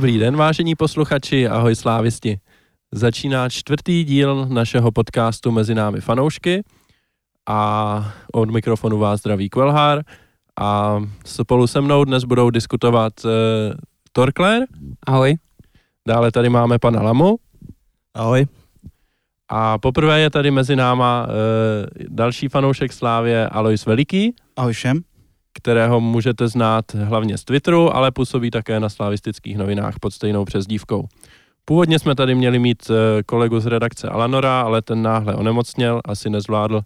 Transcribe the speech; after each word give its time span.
Dobrý 0.00 0.18
den, 0.18 0.36
vážení 0.36 0.74
posluchači, 0.74 1.48
ahoj 1.48 1.76
slávisti. 1.76 2.40
Začíná 2.92 3.48
čtvrtý 3.48 4.04
díl 4.04 4.46
našeho 4.48 4.90
podcastu 4.92 5.50
Mezi 5.52 5.74
námi 5.74 6.00
fanoušky 6.00 6.64
a 7.48 8.12
od 8.32 8.50
mikrofonu 8.50 8.98
vás 8.98 9.20
zdraví 9.20 9.48
Kvelhár 9.48 10.02
a 10.60 11.00
spolu 11.24 11.66
se 11.66 11.80
mnou 11.80 12.04
dnes 12.04 12.24
budou 12.24 12.50
diskutovat 12.50 13.12
uh, 13.24 13.30
Torkler. 14.12 14.62
Ahoj. 15.06 15.36
Dále 16.08 16.32
tady 16.32 16.48
máme 16.48 16.78
pana 16.78 17.02
Lamu. 17.02 17.36
Ahoj. 18.14 18.46
A 19.48 19.78
poprvé 19.78 20.20
je 20.20 20.30
tady 20.30 20.50
mezi 20.50 20.76
náma 20.76 21.26
uh, 21.26 21.34
další 22.08 22.48
fanoušek 22.48 22.92
Slávě 22.92 23.48
Alois 23.48 23.86
Veliký. 23.86 24.34
Ahoj 24.56 24.72
všem 24.72 25.09
kterého 25.62 26.00
můžete 26.00 26.48
znát 26.48 26.94
hlavně 26.94 27.38
z 27.38 27.44
Twitteru, 27.44 27.96
ale 27.96 28.10
působí 28.10 28.50
také 28.50 28.80
na 28.80 28.88
slavistických 28.88 29.58
novinách 29.58 29.94
pod 30.00 30.10
stejnou 30.10 30.44
přezdívkou. 30.44 31.08
Původně 31.64 31.98
jsme 31.98 32.14
tady 32.14 32.34
měli 32.34 32.58
mít 32.58 32.90
eh, 32.90 33.22
kolegu 33.22 33.60
z 33.60 33.66
redakce 33.66 34.08
Alanora, 34.08 34.60
ale 34.60 34.82
ten 34.82 35.02
náhle 35.02 35.34
onemocněl, 35.34 36.00
asi 36.04 36.30
nezvládl 36.30 36.80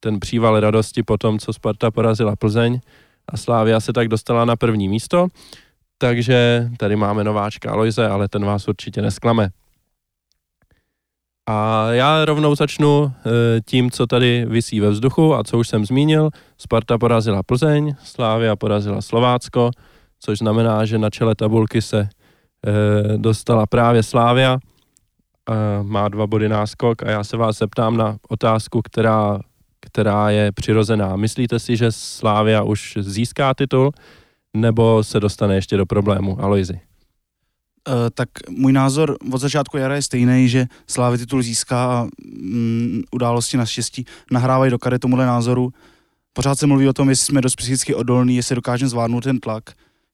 ten 0.00 0.20
příval 0.20 0.60
radosti 0.60 1.02
po 1.02 1.18
tom, 1.18 1.38
co 1.38 1.52
Sparta 1.52 1.90
porazila 1.90 2.36
Plzeň 2.36 2.80
a 3.28 3.36
Slávia 3.36 3.80
se 3.80 3.92
tak 3.92 4.08
dostala 4.08 4.44
na 4.44 4.56
první 4.56 4.88
místo. 4.88 5.28
Takže 5.98 6.68
tady 6.76 6.96
máme 6.96 7.24
nováčka 7.24 7.70
Aloise, 7.70 8.08
ale 8.08 8.28
ten 8.28 8.44
vás 8.44 8.68
určitě 8.68 9.02
nesklame. 9.02 9.50
A 11.52 11.86
já 11.92 12.24
rovnou 12.24 12.54
začnu 12.54 13.12
eh, 13.12 13.30
tím, 13.66 13.90
co 13.90 14.06
tady 14.06 14.44
visí 14.48 14.80
ve 14.80 14.90
vzduchu 14.90 15.34
a 15.34 15.44
co 15.44 15.58
už 15.58 15.68
jsem 15.68 15.86
zmínil. 15.86 16.30
Sparta 16.58 16.98
porazila 16.98 17.42
Plzeň, 17.42 17.94
Slávia 18.04 18.56
porazila 18.56 19.02
Slovácko, 19.02 19.70
což 20.20 20.38
znamená, 20.38 20.84
že 20.84 20.98
na 20.98 21.10
čele 21.10 21.34
tabulky 21.34 21.82
se 21.82 22.00
eh, 22.00 23.18
dostala 23.18 23.66
právě 23.66 24.02
Slávia. 24.02 24.58
Má 25.82 26.08
dva 26.08 26.26
body 26.26 26.48
náskok 26.48 27.02
a 27.02 27.10
já 27.10 27.24
se 27.24 27.36
vás 27.36 27.58
zeptám 27.58 27.96
na 27.96 28.16
otázku, 28.28 28.82
která, 28.82 29.38
která 29.80 30.30
je 30.30 30.52
přirozená. 30.52 31.16
Myslíte 31.16 31.58
si, 31.58 31.76
že 31.76 31.92
Slávia 31.92 32.62
už 32.62 32.98
získá 33.00 33.54
titul 33.54 33.92
nebo 34.54 35.04
se 35.04 35.20
dostane 35.20 35.54
ještě 35.54 35.76
do 35.76 35.86
problému? 35.86 36.40
Aloizi. 36.40 36.89
Uh, 37.90 37.96
tak 38.14 38.28
můj 38.50 38.72
názor 38.72 39.16
od 39.32 39.38
začátku 39.38 39.76
jara 39.76 39.94
je 39.94 40.02
stejný, 40.02 40.48
že 40.48 40.66
Slávy 40.86 41.18
titul 41.18 41.42
získá 41.42 41.84
a 41.84 42.02
um, 42.02 43.02
události 43.10 43.56
naštěstí 43.56 44.04
nahrávají 44.30 44.70
do 44.70 44.78
kary 44.78 44.98
tomuhle 44.98 45.26
názoru. 45.26 45.70
Pořád 46.32 46.58
se 46.58 46.66
mluví 46.66 46.88
o 46.88 46.92
tom, 46.92 47.08
jestli 47.08 47.26
jsme 47.26 47.40
dost 47.40 47.56
psychicky 47.56 47.94
odolní, 47.94 48.36
jestli 48.36 48.54
dokážeme 48.54 48.88
zvládnout 48.88 49.24
ten 49.24 49.40
tlak. 49.40 49.64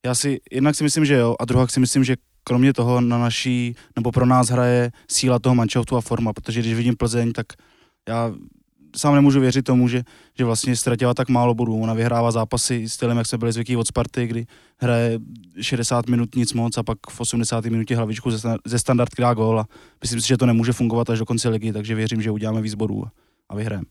Já 0.05 0.15
si 0.15 0.39
jednak 0.51 0.75
si 0.75 0.83
myslím, 0.83 1.05
že 1.05 1.13
jo, 1.13 1.35
a 1.39 1.45
druhá 1.45 1.67
si 1.67 1.79
myslím, 1.79 2.03
že 2.03 2.15
kromě 2.43 2.73
toho 2.73 3.01
na 3.01 3.17
naší, 3.17 3.75
nebo 3.95 4.11
pro 4.11 4.25
nás 4.25 4.49
hraje 4.49 4.91
síla 5.11 5.39
toho 5.39 5.55
manšaftu 5.55 5.97
a 5.97 6.01
forma, 6.01 6.33
protože 6.33 6.59
když 6.59 6.73
vidím 6.73 6.95
Plzeň, 6.95 7.31
tak 7.31 7.45
já 8.09 8.33
sám 8.95 9.15
nemůžu 9.15 9.39
věřit 9.39 9.61
tomu, 9.61 9.87
že, 9.87 10.03
že 10.37 10.45
vlastně 10.45 10.75
ztratila 10.75 11.13
tak 11.13 11.29
málo 11.29 11.53
bodů. 11.53 11.79
Ona 11.79 11.93
vyhrává 11.93 12.31
zápasy 12.31 12.89
stylem, 12.89 13.17
jak 13.17 13.27
se 13.27 13.37
byli 13.37 13.51
zvyklí 13.51 13.77
od 13.77 13.87
Sparty, 13.87 14.27
kdy 14.27 14.45
hraje 14.77 15.19
60 15.61 16.07
minut 16.07 16.35
nic 16.35 16.53
moc 16.53 16.77
a 16.77 16.83
pak 16.83 16.97
v 17.09 17.21
80. 17.21 17.65
minutě 17.65 17.95
hlavičku 17.95 18.31
ze, 18.31 18.55
ze 18.65 18.79
standard 18.79 19.09
dá 19.19 19.33
gól 19.33 19.59
a 19.59 19.65
myslím 20.01 20.21
si, 20.21 20.27
že 20.27 20.37
to 20.37 20.45
nemůže 20.45 20.73
fungovat 20.73 21.09
až 21.09 21.19
do 21.19 21.25
konce 21.25 21.49
ligy, 21.49 21.73
takže 21.73 21.95
věřím, 21.95 22.21
že 22.21 22.31
uděláme 22.31 22.61
víc 22.61 22.73
bodů 22.73 23.03
a 23.49 23.55
vyhrajeme. 23.55 23.85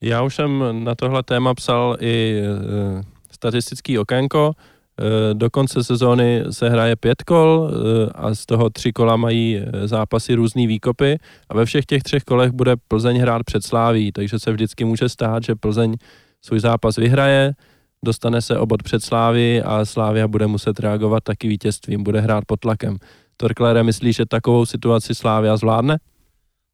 Já 0.00 0.22
už 0.22 0.34
jsem 0.34 0.84
na 0.84 0.94
tohle 0.94 1.22
téma 1.22 1.54
psal 1.54 1.96
i 2.00 2.40
e, 2.40 3.02
statistický 3.30 3.98
okénko. 3.98 4.52
Eh, 5.00 5.34
do 5.34 5.50
konce 5.50 5.84
sezóny 5.84 6.44
se 6.50 6.68
hraje 6.68 6.96
pět 6.96 7.22
kol 7.22 7.70
eh, 7.70 8.10
a 8.14 8.34
z 8.34 8.46
toho 8.46 8.70
tři 8.70 8.92
kola 8.92 9.16
mají 9.16 9.58
eh, 9.58 9.88
zápasy 9.88 10.34
různý 10.34 10.66
výkopy 10.66 11.18
a 11.48 11.54
ve 11.54 11.64
všech 11.64 11.86
těch 11.86 12.02
třech 12.02 12.24
kolech 12.24 12.50
bude 12.50 12.76
Plzeň 12.88 13.18
hrát 13.18 13.42
před 13.44 13.64
Sláví, 13.64 14.12
takže 14.12 14.38
se 14.38 14.52
vždycky 14.52 14.84
může 14.84 15.08
stát, 15.08 15.42
že 15.42 15.54
Plzeň 15.54 15.96
svůj 16.42 16.60
zápas 16.60 16.96
vyhraje, 16.96 17.52
dostane 18.04 18.42
se 18.42 18.58
obod 18.58 18.82
před 18.82 19.04
Slávy 19.04 19.62
a 19.62 19.84
Slávia 19.84 20.28
bude 20.28 20.46
muset 20.46 20.80
reagovat 20.80 21.24
taky 21.24 21.48
vítězstvím, 21.48 22.02
bude 22.02 22.20
hrát 22.20 22.44
pod 22.46 22.60
tlakem. 22.60 22.96
Torklére, 23.36 23.82
myslíš, 23.82 24.16
že 24.16 24.26
takovou 24.26 24.66
situaci 24.66 25.14
Slávia 25.14 25.56
zvládne? 25.56 25.98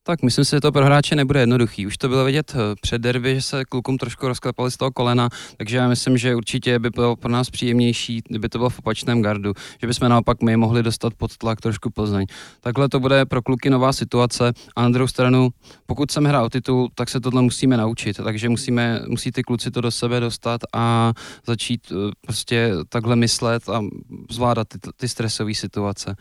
Tak 0.06 0.22
myslím 0.22 0.44
si, 0.44 0.56
že 0.56 0.61
to 0.61 0.72
pro 0.72 0.84
hráče 0.84 1.17
nebude 1.17 1.41
jednoduchý. 1.41 1.87
Už 1.87 1.97
to 1.97 2.09
bylo 2.09 2.25
vidět 2.25 2.55
eh, 2.55 2.75
před 2.81 2.99
derby, 2.99 3.34
že 3.34 3.43
se 3.43 3.65
klukům 3.65 3.99
trošku 3.99 4.28
rozklepali 4.28 4.71
z 4.71 4.77
toho 4.77 4.91
kolena, 4.91 5.28
takže 5.56 5.77
já 5.77 5.89
myslím, 5.89 6.19
že 6.19 6.34
určitě 6.34 6.78
by 6.78 6.91
bylo 6.91 7.17
pro 7.17 7.33
nás 7.33 7.50
příjemnější, 7.50 8.22
kdyby 8.28 8.49
to 8.49 8.59
bylo 8.59 8.71
v 8.71 8.78
opačném 8.78 9.22
gardu, 9.22 9.53
že 9.81 9.87
bychom 9.87 10.09
naopak 10.09 10.43
my 10.43 10.56
mohli 10.56 10.83
dostat 10.83 11.15
pod 11.15 11.37
tlak 11.37 11.61
trošku 11.61 11.91
Plzeň. 11.91 12.27
Takhle 12.61 12.89
to 12.89 13.00
bude 13.00 13.25
pro 13.25 13.43
kluky 13.43 13.71
nová 13.71 13.93
situace 13.93 14.53
a 14.77 14.83
na 14.83 14.89
druhou 14.89 15.09
stranu, 15.09 15.49
pokud 15.87 16.11
jsem 16.11 16.25
hrál 16.25 16.45
o 16.45 16.50
titul, 16.50 16.89
tak 16.95 17.09
se 17.09 17.21
tohle 17.21 17.43
musíme 17.43 17.77
naučit, 17.77 18.16
takže 18.25 18.49
musíme, 18.49 19.00
musí 19.09 19.33
ty 19.33 19.43
kluci 19.43 19.71
to 19.71 19.81
do 19.81 19.91
sebe 19.91 20.21
dostat 20.21 20.61
a 20.75 21.12
začít 21.47 21.93
eh, 21.93 22.12
prostě 22.21 22.72
takhle 22.89 23.16
myslet 23.16 23.69
a 23.69 23.83
zvládat 24.31 24.69
ty, 24.69 24.78
ty 24.97 25.09
stresové 25.09 25.55
situace. 25.55 26.16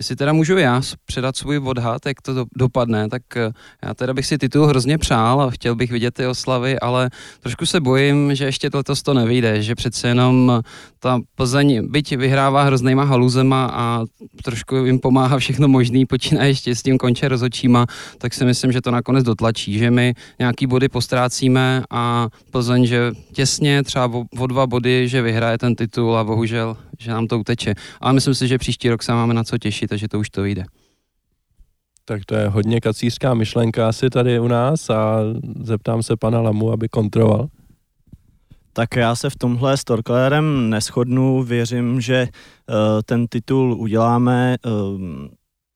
Jestli 0.00 0.16
teda 0.16 0.32
můžu 0.32 0.58
já 0.58 0.82
předat 1.06 1.36
svůj 1.36 1.58
odhad, 1.58 2.06
jak 2.06 2.22
to 2.22 2.46
dopadne, 2.56 3.08
tak 3.08 3.22
eh, 3.36 3.50
já 3.84 3.94
teda 3.94 4.14
bych 4.14 4.26
si 4.26 4.38
titul 4.38 4.66
hrozně 4.66 4.98
přál 4.98 5.40
a 5.40 5.50
chtěl 5.50 5.74
bych 5.74 5.90
vidět 5.90 6.14
ty 6.14 6.26
oslavy, 6.26 6.80
ale 6.80 7.10
trošku 7.40 7.66
se 7.66 7.80
bojím, 7.80 8.34
že 8.34 8.44
ještě 8.44 8.70
letos 8.74 9.02
to 9.02 9.14
nevyjde, 9.14 9.62
že 9.62 9.74
přece 9.74 10.08
jenom 10.08 10.62
ta 10.98 11.20
Plzeň, 11.34 11.90
byť 11.90 12.16
vyhrává 12.16 12.62
hroznýma 12.62 13.04
haluzema 13.04 13.70
a 13.72 14.04
trošku 14.44 14.76
jim 14.76 14.98
pomáhá 14.98 15.38
všechno 15.38 15.68
možný, 15.68 16.06
počíná 16.06 16.44
ještě 16.44 16.74
s 16.74 16.82
tím 16.82 16.98
konče 16.98 17.28
rozočíma, 17.28 17.86
tak 18.18 18.34
si 18.34 18.44
myslím, 18.44 18.72
že 18.72 18.80
to 18.80 18.90
nakonec 18.90 19.24
dotlačí, 19.24 19.78
že 19.78 19.90
my 19.90 20.14
nějaký 20.38 20.66
body 20.66 20.88
postrácíme 20.88 21.82
a 21.90 22.28
Plzeň, 22.50 22.86
že 22.86 23.12
těsně 23.32 23.82
třeba 23.82 24.10
o 24.38 24.46
dva 24.46 24.66
body, 24.66 25.08
že 25.08 25.22
vyhraje 25.22 25.58
ten 25.58 25.74
titul 25.74 26.16
a 26.16 26.24
bohužel, 26.24 26.76
že 26.98 27.10
nám 27.10 27.26
to 27.26 27.38
uteče. 27.38 27.74
Ale 28.00 28.12
myslím 28.12 28.34
si, 28.34 28.48
že 28.48 28.58
příští 28.58 28.88
rok 28.88 29.02
se 29.02 29.12
máme 29.12 29.34
na 29.34 29.44
co 29.44 29.58
těšit 29.58 29.88
takže 29.90 30.08
to 30.08 30.18
už 30.18 30.30
to 30.30 30.42
vyjde. 30.42 30.64
Tak 32.04 32.24
to 32.24 32.34
je 32.34 32.48
hodně 32.48 32.80
kacířská 32.80 33.34
myšlenka 33.34 33.88
asi 33.88 34.10
tady 34.10 34.40
u 34.40 34.48
nás 34.48 34.90
a 34.90 35.18
zeptám 35.60 36.02
se 36.02 36.16
pana 36.16 36.40
Lamu, 36.40 36.72
aby 36.72 36.88
kontroloval. 36.88 37.48
Tak 38.72 38.96
já 38.96 39.14
se 39.14 39.30
v 39.30 39.36
tomhle 39.36 39.76
s 39.76 39.84
Torklérem 39.84 40.70
neschodnu, 40.70 41.42
věřím, 41.42 42.00
že 42.00 42.28
uh, 42.28 42.76
ten 43.04 43.26
titul 43.26 43.74
uděláme. 43.74 44.56
Uh, 44.66 45.00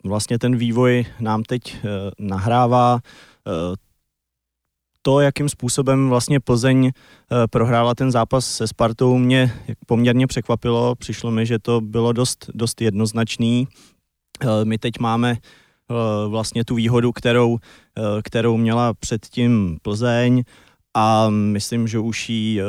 vlastně 0.04 0.38
ten 0.38 0.56
vývoj 0.56 1.04
nám 1.20 1.42
teď 1.42 1.74
uh, 1.74 1.90
nahrává. 2.18 3.00
To, 5.02 5.20
jakým 5.20 5.48
způsobem 5.48 6.08
vlastně 6.08 6.40
Plzeň 6.40 6.90
prohrála 7.50 7.94
ten 7.94 8.10
zápas 8.10 8.46
se 8.46 8.68
Spartou, 8.68 9.18
mě 9.18 9.52
poměrně 9.86 10.26
překvapilo. 10.26 10.94
Přišlo 10.94 11.30
mi, 11.30 11.46
že 11.46 11.58
to 11.58 11.80
bylo 11.80 12.12
dost, 12.12 12.50
dost 12.54 12.80
jednoznačný. 12.80 13.68
Eh, 14.42 14.64
my 14.64 14.78
teď 14.78 14.98
máme 15.00 15.30
eh, 15.30 15.94
vlastně 16.28 16.64
tu 16.64 16.74
výhodu, 16.74 17.12
kterou, 17.12 17.58
eh, 17.98 18.22
kterou 18.22 18.56
měla 18.56 18.94
předtím 18.94 19.78
Plzeň 19.82 20.44
a 20.94 21.30
myslím, 21.30 21.88
že 21.88 21.98
už 21.98 22.28
ji 22.28 22.60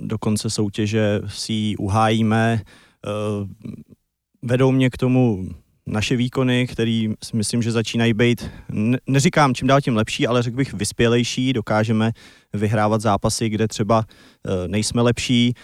do 0.00 0.18
konce 0.18 0.50
soutěže 0.50 1.20
si 1.28 1.52
ji 1.52 1.76
uhájíme. 1.76 2.60
Vedou 4.42 4.72
mě 4.72 4.90
k 4.90 4.96
tomu 4.96 5.48
naše 5.88 6.16
výkony, 6.16 6.66
který 6.66 7.14
myslím, 7.34 7.62
že 7.62 7.72
začínají 7.72 8.14
být, 8.14 8.50
neříkám 9.08 9.54
čím 9.54 9.68
dál 9.68 9.80
tím 9.80 9.96
lepší, 9.96 10.26
ale 10.26 10.42
řekl 10.42 10.56
bych 10.56 10.74
vyspělejší, 10.74 11.52
dokážeme 11.52 12.12
vyhrávat 12.52 13.00
zápasy, 13.00 13.48
kde 13.48 13.68
třeba 13.68 14.04
nejsme 14.66 15.02
lepší, 15.02 15.54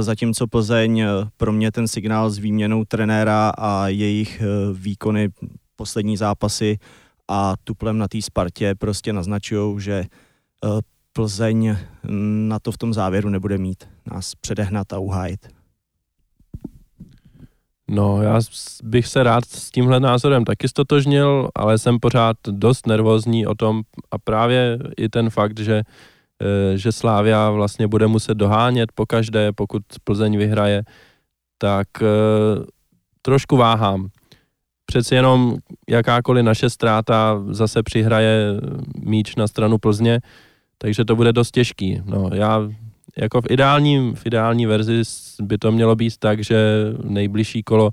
zatímco 0.00 0.46
Plzeň 0.46 1.04
pro 1.36 1.52
mě 1.52 1.72
ten 1.72 1.88
signál 1.88 2.30
s 2.30 2.38
výměnou 2.38 2.84
trenéra 2.84 3.52
a 3.58 3.88
jejich 3.88 4.42
výkony 4.72 5.28
poslední 5.76 6.16
zápasy 6.16 6.78
a 7.28 7.54
tuplem 7.64 7.98
na 7.98 8.08
té 8.08 8.22
Spartě 8.22 8.74
prostě 8.74 9.12
naznačují, 9.12 9.80
že 9.80 10.04
Plzeň 11.12 11.76
na 12.48 12.58
to 12.58 12.72
v 12.72 12.78
tom 12.78 12.94
závěru 12.94 13.28
nebude 13.28 13.58
mít 13.58 13.84
nás 14.12 14.34
předehnat 14.34 14.92
a 14.92 14.98
uhájit. 14.98 15.59
No, 17.92 18.22
já 18.22 18.40
bych 18.82 19.06
se 19.06 19.22
rád 19.22 19.44
s 19.44 19.70
tímhle 19.70 20.00
názorem 20.00 20.44
taky 20.44 20.68
stotožnil, 20.68 21.48
ale 21.54 21.78
jsem 21.78 21.98
pořád 21.98 22.36
dost 22.50 22.86
nervózní 22.86 23.46
o 23.46 23.54
tom 23.54 23.82
a 24.10 24.18
právě 24.18 24.78
i 24.96 25.08
ten 25.08 25.30
fakt, 25.30 25.58
že, 25.58 25.82
eh, 26.42 26.78
že 26.78 26.92
Slávia 26.92 27.50
vlastně 27.50 27.88
bude 27.88 28.06
muset 28.06 28.34
dohánět 28.34 28.92
po 28.94 29.06
každé, 29.06 29.52
pokud 29.52 29.82
Plzeň 30.04 30.38
vyhraje, 30.38 30.82
tak 31.58 31.88
eh, 32.02 32.06
trošku 33.22 33.56
váhám. 33.56 34.08
Přeci 34.86 35.14
jenom 35.14 35.56
jakákoliv 35.88 36.44
naše 36.44 36.70
ztráta 36.70 37.42
zase 37.50 37.82
přihraje 37.82 38.54
míč 38.98 39.36
na 39.36 39.46
stranu 39.46 39.78
Plzně, 39.78 40.20
takže 40.78 41.04
to 41.04 41.16
bude 41.16 41.32
dost 41.32 41.50
těžký. 41.50 42.02
No, 42.04 42.30
já 42.34 42.68
jako 43.16 43.40
v 43.40 43.50
ideální, 43.50 44.14
v 44.14 44.26
ideální 44.26 44.66
verzi 44.66 45.02
by 45.42 45.58
to 45.58 45.72
mělo 45.72 45.96
být 45.96 46.16
tak, 46.18 46.44
že 46.44 46.56
nejbližší 47.04 47.62
kolo 47.62 47.90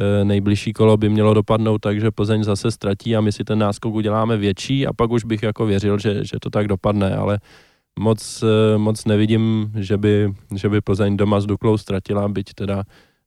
eh, 0.00 0.24
nejbližší 0.24 0.72
kolo 0.72 0.96
by 0.96 1.08
mělo 1.08 1.34
dopadnout 1.34 1.78
tak, 1.78 2.00
že 2.00 2.10
Plzeň 2.10 2.44
zase 2.44 2.70
ztratí 2.70 3.16
a 3.16 3.20
my 3.20 3.32
si 3.32 3.44
ten 3.44 3.58
náskok 3.58 3.94
uděláme 3.94 4.36
větší 4.36 4.86
a 4.86 4.92
pak 4.92 5.10
už 5.10 5.24
bych 5.24 5.42
jako 5.42 5.66
věřil, 5.66 5.98
že, 5.98 6.24
že 6.24 6.36
to 6.40 6.50
tak 6.50 6.68
dopadne, 6.68 7.16
ale 7.16 7.38
moc, 7.98 8.44
eh, 8.46 8.78
moc 8.78 9.04
nevidím, 9.04 9.72
že 9.74 9.96
by, 9.96 10.34
že 10.54 10.68
by 10.68 10.80
Plzeň 10.80 11.16
doma 11.16 11.40
s 11.40 11.46
Duklou 11.46 11.78
ztratila, 11.78 12.28
byť 12.28 12.54
teda 12.54 12.82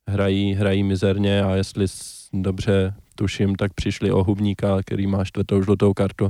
hrají, 0.08 0.54
hrají 0.54 0.82
mizerně 0.82 1.42
a 1.42 1.54
jestli 1.54 1.86
dobře 2.32 2.94
tuším, 3.14 3.54
tak 3.54 3.74
přišli 3.74 4.10
o 4.10 4.24
Hubníka, 4.24 4.78
který 4.82 5.06
má 5.06 5.24
čtvrtou 5.24 5.62
žlutou 5.62 5.94
kartu 5.94 6.28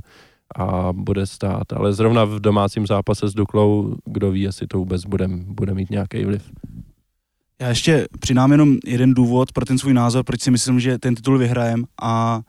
a 0.56 0.93
bude 0.93 1.26
stát. 1.26 1.72
Ale 1.72 1.93
zrovna 1.93 2.25
v 2.25 2.40
domácím 2.40 2.87
zápase 2.87 3.28
s 3.28 3.34
Duklou, 3.34 3.96
kdo 4.04 4.31
ví, 4.31 4.40
jestli 4.40 4.66
to 4.66 4.78
vůbec 4.78 5.04
bude, 5.04 5.28
bude 5.28 5.75
mít 5.75 5.90
nějaký 5.90 6.25
vliv. 6.25 6.50
Já 7.60 7.69
ještě 7.69 8.06
přidám 8.20 8.52
jenom 8.52 8.76
jeden 8.87 9.14
důvod 9.14 9.52
pro 9.52 9.64
ten 9.64 9.78
svůj 9.78 9.94
názor, 9.94 10.25
proč 10.25 10.40
si 10.40 10.50
myslím, 10.50 10.81
že 10.81 10.99
ten 10.99 11.14
titul 11.14 11.38
vyhrajem 11.38 11.84
a 12.02 12.40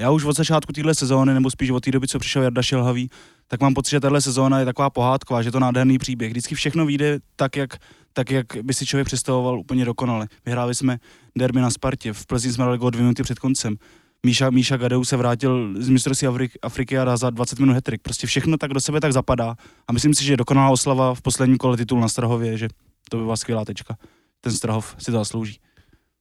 já 0.00 0.10
už 0.10 0.24
od 0.24 0.36
začátku 0.36 0.72
téhle 0.72 0.94
sezóny, 0.94 1.34
nebo 1.34 1.50
spíš 1.50 1.70
od 1.70 1.84
té 1.84 1.90
doby, 1.90 2.08
co 2.08 2.18
přišel 2.18 2.42
Jarda 2.42 2.62
Šelhavý, 2.62 3.10
tak 3.48 3.60
mám 3.60 3.74
pocit, 3.74 3.90
že 3.90 4.00
tahle 4.00 4.20
sezóna 4.20 4.58
je 4.58 4.64
taková 4.64 4.90
pohádková, 4.90 5.42
že 5.42 5.50
to 5.52 5.60
nádherný 5.60 5.98
příběh. 5.98 6.30
Vždycky 6.30 6.54
všechno 6.54 6.86
vyjde 6.86 7.18
tak, 7.36 7.56
jak, 7.56 7.76
tak, 8.12 8.30
jak 8.30 8.46
by 8.62 8.74
si 8.74 8.86
člověk 8.86 9.06
představoval 9.06 9.58
úplně 9.58 9.84
dokonale. 9.84 10.28
Vyhráli 10.46 10.74
jsme 10.74 10.98
derby 11.38 11.60
na 11.60 11.70
Spartě, 11.70 12.12
v 12.12 12.26
Plzni 12.26 12.52
jsme 12.52 12.64
dali 12.64 12.78
dvě 12.90 13.02
minuty 13.02 13.22
před 13.22 13.38
koncem. 13.38 13.76
Míša, 14.24 14.50
Míša 14.50 14.76
Gadeu 14.76 15.04
se 15.04 15.16
vrátil 15.16 15.74
z 15.78 15.88
mistrovství 15.88 16.28
Afrik, 16.28 16.52
Afriky 16.62 16.98
a 16.98 17.16
za 17.16 17.30
20 17.30 17.58
minut 17.58 17.72
hetrik. 17.74 18.02
Prostě 18.02 18.26
všechno 18.26 18.56
tak 18.56 18.72
do 18.72 18.80
sebe 18.80 19.00
tak 19.00 19.12
zapadá. 19.12 19.54
A 19.88 19.92
myslím 19.92 20.14
si, 20.14 20.24
že 20.24 20.36
dokonalá 20.36 20.70
oslava 20.70 21.14
v 21.14 21.22
posledním 21.22 21.58
kole 21.58 21.76
titul 21.76 22.00
na 22.00 22.08
Strahově, 22.08 22.58
že 22.58 22.68
to 23.10 23.16
by 23.16 23.22
byla 23.22 23.36
skvělá 23.36 23.64
tečka. 23.64 23.96
Ten 24.40 24.52
Strahov 24.52 24.96
si 24.98 25.10
to 25.10 25.18
zaslouží. 25.18 25.58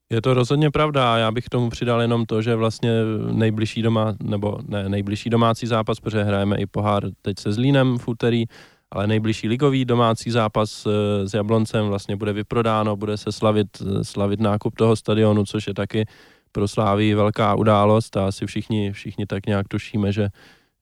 Je 0.10 0.22
to 0.22 0.34
rozhodně 0.34 0.72
pravda 0.72 1.14
a 1.14 1.18
já 1.18 1.32
bych 1.32 1.46
k 1.46 1.50
tomu 1.50 1.70
přidal 1.70 2.02
jenom 2.02 2.26
to, 2.26 2.42
že 2.42 2.56
vlastně 2.56 2.92
nejbližší 3.32 3.82
doma, 3.82 4.16
nebo 4.24 4.60
ne, 4.68 4.90
nejbližší 4.90 5.30
domácí 5.30 5.68
zápas, 5.68 6.00
protože 6.00 6.24
hrajeme 6.24 6.58
i 6.58 6.66
pohár 6.66 7.04
teď 7.22 7.40
se 7.40 7.52
Zlínem 7.52 7.98
v 7.98 8.08
úterý, 8.08 8.46
ale 8.92 9.08
nejbližší 9.08 9.48
ligový 9.48 9.86
domácí 9.86 10.32
zápas 10.32 10.86
eh, 10.86 11.28
s 11.28 11.34
Jabloncem 11.34 11.88
vlastně 11.88 12.16
bude 12.16 12.34
vyprodáno, 12.34 12.96
bude 12.96 13.18
se 13.18 13.32
slavit, 13.32 13.68
eh, 13.82 14.04
slavit 14.04 14.40
nákup 14.40 14.76
toho 14.76 14.96
stadionu, 14.96 15.46
což 15.46 15.68
je 15.68 15.74
taky 15.74 16.06
pro 16.54 16.68
Slávy 16.68 17.16
velká 17.16 17.56
událost 17.56 18.18
a 18.18 18.28
asi 18.28 18.46
všichni, 18.46 18.92
všichni 18.92 19.26
tak 19.26 19.46
nějak 19.46 19.68
tušíme, 19.68 20.12
že, 20.12 20.30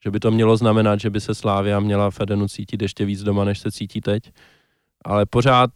že 0.03 0.11
by 0.11 0.19
to 0.19 0.31
mělo 0.31 0.57
znamenat, 0.57 0.99
že 0.99 1.09
by 1.09 1.21
se 1.21 1.35
Slávia 1.35 1.79
měla 1.79 2.11
v 2.11 2.21
Edenu 2.21 2.47
cítit 2.47 2.81
ještě 2.81 3.05
víc 3.05 3.23
doma, 3.23 3.43
než 3.43 3.59
se 3.59 3.71
cítí 3.71 4.01
teď. 4.01 4.31
Ale 5.05 5.25
pořád 5.25 5.71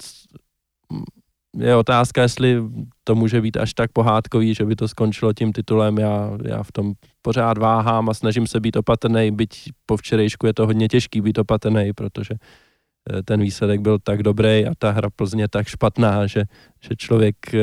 je 1.58 1.76
otázka, 1.76 2.22
jestli 2.22 2.64
to 3.04 3.16
může 3.16 3.42
být 3.42 3.58
až 3.58 3.74
tak 3.74 3.92
pohádkový, 3.92 4.54
že 4.54 4.66
by 4.66 4.76
to 4.76 4.88
skončilo 4.88 5.34
tím 5.34 5.54
titulem. 5.54 5.98
Já, 5.98 6.38
já 6.46 6.64
v 6.64 6.72
tom 6.72 6.94
pořád 7.22 7.58
váhám 7.58 8.10
a 8.10 8.14
snažím 8.14 8.48
se 8.48 8.60
být 8.60 8.76
opatrný, 8.76 9.32
byť 9.32 9.70
po 9.86 9.98
včerejšku 9.98 10.48
je 10.48 10.54
to 10.54 10.66
hodně 10.66 10.88
těžký 10.88 11.22
být 11.22 11.38
opatrný, 11.38 11.94
protože 11.94 12.36
eh, 12.36 13.24
ten 13.24 13.42
výsledek 13.42 13.82
byl 13.82 14.00
tak 14.00 14.24
dobrý 14.24 14.66
a 14.66 14.72
ta 14.78 14.92
hra 14.92 15.10
Plzně 15.16 15.48
tak 15.48 15.68
špatná, 15.68 16.28
že, 16.28 16.44
že 16.82 16.96
člověk, 16.98 17.36
eh, 17.54 17.60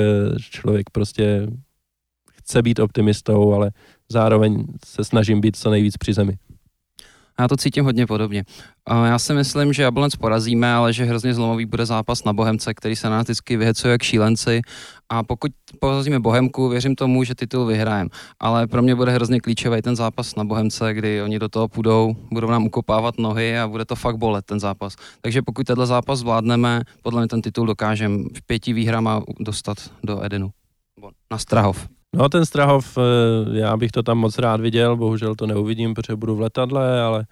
člověk 0.51 0.91
prostě 0.91 1.47
chce 2.53 2.63
být 2.63 2.79
optimistou, 2.79 3.55
ale 3.55 3.71
zároveň 4.09 4.65
se 4.87 5.05
snažím 5.05 5.41
být 5.41 5.57
co 5.57 5.71
nejvíc 5.71 5.97
při 5.97 6.13
zemi. 6.13 6.37
Já 7.41 7.49
to 7.49 7.57
cítím 7.57 7.85
hodně 7.85 8.07
podobně. 8.07 8.45
Já 9.05 9.19
si 9.19 9.35
myslím, 9.35 9.73
že 9.73 9.83
Jablonec 9.83 10.17
porazíme, 10.17 10.73
ale 10.73 10.93
že 10.93 11.05
hrozně 11.05 11.35
zlomový 11.35 11.67
bude 11.67 11.87
zápas 11.87 12.25
na 12.25 12.33
Bohemce, 12.33 12.75
který 12.75 12.97
se 12.97 13.11
nás 13.11 13.25
vždycky 13.25 13.57
vyhecuje 13.57 13.93
jak 13.93 14.03
šílenci. 14.03 14.61
A 15.09 15.23
pokud 15.23 15.53
porazíme 15.81 16.21
Bohemku, 16.21 16.69
věřím 16.69 16.95
tomu, 16.95 17.25
že 17.25 17.35
titul 17.35 17.67
vyhrajem. 17.67 18.09
Ale 18.41 18.67
pro 18.67 18.83
mě 18.83 18.95
bude 18.95 19.13
hrozně 19.13 19.41
klíčový 19.41 19.83
ten 19.83 19.97
zápas 19.97 20.37
na 20.37 20.45
Bohemce, 20.45 20.95
kdy 20.95 21.23
oni 21.23 21.39
do 21.39 21.49
toho 21.49 21.69
půjdou, 21.69 22.17
budou 22.33 22.51
nám 22.51 22.67
ukopávat 22.67 23.19
nohy 23.19 23.59
a 23.59 23.69
bude 23.69 23.85
to 23.85 23.97
fakt 23.97 24.17
bolet 24.17 24.45
ten 24.45 24.61
zápas. 24.61 24.97
Takže 25.21 25.43
pokud 25.43 25.67
tenhle 25.67 25.87
zápas 25.87 26.19
zvládneme, 26.19 26.83
podle 27.03 27.21
mě 27.21 27.29
ten 27.29 27.43
titul 27.43 27.67
dokážeme 27.67 28.25
v 28.37 28.47
pěti 28.47 28.73
výhrama 28.73 29.23
dostat 29.41 29.77
do 30.05 30.25
Edenu. 30.25 30.51
Na 31.31 31.39
Strahov. 31.39 31.89
No 32.17 32.29
ten 32.29 32.47
Strahov, 32.47 32.99
eh, 32.99 33.59
já 33.59 33.77
bych 33.77 33.91
to 33.91 34.03
tam 34.03 34.19
moc 34.19 34.39
rád 34.39 34.61
viděl, 34.61 34.97
bohužel 34.97 35.35
to 35.35 35.47
neuvidím, 35.47 35.95
protože 35.95 36.17
budu 36.17 36.37
v 36.37 36.41
letadle, 36.41 37.03
ale 37.03 37.27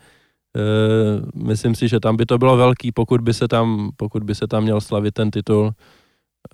uh, 0.57 1.43
myslím 1.45 1.75
si, 1.75 1.89
že 1.89 2.01
tam 2.01 2.17
by 2.17 2.27
to 2.27 2.39
bylo 2.39 2.57
velký, 2.57 2.93
pokud 2.93 3.21
by 3.21 3.35
se 3.35 3.49
tam, 3.49 3.91
pokud 3.97 4.23
by 4.23 4.35
se 4.35 4.47
tam 4.47 4.63
měl 4.63 4.81
slavit 4.81 5.15
ten 5.15 5.31
titul. 5.31 5.73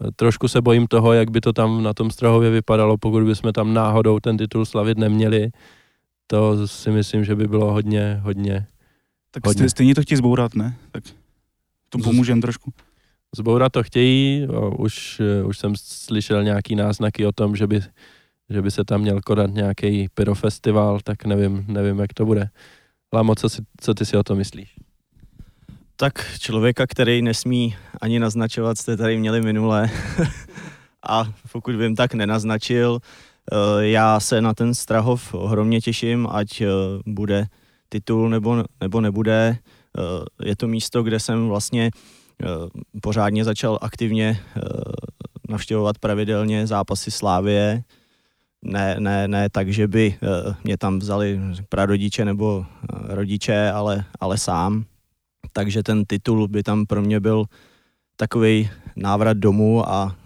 Eh, 0.05 0.11
trošku 0.17 0.49
se 0.49 0.61
bojím 0.61 0.87
toho, 0.87 1.13
jak 1.13 1.31
by 1.31 1.41
to 1.41 1.53
tam 1.53 1.83
na 1.83 1.95
tom 1.95 2.11
Strahově 2.11 2.51
vypadalo, 2.51 2.99
pokud 2.99 3.23
by 3.23 3.35
jsme 3.35 3.53
tam 3.53 3.75
náhodou 3.75 4.21
ten 4.21 4.37
titul 4.37 4.65
slavit 4.65 4.99
neměli. 4.99 5.51
To 6.27 6.69
si 6.69 6.91
myslím, 6.91 7.25
že 7.25 7.35
by 7.35 7.49
bylo 7.49 7.73
hodně, 7.73 8.21
hodně. 8.23 8.67
Tak 9.31 9.47
hodně. 9.47 9.69
stejně 9.69 9.95
to 9.95 10.03
chtějí 10.03 10.17
zbourat, 10.17 10.55
ne? 10.55 10.77
Tak 10.93 11.05
to 11.89 11.99
pomůžeme 11.99 12.41
trošku. 12.41 12.73
Zbourat 13.37 13.73
to 13.73 13.83
chtějí, 13.83 14.47
už, 14.79 15.21
už 15.45 15.59
jsem 15.59 15.73
slyšel 15.77 16.45
nějaký 16.45 16.75
náznaky 16.75 17.27
o 17.27 17.33
tom, 17.33 17.57
že 17.57 17.67
by 17.67 17.81
že 18.51 18.63
by 18.63 18.71
se 18.71 18.85
tam 18.85 19.01
měl 19.01 19.21
konat 19.21 19.51
nějaký 19.51 20.09
pyrofestival, 20.15 21.01
tak 21.05 21.25
nevím, 21.25 21.65
nevím, 21.69 21.99
jak 21.99 22.15
to 22.15 22.27
bude. 22.27 22.51
Lamo, 23.15 23.35
co, 23.35 23.49
si, 23.49 23.63
co 23.81 23.95
ty 23.95 24.07
si 24.07 24.17
o 24.17 24.23
to 24.23 24.35
myslíš? 24.35 24.75
Tak 25.97 26.39
člověka, 26.39 26.87
který 26.87 27.23
nesmí 27.23 27.77
ani 28.01 28.19
naznačovat, 28.19 28.79
jste 28.79 28.97
tady 28.97 29.19
měli 29.19 29.41
minule 29.41 29.91
a 31.09 31.33
pokud 31.53 31.75
vím, 31.75 31.97
tak 31.97 32.15
nenaznačil. 32.15 32.99
Eh, 33.53 33.87
já 33.87 34.21
se 34.21 34.41
na 34.41 34.55
ten 34.55 34.75
Strahov 34.75 35.35
ohromně 35.35 35.81
těším, 35.81 36.29
ať 36.31 36.61
eh, 36.61 36.67
bude 37.07 37.47
titul 37.89 38.29
nebo, 38.29 38.65
nebo 38.81 39.01
nebude. 39.01 39.59
Eh, 39.59 40.47
je 40.49 40.57
to 40.57 40.69
místo, 40.69 41.03
kde 41.03 41.21
jsem 41.21 41.49
vlastně 41.49 41.91
pořádně 43.03 43.45
začal 43.45 43.79
aktivně 43.83 44.41
navštěvovat 45.49 45.99
pravidelně 45.99 46.67
zápasy 46.67 47.11
Slávie 47.11 47.83
ne, 48.65 48.97
ne, 48.99 49.29
ne 49.29 49.51
tak, 49.51 49.73
že 49.73 49.89
by 49.89 50.19
uh, 50.23 50.55
mě 50.65 50.79
tam 50.79 50.99
vzali 50.99 51.41
prarodiče 51.69 52.25
nebo 52.25 52.59
uh, 52.59 52.65
rodiče, 53.09 53.71
ale, 53.71 54.05
ale 54.21 54.39
sám. 54.39 54.85
Takže 55.53 55.83
ten 55.83 56.05
titul 56.05 56.49
by 56.49 56.63
tam 56.63 56.87
pro 56.87 57.03
mě 57.03 57.21
byl 57.21 57.45
takový 58.17 58.71
návrat 58.97 59.37
domů 59.37 59.89
a 59.89 60.17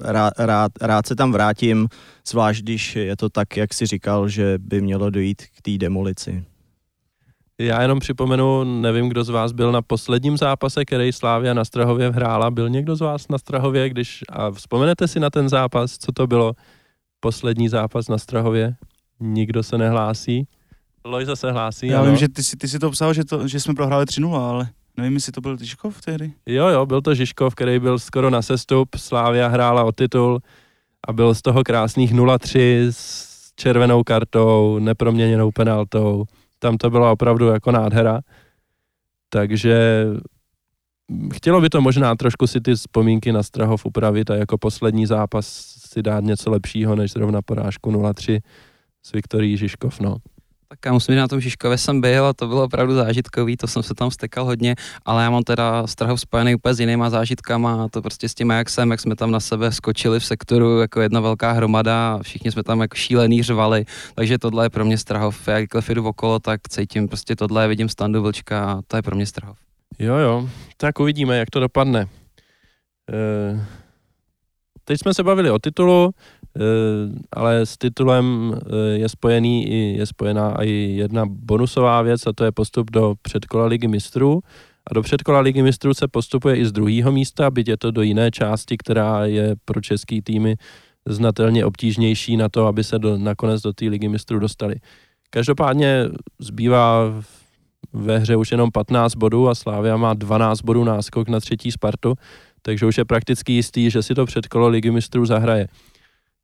rád, 0.00 0.32
rád, 0.38 0.72
rád 0.80 1.06
se 1.06 1.16
tam 1.16 1.32
vrátím, 1.32 1.88
zvlášť 2.28 2.62
když 2.62 2.96
je 2.96 3.16
to 3.16 3.28
tak, 3.28 3.56
jak 3.56 3.74
si 3.74 3.86
říkal, 3.86 4.28
že 4.28 4.58
by 4.58 4.80
mělo 4.80 5.10
dojít 5.10 5.42
k 5.42 5.62
té 5.62 5.78
demolici. 5.78 6.44
Já 7.60 7.82
jenom 7.82 7.98
připomenu, 7.98 8.64
nevím, 8.64 9.08
kdo 9.08 9.24
z 9.24 9.28
vás 9.28 9.52
byl 9.52 9.72
na 9.72 9.82
posledním 9.82 10.36
zápase, 10.36 10.84
který 10.84 11.12
Slávia 11.12 11.54
na 11.54 11.64
Strahově 11.64 12.10
hrála. 12.10 12.50
Byl 12.50 12.68
někdo 12.68 12.96
z 12.96 13.00
vás 13.00 13.28
na 13.28 13.38
Strahově, 13.38 13.88
když 13.88 14.20
a 14.28 14.50
vzpomenete 14.50 15.08
si 15.08 15.20
na 15.20 15.30
ten 15.30 15.48
zápas, 15.48 15.98
co 15.98 16.12
to 16.12 16.26
bylo? 16.26 16.52
Poslední 17.20 17.68
zápas 17.68 18.08
na 18.08 18.18
Strahově? 18.18 18.74
Nikdo 19.20 19.62
se 19.62 19.78
nehlásí. 19.78 20.46
Lojza 21.04 21.36
se 21.36 21.52
hlásí. 21.52 21.86
Já 21.86 22.00
ano. 22.00 22.08
vím, 22.08 22.16
že 22.16 22.28
ty 22.28 22.42
si, 22.42 22.56
ty 22.56 22.68
si 22.68 22.78
to 22.78 22.90
psal, 22.90 23.14
že, 23.14 23.24
to, 23.24 23.48
že 23.48 23.60
jsme 23.60 23.74
prohráli 23.74 24.04
3-0, 24.04 24.34
ale 24.34 24.68
nevím, 24.96 25.14
jestli 25.14 25.32
to 25.32 25.40
byl 25.40 25.56
Žižkov 25.60 26.00
tehdy. 26.00 26.32
Jo, 26.46 26.68
jo, 26.68 26.86
byl 26.86 27.02
to 27.02 27.14
Žižkov, 27.14 27.54
který 27.54 27.78
byl 27.78 27.98
skoro 27.98 28.30
na 28.30 28.42
sestup. 28.42 28.88
Slávia 28.96 29.48
hrála 29.48 29.84
o 29.84 29.92
titul 29.92 30.40
a 31.08 31.12
byl 31.12 31.34
z 31.34 31.42
toho 31.42 31.64
krásných 31.64 32.14
0-3 32.14 32.86
s 32.90 33.52
červenou 33.56 34.04
kartou, 34.04 34.78
neproměněnou 34.78 35.50
penaltou 35.50 36.24
tam 36.58 36.76
to 36.76 36.90
byla 36.90 37.12
opravdu 37.12 37.46
jako 37.46 37.72
nádhera. 37.72 38.20
Takže 39.28 40.06
chtělo 41.34 41.60
by 41.60 41.68
to 41.68 41.80
možná 41.80 42.14
trošku 42.14 42.46
si 42.46 42.60
ty 42.60 42.74
vzpomínky 42.74 43.32
na 43.32 43.42
Strahov 43.42 43.86
upravit 43.86 44.30
a 44.30 44.36
jako 44.36 44.58
poslední 44.58 45.06
zápas 45.06 45.46
si 45.90 46.02
dát 46.02 46.24
něco 46.24 46.50
lepšího, 46.50 46.96
než 46.96 47.12
zrovna 47.12 47.42
porážku 47.42 47.90
0-3 47.90 48.40
s 49.02 49.12
Viktorií 49.12 49.56
Žižkov, 49.56 50.00
no. 50.00 50.16
Tak 50.80 50.98
říct, 50.98 51.08
na 51.08 51.28
tom 51.28 51.40
Žižkově 51.40 51.78
jsem 51.78 52.00
byl 52.00 52.26
a 52.26 52.32
to 52.32 52.46
bylo 52.46 52.64
opravdu 52.64 52.94
zážitkový, 52.94 53.56
to 53.56 53.66
jsem 53.66 53.82
se 53.82 53.94
tam 53.94 54.10
stekal 54.10 54.44
hodně, 54.44 54.74
ale 55.04 55.22
já 55.22 55.30
mám 55.30 55.42
teda 55.42 55.86
strahov 55.86 56.20
spojený 56.20 56.54
úplně 56.54 56.74
s 56.74 56.80
jinýma 56.80 57.10
zážitkama 57.10 57.84
a 57.84 57.88
to 57.88 58.02
prostě 58.02 58.28
s 58.28 58.34
tím, 58.34 58.50
jak 58.50 58.70
jsem, 58.70 58.90
jak 58.90 59.00
jsme 59.00 59.16
tam 59.16 59.30
na 59.30 59.40
sebe 59.40 59.72
skočili 59.72 60.20
v 60.20 60.24
sektoru 60.24 60.80
jako 60.80 61.00
jedna 61.00 61.20
velká 61.20 61.52
hromada, 61.52 62.18
všichni 62.22 62.52
jsme 62.52 62.62
tam 62.62 62.80
jako 62.80 62.96
šílený 62.96 63.42
řvali, 63.42 63.84
takže 64.14 64.38
tohle 64.38 64.64
je 64.64 64.70
pro 64.70 64.84
mě 64.84 64.98
strahov. 64.98 65.48
Já 65.48 65.60
když 65.60 65.88
jdu 65.88 66.08
okolo, 66.08 66.38
tak 66.38 66.60
cítím 66.68 67.08
prostě 67.08 67.36
tohle, 67.36 67.68
vidím 67.68 67.88
standu 67.88 68.22
vlčka 68.22 68.64
a 68.64 68.82
to 68.86 68.96
je 68.96 69.02
pro 69.02 69.16
mě 69.16 69.26
strahov. 69.26 69.58
Jo, 69.98 70.14
jo, 70.16 70.48
tak 70.76 71.00
uvidíme, 71.00 71.38
jak 71.38 71.50
to 71.50 71.60
dopadne. 71.60 72.06
E, 73.12 73.66
teď 74.84 75.00
jsme 75.00 75.14
se 75.14 75.22
bavili 75.22 75.50
o 75.50 75.58
titulu, 75.58 76.10
ale 77.32 77.66
s 77.66 77.78
titulem 77.78 78.54
eh, 78.54 78.76
je 78.98 79.08
spojený 79.08 79.68
i, 79.68 79.98
je 79.98 80.06
spojená 80.06 80.62
i 80.62 80.70
jedna 80.70 81.24
bonusová 81.28 82.02
věc 82.02 82.26
a 82.26 82.32
to 82.32 82.44
je 82.44 82.52
postup 82.52 82.90
do 82.90 83.14
předkola 83.22 83.66
ligy 83.66 83.88
mistrů 83.88 84.40
A 84.90 84.94
do 84.94 85.02
předkola 85.02 85.40
ligy 85.40 85.62
mistrů 85.62 85.94
se 85.94 86.08
postupuje 86.08 86.56
i 86.56 86.66
z 86.66 86.72
druhého 86.72 87.12
místa, 87.12 87.50
byť 87.50 87.68
je 87.68 87.76
to 87.76 87.90
do 87.90 88.02
jiné 88.02 88.30
části, 88.30 88.76
která 88.76 89.26
je 89.26 89.56
pro 89.64 89.80
český 89.80 90.22
týmy 90.22 90.56
znatelně 91.06 91.64
obtížnější 91.64 92.36
na 92.36 92.48
to, 92.48 92.66
aby 92.66 92.84
se 92.84 92.98
do, 92.98 93.18
nakonec 93.18 93.62
do 93.62 93.72
té 93.72 93.84
ligy 93.84 94.08
mistrů 94.08 94.38
dostali. 94.38 94.74
Každopádně 95.30 96.04
zbývá 96.38 97.04
ve 97.92 98.18
hře 98.18 98.36
už 98.36 98.50
jenom 98.50 98.70
15 98.70 99.14
bodů 99.14 99.48
a 99.48 99.54
Slávia 99.54 99.96
má 99.96 100.14
12 100.14 100.60
bodů 100.60 100.84
náskok 100.84 101.28
na 101.28 101.40
třetí 101.40 101.70
Spartu, 101.72 102.14
takže 102.62 102.86
už 102.86 102.98
je 102.98 103.04
prakticky 103.04 103.52
jistý, 103.52 103.90
že 103.90 104.02
si 104.02 104.14
to 104.14 104.26
předkolo 104.26 104.68
ligy 104.68 104.90
mistrů 104.90 105.26
zahraje. 105.26 105.68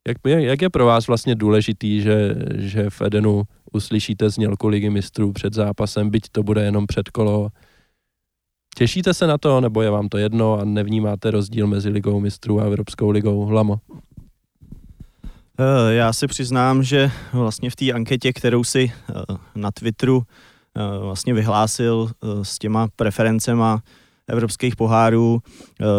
Jak, 0.09 0.17
jak 0.25 0.63
je 0.63 0.71
pro 0.71 0.87
vás 0.87 1.07
vlastně 1.07 1.35
důležitý, 1.35 2.01
že, 2.01 2.35
že 2.57 2.91
v 2.91 3.03
Edenu 3.03 3.43
uslyšíte 3.73 4.31
znělku 4.31 4.69
ligy 4.69 4.91
mistrů 4.91 5.33
před 5.33 5.55
zápasem, 5.55 6.11
byť 6.11 6.29
to 6.33 6.43
bude 6.43 6.65
jenom 6.65 6.87
předkolo? 6.87 7.49
Těšíte 8.77 9.15
se 9.15 9.27
na 9.27 9.39
to, 9.39 9.61
nebo 9.61 9.83
je 9.83 9.91
vám 9.91 10.09
to 10.09 10.19
jedno 10.19 10.59
a 10.61 10.65
nevnímáte 10.65 11.31
rozdíl 11.31 11.67
mezi 11.67 11.89
ligou 11.89 12.21
mistrů 12.21 12.61
a 12.61 12.65
Evropskou 12.65 13.11
ligou 13.11 13.51
Lamo? 13.51 13.81
Eh, 15.61 15.95
já 15.95 16.13
si 16.13 16.27
přiznám, 16.27 16.83
že 16.83 17.11
vlastně 17.33 17.71
v 17.71 17.77
té 17.77 17.93
anketě, 17.93 18.33
kterou 18.33 18.65
si 18.65 18.93
eh, 18.93 19.13
na 19.55 19.71
Twitteru 19.71 20.23
eh, 20.23 20.99
vlastně 20.99 21.35
vyhlásil 21.35 22.11
s 22.43 22.59
těma 22.59 22.89
preferencema 22.97 23.83
evropských 24.31 24.77
pohárů 24.77 25.41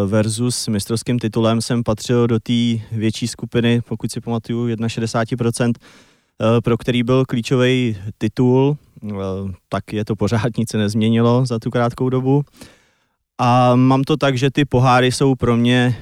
versus 0.06 0.68
mistrovským 0.68 1.18
titulem 1.18 1.60
jsem 1.60 1.82
patřil 1.82 2.26
do 2.26 2.38
té 2.40 2.52
větší 2.92 3.28
skupiny, 3.28 3.80
pokud 3.88 4.12
si 4.12 4.20
pamatuju, 4.20 4.68
61%, 4.68 5.72
pro 6.64 6.78
který 6.78 7.02
byl 7.02 7.24
klíčový 7.24 7.96
titul, 8.18 8.76
tak 9.68 9.92
je 9.92 10.04
to 10.04 10.16
pořád 10.16 10.56
nic 10.58 10.70
se 10.70 10.78
nezměnilo 10.78 11.46
za 11.46 11.58
tu 11.58 11.70
krátkou 11.70 12.08
dobu. 12.08 12.42
A 13.38 13.76
mám 13.76 14.02
to 14.02 14.16
tak, 14.16 14.38
že 14.38 14.50
ty 14.50 14.64
poháry 14.64 15.12
jsou 15.12 15.34
pro 15.34 15.56
mě 15.56 15.96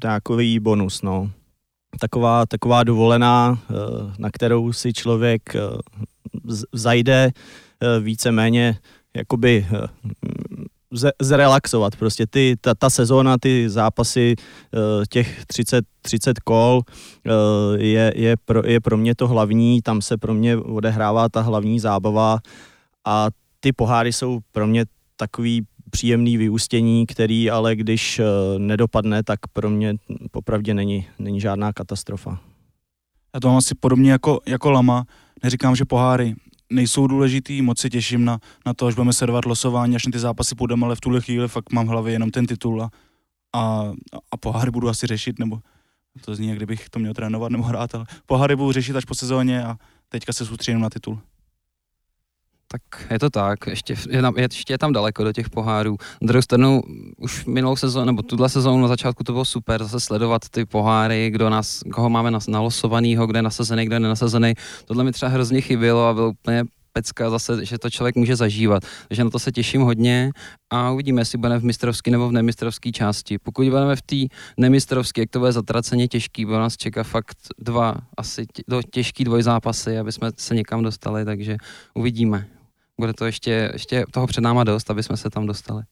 takový 0.00 0.60
bonus, 0.60 1.02
no 1.02 1.30
taková, 2.00 2.46
taková 2.46 2.84
dovolená, 2.84 3.58
eh, 3.58 3.74
na 4.18 4.30
kterou 4.30 4.72
si 4.72 4.92
člověk 4.92 5.54
eh, 5.54 5.60
zajde 6.72 7.30
eh, 7.32 8.00
víceméně 8.00 8.78
jakoby 9.16 9.66
zrelaxovat. 11.22 11.96
Prostě 11.96 12.26
ty, 12.26 12.56
ta, 12.60 12.74
ta 12.74 12.90
sezóna, 12.90 13.36
ty 13.40 13.70
zápasy, 13.70 14.34
těch 15.10 15.44
30, 15.46 15.84
30 16.02 16.40
kol 16.40 16.82
je, 17.76 18.12
je, 18.16 18.36
pro, 18.44 18.62
je 18.66 18.80
pro 18.80 18.96
mě 18.96 19.14
to 19.14 19.28
hlavní, 19.28 19.82
tam 19.82 20.02
se 20.02 20.16
pro 20.16 20.34
mě 20.34 20.56
odehrává 20.56 21.28
ta 21.28 21.40
hlavní 21.40 21.80
zábava 21.80 22.38
a 23.06 23.28
ty 23.60 23.72
poháry 23.72 24.12
jsou 24.12 24.38
pro 24.52 24.66
mě 24.66 24.84
takový 25.16 25.62
příjemný 25.90 26.36
vyústění, 26.36 27.06
který 27.06 27.50
ale 27.50 27.76
když 27.76 28.18
eh, 28.18 28.24
nedopadne, 28.58 29.22
tak 29.22 29.38
pro 29.52 29.70
mě 29.70 29.94
popravdě 30.30 30.74
není, 30.74 31.06
není 31.18 31.40
žádná 31.40 31.72
katastrofa. 31.72 32.40
Já 33.34 33.40
to 33.40 33.48
mám 33.48 33.56
asi 33.56 33.74
podobně 33.74 34.12
jako, 34.12 34.40
jako 34.46 34.70
Lama. 34.70 35.04
Neříkám, 35.42 35.76
že 35.76 35.84
poháry 35.84 36.34
nejsou 36.72 37.06
důležitý, 37.06 37.62
moc 37.62 37.78
se 37.78 37.90
těším 37.90 38.24
na, 38.24 38.38
na 38.66 38.74
to, 38.74 38.86
až 38.86 38.94
budeme 38.94 39.12
sledovat 39.12 39.44
losování, 39.44 39.96
až 39.96 40.06
na 40.06 40.12
ty 40.12 40.18
zápasy 40.18 40.54
půjdeme, 40.54 40.86
ale 40.86 40.96
v 40.96 41.00
tuhle 41.00 41.20
chvíli 41.20 41.48
fakt 41.48 41.72
mám 41.72 41.86
v 41.86 41.88
hlavě 41.88 42.12
jenom 42.12 42.30
ten 42.30 42.46
titul 42.46 42.82
a, 42.82 42.90
a, 43.54 43.92
a 44.30 44.36
poháry 44.36 44.70
budu 44.70 44.88
asi 44.88 45.06
řešit, 45.06 45.38
nebo 45.38 45.58
to 46.24 46.34
zní, 46.34 46.48
jak 46.48 46.56
kdybych 46.56 46.88
to 46.88 46.98
měl 46.98 47.14
trénovat 47.14 47.52
nebo 47.52 47.64
hrát, 47.64 47.94
ale 47.94 48.04
poháry 48.26 48.56
budu 48.56 48.72
řešit 48.72 48.96
až 48.96 49.04
po 49.04 49.14
sezóně 49.14 49.64
a 49.64 49.76
teďka 50.08 50.32
se 50.32 50.46
soustředím 50.46 50.80
na 50.80 50.90
titul. 50.90 51.20
Tak 52.70 53.10
je 53.10 53.18
to 53.18 53.30
tak, 53.30 53.66
ještě 53.66 53.94
je, 54.10 54.22
tam, 54.22 54.34
ještě 54.36 54.74
je 54.74 54.78
tam 54.78 54.92
daleko 54.92 55.24
do 55.24 55.32
těch 55.32 55.50
pohárů. 55.50 55.96
Na 56.22 56.26
druhou 56.26 56.42
stranu 56.42 56.82
už 57.16 57.44
minulou 57.44 57.76
sezónu, 57.76 58.06
nebo 58.06 58.22
tuhle 58.22 58.48
sezónu 58.48 58.82
na 58.82 58.88
začátku 58.88 59.24
to 59.24 59.32
bylo 59.32 59.44
super, 59.44 59.82
zase 59.82 60.00
sledovat 60.00 60.48
ty 60.48 60.64
poháry, 60.64 61.30
kdo 61.30 61.50
nás, 61.50 61.82
koho 61.92 62.10
máme 62.10 62.30
nalosovanýho, 62.48 63.26
kde 63.26 63.38
je 63.38 63.42
nasazený, 63.42 63.86
kde 63.86 63.96
je 63.96 64.00
nenasazený. 64.00 64.54
Tohle 64.84 65.04
mi 65.04 65.12
třeba 65.12 65.30
hrozně 65.30 65.60
chybělo 65.60 66.06
a 66.06 66.14
bylo 66.14 66.30
úplně 66.30 66.64
pecka 66.92 67.30
zase, 67.30 67.64
že 67.64 67.78
to 67.78 67.90
člověk 67.90 68.16
může 68.16 68.36
zažívat. 68.36 68.82
Takže 69.08 69.24
na 69.24 69.30
to 69.30 69.38
se 69.38 69.52
těším 69.52 69.80
hodně 69.80 70.30
a 70.70 70.90
uvidíme, 70.90 71.20
jestli 71.20 71.38
budeme 71.38 71.58
v 71.58 71.64
mistrovské 71.64 72.10
nebo 72.10 72.28
v 72.28 72.32
nemistrovské 72.32 72.92
části. 72.92 73.38
Pokud 73.38 73.68
budeme 73.68 73.96
v 73.96 74.02
té 74.02 74.16
nemistrovské, 74.56 75.20
jak 75.20 75.30
to 75.30 75.38
bude 75.38 75.52
zatraceně 75.52 76.08
těžký, 76.08 76.44
bo 76.44 76.52
nás 76.52 76.76
čeká 76.76 77.02
fakt 77.02 77.36
dva 77.58 77.94
asi 78.16 78.46
tě, 78.46 78.62
do 78.68 78.82
těžký 78.82 79.24
dvojzápasy, 79.24 79.98
aby 79.98 80.12
jsme 80.12 80.30
se 80.36 80.54
někam 80.54 80.82
dostali, 80.82 81.24
takže 81.24 81.56
uvidíme 81.94 82.57
bude 83.00 83.12
to 83.12 83.26
ještě, 83.26 83.70
ještě 83.72 84.04
toho 84.10 84.26
před 84.26 84.40
náma 84.40 84.64
dost, 84.64 84.90
aby 84.90 85.02
jsme 85.02 85.16
se 85.16 85.30
tam 85.30 85.46
dostali. 85.46 85.82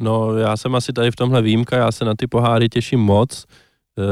No, 0.00 0.36
já 0.36 0.56
jsem 0.56 0.74
asi 0.74 0.92
tady 0.92 1.10
v 1.10 1.16
tomhle 1.16 1.42
výjimka, 1.42 1.76
já 1.76 1.92
se 1.92 2.04
na 2.04 2.14
ty 2.14 2.26
poháry 2.26 2.68
těším 2.68 3.00
moc, 3.00 3.44
e, 3.98 4.04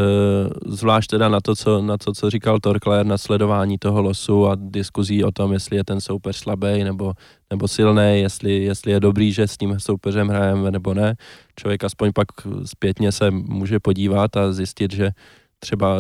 zvlášť 0.67 1.11
teda 1.11 1.29
na 1.29 1.41
to, 1.41 1.57
co, 1.57 1.83
na 1.83 1.97
to, 1.99 2.13
co 2.13 2.31
říkal 2.31 2.59
Torkler, 2.61 3.07
na 3.07 3.19
sledování 3.19 3.79
toho 3.79 4.03
losu 4.03 4.47
a 4.47 4.57
diskuzí 4.61 5.25
o 5.25 5.33
tom, 5.33 5.53
jestli 5.53 5.77
je 5.77 5.85
ten 5.85 6.01
soupeř 6.01 6.37
slabý 6.37 6.85
nebo, 6.85 7.13
nebo 7.51 7.69
silný, 7.69 8.21
jestli, 8.21 8.65
jestli 8.65 8.93
je 8.93 9.01
dobrý, 9.01 9.33
že 9.33 9.49
s 9.49 9.57
tím 9.57 9.81
soupeřem 9.81 10.29
hrajeme 10.29 10.71
nebo 10.71 10.95
ne. 10.95 11.15
Člověk 11.57 11.85
aspoň 11.85 12.13
pak 12.13 12.27
zpětně 12.65 13.13
se 13.13 13.31
může 13.31 13.81
podívat 13.81 14.37
a 14.37 14.53
zjistit, 14.53 14.93
že 14.93 15.11
třeba 15.59 15.99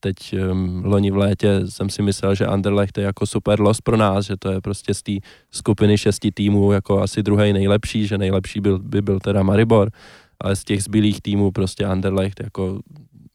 teď 0.00 0.16
um, 0.50 0.84
loni 0.84 1.10
v 1.10 1.16
létě 1.16 1.60
jsem 1.68 1.90
si 1.90 2.02
myslel, 2.02 2.34
že 2.34 2.46
Anderlecht 2.46 2.98
je 2.98 3.04
jako 3.04 3.26
super 3.26 3.60
los 3.60 3.80
pro 3.80 3.96
nás, 3.96 4.26
že 4.26 4.36
to 4.36 4.50
je 4.50 4.60
prostě 4.60 4.94
z 4.94 5.02
té 5.02 5.12
skupiny 5.50 5.98
šesti 5.98 6.32
týmů 6.32 6.72
jako 6.72 7.02
asi 7.02 7.22
druhý 7.22 7.52
nejlepší, 7.52 8.06
že 8.06 8.18
nejlepší 8.18 8.60
byl, 8.60 8.78
by 8.78 9.02
byl 9.02 9.20
teda 9.20 9.42
Maribor, 9.42 9.90
ale 10.40 10.56
z 10.56 10.64
těch 10.64 10.82
zbylých 10.82 11.20
týmů 11.20 11.50
prostě 11.50 11.84
Anderlecht 11.84 12.40
jako 12.42 12.80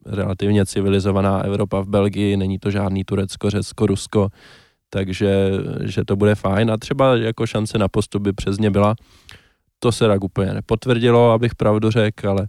relativně 0.05 0.65
civilizovaná 0.65 1.41
Evropa 1.41 1.81
v 1.81 1.87
Belgii, 1.87 2.37
není 2.37 2.59
to 2.59 2.71
žádný 2.71 3.03
Turecko, 3.03 3.49
Řecko, 3.49 3.85
Rusko, 3.85 4.29
takže 4.89 5.51
že 5.83 6.05
to 6.05 6.15
bude 6.15 6.35
fajn 6.35 6.71
a 6.71 6.77
třeba 6.77 7.15
jako 7.15 7.47
šance 7.47 7.77
na 7.77 7.87
postup 7.87 8.21
by 8.21 8.33
přes 8.33 8.57
ně 8.57 8.71
byla. 8.71 8.95
To 9.79 9.91
se 9.91 10.07
tak 10.07 10.23
úplně 10.23 10.53
nepotvrdilo, 10.53 11.31
abych 11.31 11.55
pravdu 11.55 11.91
řekl, 11.91 12.29
ale 12.29 12.47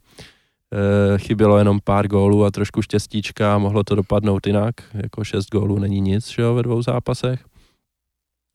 chybělo 1.17 1.59
jenom 1.59 1.81
pár 1.85 2.09
gólů 2.09 2.45
a 2.45 2.51
trošku 2.51 2.83
štěstíčka 2.83 3.59
mohlo 3.59 3.85
to 3.85 3.95
dopadnout 3.95 4.47
jinak. 4.47 4.75
Jako 4.95 5.25
šest 5.25 5.51
gólů 5.51 5.79
není 5.79 6.01
nic, 6.01 6.31
že 6.31 6.43
jo, 6.43 6.55
ve 6.55 6.63
dvou 6.63 6.83
zápasech. 6.83 7.45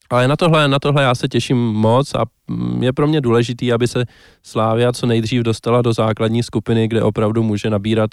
Ale 0.09 0.27
na 0.27 0.35
tohle, 0.35 0.67
na 0.67 0.79
tohle 0.79 1.03
já 1.03 1.15
se 1.15 1.27
těším 1.27 1.57
moc 1.57 2.15
a 2.15 2.25
mm, 2.47 2.83
je 2.83 2.93
pro 2.93 3.07
mě 3.07 3.21
důležitý, 3.21 3.73
aby 3.73 3.87
se 3.87 4.05
Slávia 4.43 4.93
co 4.93 5.05
nejdřív 5.05 5.43
dostala 5.43 5.81
do 5.81 5.93
základní 5.93 6.43
skupiny, 6.43 6.87
kde 6.87 7.03
opravdu 7.03 7.43
může 7.43 7.69
nabírat, 7.69 8.09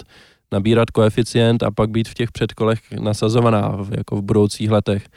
nabírat 0.51 0.91
koeficient 0.91 1.63
a 1.63 1.71
pak 1.71 1.89
být 1.89 2.07
v 2.07 2.13
těch 2.13 2.31
předkolech 2.31 2.79
nasazovaná 2.99 3.77
jako 3.97 4.15
v 4.15 4.21
budoucích 4.21 4.71
letech. 4.71 5.07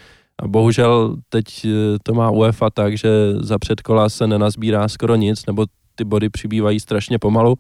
A 0.42 0.48
bohužel 0.48 1.16
teď 1.28 1.44
eh, 1.64 1.98
to 2.02 2.14
má 2.14 2.30
UEFA 2.30 2.70
tak, 2.70 2.98
že 2.98 3.08
za 3.40 3.58
předkola 3.58 4.08
se 4.08 4.26
nenazbírá 4.26 4.88
skoro 4.88 5.16
nic, 5.16 5.46
nebo 5.46 5.66
ty 5.94 6.04
body 6.04 6.28
přibývají 6.28 6.80
strašně 6.80 7.18
pomalu 7.18 7.56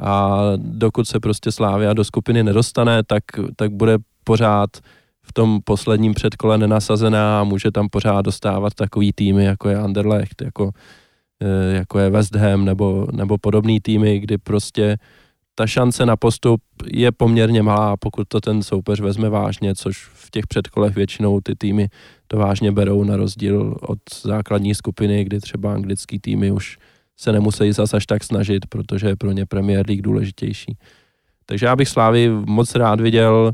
a 0.00 0.40
dokud 0.56 1.08
se 1.08 1.20
prostě 1.20 1.52
Slávia 1.52 1.92
do 1.92 2.04
skupiny 2.04 2.42
nedostane, 2.42 3.02
tak, 3.02 3.24
tak 3.56 3.72
bude 3.72 3.98
pořád 4.24 4.70
v 5.22 5.32
tom 5.32 5.60
posledním 5.64 6.14
předkole 6.14 6.58
nenasazená 6.58 7.40
a 7.40 7.44
může 7.44 7.70
tam 7.70 7.88
pořád 7.88 8.22
dostávat 8.22 8.74
takový 8.74 9.12
týmy, 9.12 9.44
jako 9.44 9.68
je 9.68 9.78
Anderlecht, 9.78 10.42
jako, 10.42 10.70
eh, 11.42 11.74
jako 11.74 11.98
je 11.98 12.10
West 12.10 12.34
Ham 12.34 12.64
nebo, 12.64 13.06
nebo 13.12 13.38
podobný 13.38 13.80
týmy, 13.80 14.18
kdy 14.18 14.38
prostě 14.38 14.96
ta 15.54 15.66
šance 15.66 16.06
na 16.06 16.16
postup 16.16 16.60
je 16.92 17.12
poměrně 17.12 17.62
malá, 17.62 17.96
pokud 17.96 18.28
to 18.28 18.40
ten 18.40 18.62
soupeř 18.62 19.00
vezme 19.00 19.28
vážně, 19.28 19.74
což 19.74 20.08
v 20.14 20.30
těch 20.30 20.46
předkolech 20.46 20.94
většinou 20.94 21.40
ty 21.40 21.54
týmy 21.54 21.88
to 22.26 22.36
vážně 22.36 22.72
berou 22.72 23.04
na 23.04 23.16
rozdíl 23.16 23.76
od 23.80 23.98
základní 24.22 24.74
skupiny, 24.74 25.24
kdy 25.24 25.40
třeba 25.40 25.74
anglický 25.74 26.18
týmy 26.18 26.50
už 26.50 26.78
se 27.20 27.32
nemusí 27.32 27.72
zase 27.72 27.96
až 27.96 28.06
tak 28.06 28.24
snažit, 28.24 28.66
protože 28.66 29.06
je 29.06 29.16
pro 29.16 29.32
ně 29.32 29.46
Premier 29.46 29.86
League 29.88 30.02
důležitější. 30.02 30.76
Takže 31.46 31.66
já 31.66 31.76
bych 31.76 31.88
Slávy 31.88 32.30
moc 32.30 32.74
rád 32.74 33.00
viděl, 33.00 33.52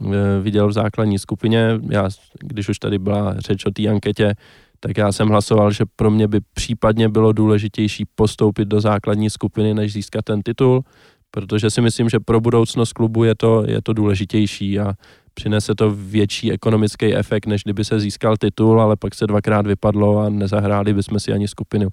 eh, 0.00 0.40
viděl 0.42 0.68
v 0.68 0.72
základní 0.72 1.18
skupině. 1.18 1.80
Já, 1.90 2.08
když 2.40 2.68
už 2.68 2.78
tady 2.78 2.98
byla 2.98 3.34
řeč 3.38 3.66
o 3.66 3.70
té 3.70 3.88
anketě, 3.88 4.34
tak 4.80 4.96
já 4.96 5.12
jsem 5.12 5.28
hlasoval, 5.28 5.72
že 5.72 5.84
pro 5.96 6.10
mě 6.10 6.28
by 6.28 6.40
případně 6.54 7.08
bylo 7.08 7.32
důležitější 7.32 8.04
postoupit 8.14 8.68
do 8.68 8.80
základní 8.80 9.30
skupiny, 9.30 9.74
než 9.74 9.92
získat 9.92 10.24
ten 10.24 10.42
titul, 10.42 10.84
protože 11.30 11.70
si 11.70 11.80
myslím, 11.80 12.08
že 12.08 12.20
pro 12.20 12.40
budoucnost 12.40 12.92
klubu 12.92 13.24
je 13.24 13.34
to, 13.34 13.64
je 13.66 13.82
to 13.82 13.92
důležitější 13.92 14.80
a 14.80 14.92
přinese 15.34 15.74
to 15.74 15.90
větší 15.90 16.52
ekonomický 16.52 17.14
efekt, 17.14 17.46
než 17.46 17.62
kdyby 17.62 17.84
se 17.84 18.00
získal 18.00 18.36
titul, 18.36 18.80
ale 18.80 18.96
pak 18.96 19.14
se 19.14 19.26
dvakrát 19.26 19.66
vypadlo 19.66 20.18
a 20.18 20.28
nezahráli 20.28 20.94
bychom 20.94 21.20
si 21.20 21.32
ani 21.32 21.48
skupinu. 21.48 21.88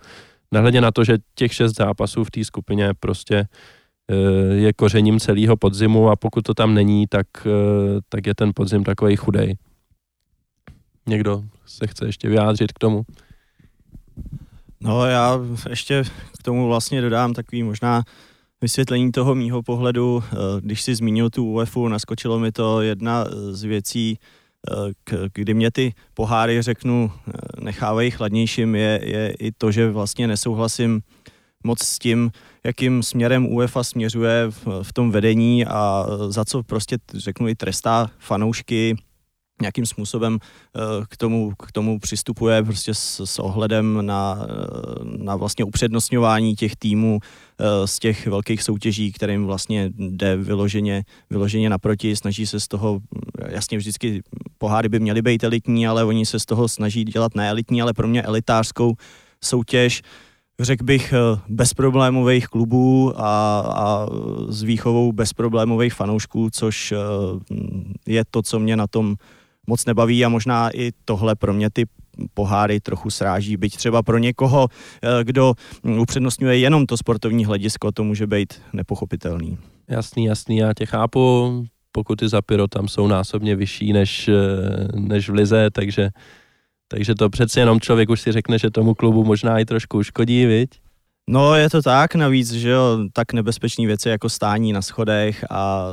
Nehledě 0.53 0.81
na 0.81 0.91
to, 0.91 1.03
že 1.03 1.17
těch 1.35 1.53
šest 1.53 1.75
zápasů 1.75 2.23
v 2.23 2.31
té 2.31 2.43
skupině 2.43 2.93
prostě 2.99 3.47
eh, 4.11 4.15
je 4.53 4.73
kořením 4.73 5.19
celého 5.19 5.57
podzimu 5.57 6.09
a 6.09 6.15
pokud 6.15 6.41
to 6.41 6.53
tam 6.53 6.73
není, 6.73 7.07
tak, 7.07 7.27
eh, 7.45 7.99
tak 8.09 8.27
je 8.27 8.35
ten 8.35 8.51
podzim 8.55 8.83
takový 8.83 9.15
chudej. 9.15 9.55
Někdo 11.07 11.43
se 11.65 11.87
chce 11.87 12.05
ještě 12.05 12.29
vyjádřit 12.29 12.71
k 12.71 12.79
tomu? 12.79 13.01
No 14.81 15.05
já 15.05 15.39
ještě 15.69 16.03
k 16.39 16.43
tomu 16.43 16.67
vlastně 16.67 17.01
dodám 17.01 17.33
takový 17.33 17.63
možná 17.63 18.03
vysvětlení 18.61 19.11
toho 19.11 19.35
mýho 19.35 19.63
pohledu. 19.63 20.23
Eh, 20.23 20.35
když 20.61 20.81
si 20.81 20.95
zmínil 20.95 21.29
tu 21.29 21.45
UEFu, 21.45 21.87
naskočilo 21.87 22.39
mi 22.39 22.51
to 22.51 22.81
jedna 22.81 23.25
z 23.51 23.63
věcí, 23.63 24.17
eh, 25.13 25.29
kdy 25.33 25.53
mě 25.53 25.71
ty 25.71 25.93
poháry, 26.13 26.61
řeknu, 26.61 27.11
eh, 27.11 27.31
nechávají 27.61 28.11
chladnějším, 28.11 28.75
je, 28.75 28.99
je 29.03 29.33
i 29.39 29.51
to, 29.51 29.71
že 29.71 29.91
vlastně 29.91 30.27
nesouhlasím 30.27 31.01
moc 31.63 31.83
s 31.83 31.99
tím, 31.99 32.31
jakým 32.63 33.03
směrem 33.03 33.53
UEFA 33.53 33.83
směřuje 33.83 34.45
v, 34.49 34.67
v 34.83 34.93
tom 34.93 35.11
vedení 35.11 35.65
a 35.65 36.05
za 36.29 36.45
co 36.45 36.63
prostě, 36.63 36.97
řeknu, 37.13 37.47
i 37.47 37.55
trestá 37.55 38.11
fanoušky, 38.19 38.95
nějakým 39.61 39.85
způsobem 39.85 40.37
eh, 40.41 40.79
k 41.09 41.17
tomu, 41.17 41.53
k 41.59 41.71
tomu 41.71 41.99
přistupuje 41.99 42.63
prostě 42.63 42.93
s, 42.93 43.19
s 43.19 43.39
ohledem 43.39 44.05
na, 44.05 44.37
eh, 44.41 44.53
na 45.17 45.35
vlastně 45.35 45.65
upřednostňování 45.65 46.55
těch 46.55 46.75
týmů 46.75 47.19
eh, 47.21 47.87
z 47.87 47.99
těch 47.99 48.27
velkých 48.27 48.63
soutěží, 48.63 49.11
kterým 49.11 49.45
vlastně 49.45 49.89
jde 49.97 50.37
vyloženě, 50.37 51.03
vyloženě 51.29 51.69
naproti, 51.69 52.15
snaží 52.15 52.47
se 52.47 52.59
z 52.59 52.67
toho, 52.67 52.99
jasně 53.47 53.77
vždycky 53.77 54.21
poháry 54.57 54.89
by 54.89 54.99
měly 54.99 55.21
být 55.21 55.43
elitní, 55.43 55.87
ale 55.87 56.03
oni 56.03 56.25
se 56.25 56.39
z 56.39 56.45
toho 56.45 56.67
snaží 56.67 57.03
dělat 57.03 57.35
neelitní, 57.35 57.81
ale 57.81 57.93
pro 57.93 58.07
mě 58.07 58.21
elitářskou 58.21 58.93
soutěž, 59.43 60.01
řekl 60.59 60.83
bych, 60.83 61.13
bezproblémových 61.47 62.47
klubů 62.47 63.13
a, 63.15 63.59
a 63.59 64.07
s 64.47 64.63
výchovou 64.63 65.11
bezproblémových 65.11 65.93
fanoušků, 65.93 66.49
což 66.49 66.93
je 68.07 68.23
to, 68.31 68.41
co 68.41 68.59
mě 68.59 68.75
na 68.75 68.87
tom 68.87 69.15
moc 69.67 69.85
nebaví 69.85 70.25
a 70.25 70.29
možná 70.29 70.69
i 70.73 70.91
tohle 71.05 71.35
pro 71.35 71.53
mě 71.53 71.69
ty 71.69 71.85
poháry 72.33 72.79
trochu 72.79 73.09
sráží, 73.09 73.57
byť 73.57 73.77
třeba 73.77 74.03
pro 74.03 74.17
někoho, 74.17 74.67
eh, 75.03 75.23
kdo 75.23 75.53
upřednostňuje 75.83 76.57
jenom 76.57 76.85
to 76.85 76.97
sportovní 76.97 77.45
hledisko, 77.45 77.91
to 77.91 78.03
může 78.03 78.27
být 78.27 78.61
nepochopitelný. 78.73 79.57
Jasný, 79.87 80.25
jasný, 80.25 80.57
já 80.57 80.73
tě 80.73 80.85
chápu, 80.85 81.65
pokuty 81.91 82.29
za 82.29 82.41
pyro 82.41 82.67
tam 82.67 82.87
jsou 82.87 83.07
násobně 83.07 83.55
vyšší 83.55 83.93
než, 83.93 84.27
eh, 84.27 84.99
než 84.99 85.29
v 85.29 85.33
Lize, 85.33 85.69
takže, 85.71 86.09
takže 86.87 87.15
to 87.15 87.29
přeci 87.29 87.59
jenom 87.59 87.79
člověk 87.79 88.09
už 88.09 88.21
si 88.21 88.31
řekne, 88.31 88.59
že 88.59 88.71
tomu 88.71 88.93
klubu 88.93 89.23
možná 89.23 89.59
i 89.59 89.65
trošku 89.65 89.97
uškodí, 89.97 90.45
viď? 90.45 90.69
No 91.29 91.55
je 91.55 91.69
to 91.69 91.81
tak, 91.81 92.15
navíc, 92.15 92.51
že 92.51 92.69
jo, 92.69 92.99
tak 93.13 93.33
nebezpečné 93.33 93.85
věci 93.87 94.09
jako 94.09 94.29
stání 94.29 94.73
na 94.73 94.81
schodech 94.81 95.45
a 95.49 95.87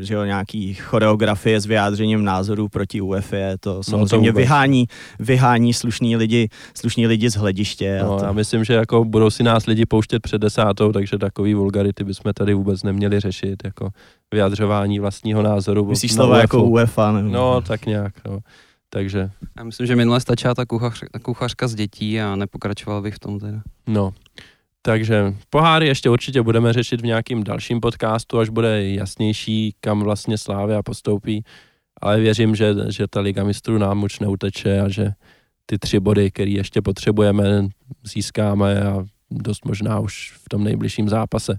že 0.00 0.14
jo, 0.14 0.24
nějaký 0.24 0.74
choreografie 0.74 1.60
s 1.60 1.66
vyjádřením 1.66 2.24
názorů 2.24 2.68
proti 2.68 3.00
UEFA, 3.00 3.36
to 3.60 3.82
samozřejmě 3.82 4.26
no 4.26 4.32
to 4.32 4.38
vyhání, 4.38 4.86
vyhání 5.18 5.74
slušní 5.74 6.16
lidi, 6.16 6.48
slušní 6.74 7.06
lidi 7.06 7.30
z 7.30 7.34
hlediště. 7.34 8.00
No, 8.02 8.14
a 8.14 8.18
to... 8.18 8.24
já 8.24 8.32
myslím, 8.32 8.64
že 8.64 8.74
jako 8.74 9.04
budou 9.04 9.30
si 9.30 9.42
nás 9.42 9.66
lidi 9.66 9.86
pouštět 9.86 10.20
před 10.20 10.38
desátou, 10.38 10.92
takže 10.92 11.18
takový 11.18 11.54
vulgarity 11.54 12.04
bychom 12.04 12.32
tady 12.32 12.54
vůbec 12.54 12.82
neměli 12.82 13.20
řešit, 13.20 13.56
jako 13.64 13.88
vyjadřování 14.32 14.98
vlastního 15.00 15.42
názoru. 15.42 15.86
Myslíš 15.86 16.12
slova 16.12 16.38
jako 16.38 16.62
UEFA? 16.62 17.12
Nebo... 17.12 17.28
No, 17.28 17.60
tak 17.60 17.86
nějak, 17.86 18.12
no. 18.26 18.38
Takže... 18.94 19.30
Já 19.58 19.64
myslím, 19.64 19.86
že 19.86 19.96
minule 19.96 20.20
stačila 20.20 20.54
ta, 20.54 20.66
kuchař, 20.66 21.02
ta 21.12 21.18
kuchařka 21.18 21.68
z 21.68 21.74
dětí 21.74 22.20
a 22.20 22.36
nepokračoval 22.36 23.02
bych 23.02 23.14
v 23.14 23.18
tom 23.18 23.40
teda. 23.40 23.62
No, 23.86 24.14
takže 24.82 25.34
poháry 25.50 25.86
ještě 25.86 26.10
určitě 26.10 26.42
budeme 26.42 26.72
řešit 26.72 27.00
v 27.00 27.04
nějakým 27.04 27.44
dalším 27.44 27.80
podcastu, 27.80 28.38
až 28.38 28.48
bude 28.48 28.88
jasnější, 28.88 29.74
kam 29.80 30.00
vlastně 30.00 30.38
Slávia 30.38 30.82
postoupí, 30.82 31.44
ale 32.00 32.20
věřím, 32.20 32.54
že, 32.54 32.74
že 32.88 33.08
ta 33.08 33.20
Liga 33.20 33.44
mistrů 33.44 33.78
nám 33.78 34.02
už 34.02 34.20
neuteče 34.20 34.80
a 34.80 34.88
že 34.88 35.12
ty 35.66 35.78
tři 35.78 36.00
body, 36.00 36.30
které 36.30 36.50
ještě 36.50 36.82
potřebujeme, 36.82 37.68
získáme 38.04 38.82
a 38.82 39.04
dost 39.30 39.64
možná 39.64 40.00
už 40.00 40.32
v 40.36 40.48
tom 40.48 40.64
nejbližším 40.64 41.08
zápase. 41.08 41.58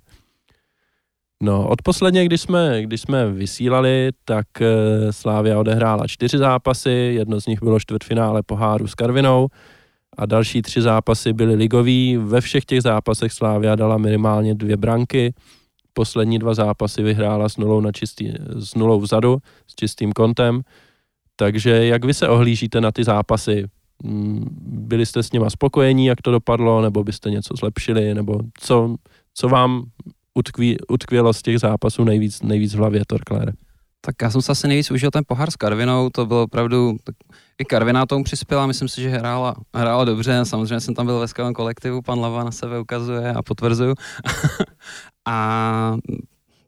No, 1.44 1.70
posledně, 1.84 2.26
když 2.26 2.42
jsme, 2.42 2.82
když 2.82 3.02
jsme 3.02 3.32
vysílali, 3.32 4.10
tak 4.26 4.48
eh, 4.62 5.14
Slávia 5.14 5.60
odehrála 5.60 6.08
čtyři 6.08 6.38
zápasy, 6.38 6.90
jedno 6.90 7.42
z 7.42 7.48
nich 7.48 7.64
bylo 7.64 7.80
čtvrtfinále 7.80 8.44
poháru 8.44 8.88
s 8.88 8.96
Karvinou 8.96 9.48
a 10.18 10.26
další 10.26 10.62
tři 10.62 10.82
zápasy 10.82 11.34
byly 11.34 11.56
ligový. 11.56 12.18
Ve 12.18 12.42
všech 12.42 12.66
těch 12.66 12.82
zápasech 12.82 13.32
Slávia 13.32 13.76
dala 13.76 13.98
minimálně 13.98 14.56
dvě 14.56 14.78
branky. 14.78 15.34
Poslední 15.94 16.40
dva 16.40 16.54
zápasy 16.54 17.04
vyhrála 17.04 17.50
s 17.50 17.58
nulou, 17.58 17.82
na 17.82 17.92
čistý, 17.92 18.34
s 18.56 18.76
nulou 18.76 19.00
vzadu, 19.00 19.38
s 19.68 19.76
čistým 19.76 20.12
kontem. 20.12 20.62
Takže 21.36 21.86
jak 21.86 22.06
vy 22.06 22.14
se 22.14 22.28
ohlížíte 22.28 22.82
na 22.82 22.92
ty 22.92 23.04
zápasy? 23.04 23.66
Mm, 24.04 24.48
byli 24.68 25.06
jste 25.06 25.24
s 25.24 25.32
nima 25.32 25.50
spokojení, 25.50 26.06
jak 26.06 26.22
to 26.22 26.32
dopadlo, 26.32 26.82
nebo 26.82 27.04
byste 27.04 27.30
něco 27.30 27.54
zlepšili, 27.60 28.14
nebo 28.14 28.40
co, 28.60 28.96
co 29.34 29.50
vám 29.50 29.84
utkví, 30.34 30.78
utkvělo 30.88 31.34
z 31.34 31.42
těch 31.42 31.60
zápasů 31.60 32.04
nejvíc, 32.04 32.42
nejvíc 32.42 32.74
v 32.74 32.78
hlavě 32.78 33.02
Torklére? 33.08 33.52
Tak 34.06 34.16
já 34.22 34.30
jsem 34.30 34.42
se 34.42 34.52
asi 34.52 34.68
nejvíc 34.68 34.92
užil 34.92 35.12
ten 35.12 35.24
pohár 35.28 35.52
s 35.52 35.56
Karvinou, 35.56 36.10
to 36.10 36.26
bylo 36.26 36.44
opravdu, 36.44 36.98
tak 37.04 37.16
i 37.58 37.66
Karviná 37.66 38.06
tomu 38.06 38.24
přispěla, 38.24 38.68
myslím 38.68 38.88
si, 38.88 39.02
že 39.02 39.10
hrála, 39.10 39.56
hrála 39.74 40.06
dobře, 40.06 40.40
samozřejmě 40.44 40.80
jsem 40.80 40.96
tam 40.96 41.06
byl 41.06 41.20
ve 41.20 41.28
skvělém 41.28 41.54
kolektivu, 41.54 42.02
pan 42.02 42.20
Lava 42.20 42.44
na 42.44 42.52
sebe 42.52 42.80
ukazuje 42.80 43.34
a 43.34 43.42
potvrzuju. 43.42 43.96
a 45.28 45.96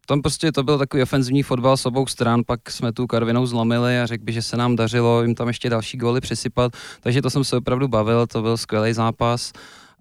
tam 0.08 0.22
prostě 0.22 0.52
to 0.52 0.64
byl 0.64 0.78
takový 0.78 1.04
ofenzivní 1.04 1.44
fotbal 1.44 1.78
s 1.78 1.86
obou 1.86 2.08
stran, 2.08 2.42
pak 2.48 2.72
jsme 2.72 2.94
tu 2.94 3.08
Karvinou 3.08 3.46
zlomili 3.46 4.00
a 4.00 4.06
řekl 4.06 4.24
bych, 4.24 4.36
že 4.36 4.42
se 4.42 4.58
nám 4.58 4.76
dařilo 4.76 5.22
jim 5.22 5.36
tam 5.36 5.48
ještě 5.48 5.70
další 5.70 5.98
góly 5.98 6.22
přisypat, 6.22 6.72
takže 7.02 7.22
to 7.22 7.30
jsem 7.30 7.44
se 7.44 7.58
opravdu 7.58 7.88
bavil, 7.88 8.28
to 8.28 8.42
byl 8.42 8.58
skvělý 8.58 8.94
zápas. 8.94 9.52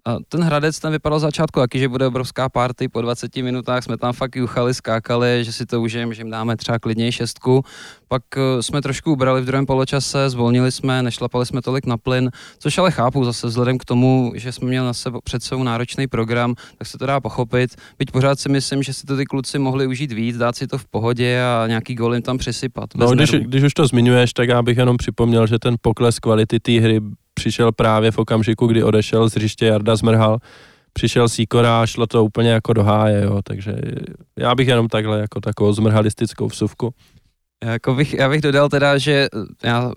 A 0.07 0.17
ten 0.29 0.43
Hradec 0.43 0.79
ten 0.79 0.91
vypadal 0.91 1.19
začátku 1.19 1.59
taky, 1.59 1.79
že 1.79 1.87
bude 1.87 2.07
obrovská 2.07 2.49
party, 2.49 2.87
po 2.87 3.01
20 3.01 3.35
minutách 3.35 3.83
jsme 3.83 3.97
tam 3.97 4.13
fakt 4.13 4.35
juchali, 4.35 4.73
skákali, 4.73 5.43
že 5.43 5.51
si 5.51 5.65
to 5.65 5.81
užijeme, 5.81 6.13
že 6.13 6.21
jim 6.21 6.29
dáme 6.29 6.57
třeba 6.57 6.79
klidněji 6.79 7.11
šestku. 7.11 7.63
Pak 8.07 8.21
uh, 8.37 8.61
jsme 8.61 8.81
trošku 8.81 9.11
ubrali 9.11 9.41
v 9.41 9.45
druhém 9.45 9.65
poločase, 9.65 10.29
zvolnili 10.29 10.71
jsme, 10.71 11.03
nešlapali 11.03 11.45
jsme 11.45 11.61
tolik 11.61 11.85
na 11.85 11.97
plyn, 11.97 12.31
což 12.59 12.77
ale 12.77 12.91
chápu 12.91 13.25
zase 13.25 13.47
vzhledem 13.47 13.77
k 13.77 13.85
tomu, 13.85 14.31
že 14.35 14.51
jsme 14.51 14.67
měli 14.67 14.85
na 14.85 14.93
sebe, 14.93 15.19
před 15.23 15.43
sebou 15.43 15.63
náročný 15.63 16.07
program, 16.07 16.55
tak 16.77 16.87
se 16.87 16.97
to 16.97 17.05
dá 17.05 17.19
pochopit. 17.19 17.75
Byť 17.99 18.11
pořád 18.11 18.39
si 18.39 18.49
myslím, 18.49 18.83
že 18.83 18.93
si 18.93 19.05
to 19.05 19.17
ty 19.17 19.25
kluci 19.25 19.59
mohli 19.59 19.87
užít 19.87 20.11
víc, 20.11 20.37
dát 20.37 20.55
si 20.55 20.67
to 20.67 20.77
v 20.77 20.85
pohodě 20.85 21.41
a 21.43 21.67
nějaký 21.67 21.95
gol 21.95 22.13
jim 22.13 22.23
tam 22.23 22.37
přisypat. 22.37 22.89
No, 22.95 23.11
když, 23.11 23.31
když 23.31 23.63
už 23.63 23.73
to 23.73 23.87
zmiňuješ, 23.87 24.33
tak 24.33 24.49
já 24.49 24.61
bych 24.61 24.77
jenom 24.77 24.97
připomněl, 24.97 25.47
že 25.47 25.59
ten 25.59 25.75
pokles 25.81 26.19
kvality 26.19 26.59
té 26.59 26.71
hry 26.71 27.01
přišel 27.45 27.71
právě 27.71 28.11
v 28.11 28.17
okamžiku, 28.17 28.67
kdy 28.67 28.83
odešel 28.83 29.29
z 29.29 29.35
hřiště 29.35 29.65
Jarda 29.65 29.95
Zmrhal, 29.95 30.37
přišel 30.93 31.29
Sikora 31.29 31.81
a 31.81 31.85
šlo 31.85 32.07
to 32.07 32.25
úplně 32.25 32.49
jako 32.49 32.73
do 32.73 32.83
háje, 32.83 33.23
jo, 33.23 33.41
takže 33.43 33.73
já 34.39 34.55
bych 34.55 34.67
jenom 34.67 34.87
takhle 34.87 35.19
jako 35.19 35.41
takovou 35.41 35.73
zmrhalistickou 35.73 36.47
vsuvku. 36.47 36.93
Jako 37.63 37.93
bych, 37.93 38.13
já 38.13 38.29
bych 38.29 38.41
dodal 38.41 38.69
teda, 38.69 38.97
že 38.97 39.27
já 39.63 39.91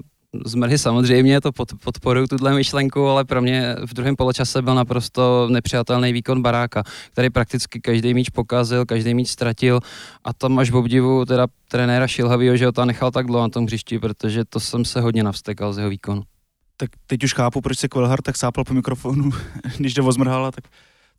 Zmrhy 0.47 0.79
samozřejmě 0.79 1.41
to 1.41 1.53
pod, 1.53 1.69
podporuju, 1.85 2.27
tuhle 2.27 2.55
myšlenku, 2.55 3.07
ale 3.07 3.25
pro 3.25 3.43
mě 3.43 3.77
v 3.87 3.95
druhém 3.95 4.17
poločase 4.17 4.63
byl 4.63 4.75
naprosto 4.75 5.49
nepřijatelný 5.51 6.13
výkon 6.13 6.43
Baráka, 6.43 6.83
který 7.13 7.31
prakticky 7.31 7.81
každý 7.81 8.15
míč 8.15 8.29
pokazil, 8.29 8.85
každý 8.85 9.15
míč 9.15 9.29
ztratil 9.29 9.81
a 10.25 10.33
tam 10.33 10.59
až 10.59 10.71
v 10.71 10.77
obdivu 10.77 11.25
teda 11.25 11.47
trenéra 11.69 12.07
Šilhavýho, 12.07 12.57
že 12.57 12.67
ho 12.67 12.73
tam 12.73 12.87
nechal 12.87 13.11
tak 13.11 13.27
dlouho 13.27 13.43
na 13.43 13.49
tom 13.49 13.67
hřišti, 13.67 13.99
protože 13.99 14.45
to 14.45 14.61
jsem 14.61 14.85
se 14.85 15.01
hodně 15.01 15.23
navstekal 15.23 15.73
z 15.73 15.79
jeho 15.79 15.91
výkonu 15.91 16.23
tak 16.81 16.91
teď 17.07 17.25
už 17.25 17.35
chápu, 17.35 17.61
proč 17.61 17.79
se 17.79 17.88
Kvelhar 17.88 18.23
tak 18.23 18.37
sápal 18.37 18.64
po 18.64 18.75
mikrofonu, 18.75 19.31
když 19.79 19.95
jde 19.95 20.03
ozmrhala, 20.03 20.51
tak, 20.51 20.64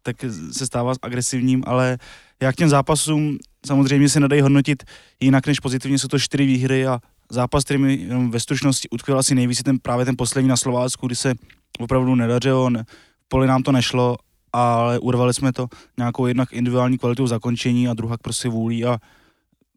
tak 0.03 0.15
se 0.51 0.65
stává 0.65 0.93
agresivním, 1.01 1.63
ale 1.67 1.97
jak 2.41 2.55
těm 2.55 2.69
zápasům 2.69 3.37
samozřejmě 3.65 4.09
se 4.09 4.19
nedají 4.19 4.41
hodnotit 4.41 4.83
jinak 5.19 5.47
než 5.47 5.59
pozitivně, 5.59 5.99
jsou 5.99 6.07
to 6.07 6.19
čtyři 6.19 6.45
výhry 6.45 6.87
a 6.87 6.99
zápas, 7.29 7.63
který 7.63 7.79
mi 7.79 7.93
jenom 7.95 8.31
ve 8.31 8.39
stručnosti 8.39 8.89
utkvěl 8.89 9.19
asi 9.19 9.35
nejvíc, 9.35 9.63
ten, 9.63 9.79
právě 9.79 10.05
ten 10.05 10.15
poslední 10.17 10.49
na 10.49 10.57
Slovácku, 10.57 11.07
kdy 11.07 11.15
se 11.15 11.33
opravdu 11.79 12.15
nedařilo, 12.15 12.69
ne, 12.69 12.83
v 13.25 13.27
poli 13.27 13.47
nám 13.47 13.63
to 13.63 13.71
nešlo, 13.71 14.17
ale 14.53 14.99
urvali 14.99 15.33
jsme 15.33 15.53
to 15.53 15.67
nějakou 15.97 16.25
jednak 16.25 16.53
individuální 16.53 16.97
kvalitou 16.97 17.27
zakončení 17.27 17.87
a 17.87 17.93
druhá 17.93 18.17
prostě 18.17 18.49
vůlí 18.49 18.85
a 18.85 18.97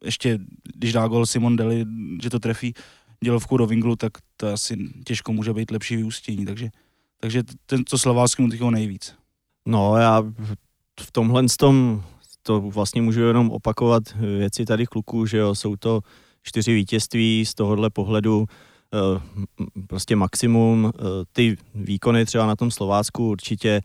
ještě, 0.05 0.39
když 0.75 0.93
dá 0.93 1.09
gol 1.09 1.27
Simon 1.27 1.57
Deli, 1.57 1.85
že 2.23 2.31
to 2.31 2.39
trefí, 2.39 2.75
dělovku 3.23 3.57
do 3.57 3.67
Vinglu, 3.67 3.97
tak 3.97 4.13
to 4.37 4.53
asi 4.53 4.77
těžko 5.05 5.33
může 5.33 5.53
být 5.53 5.71
lepší 5.71 5.97
vyústění, 5.97 6.47
takže, 6.47 6.71
takže 7.21 7.43
ten, 7.67 7.83
co 7.87 7.99
Slováckému 7.99 8.49
tycho 8.49 8.71
nejvíc. 8.71 9.15
No 9.67 9.97
já 9.97 10.23
v 11.01 11.13
tomhle 11.13 11.45
tom 11.59 12.03
to 12.43 12.61
vlastně 12.61 13.03
můžu 13.03 13.21
jenom 13.21 13.51
opakovat 13.51 14.03
věci 14.39 14.65
tady 14.65 14.87
kluků, 14.87 15.27
že 15.27 15.39
jo, 15.39 15.55
jsou 15.55 15.77
to 15.77 16.01
čtyři 16.43 16.75
vítězství 16.75 17.47
z 17.47 17.55
tohohle 17.55 17.91
pohledu 17.91 18.47
eh, 18.47 19.21
prostě 19.87 20.17
maximum. 20.17 20.93
Eh, 20.95 21.01
ty 21.33 21.57
výkony 21.75 22.25
třeba 22.25 22.47
na 22.47 22.57
tom 22.57 22.71
Slovácku 22.71 23.29
určitě 23.29 23.81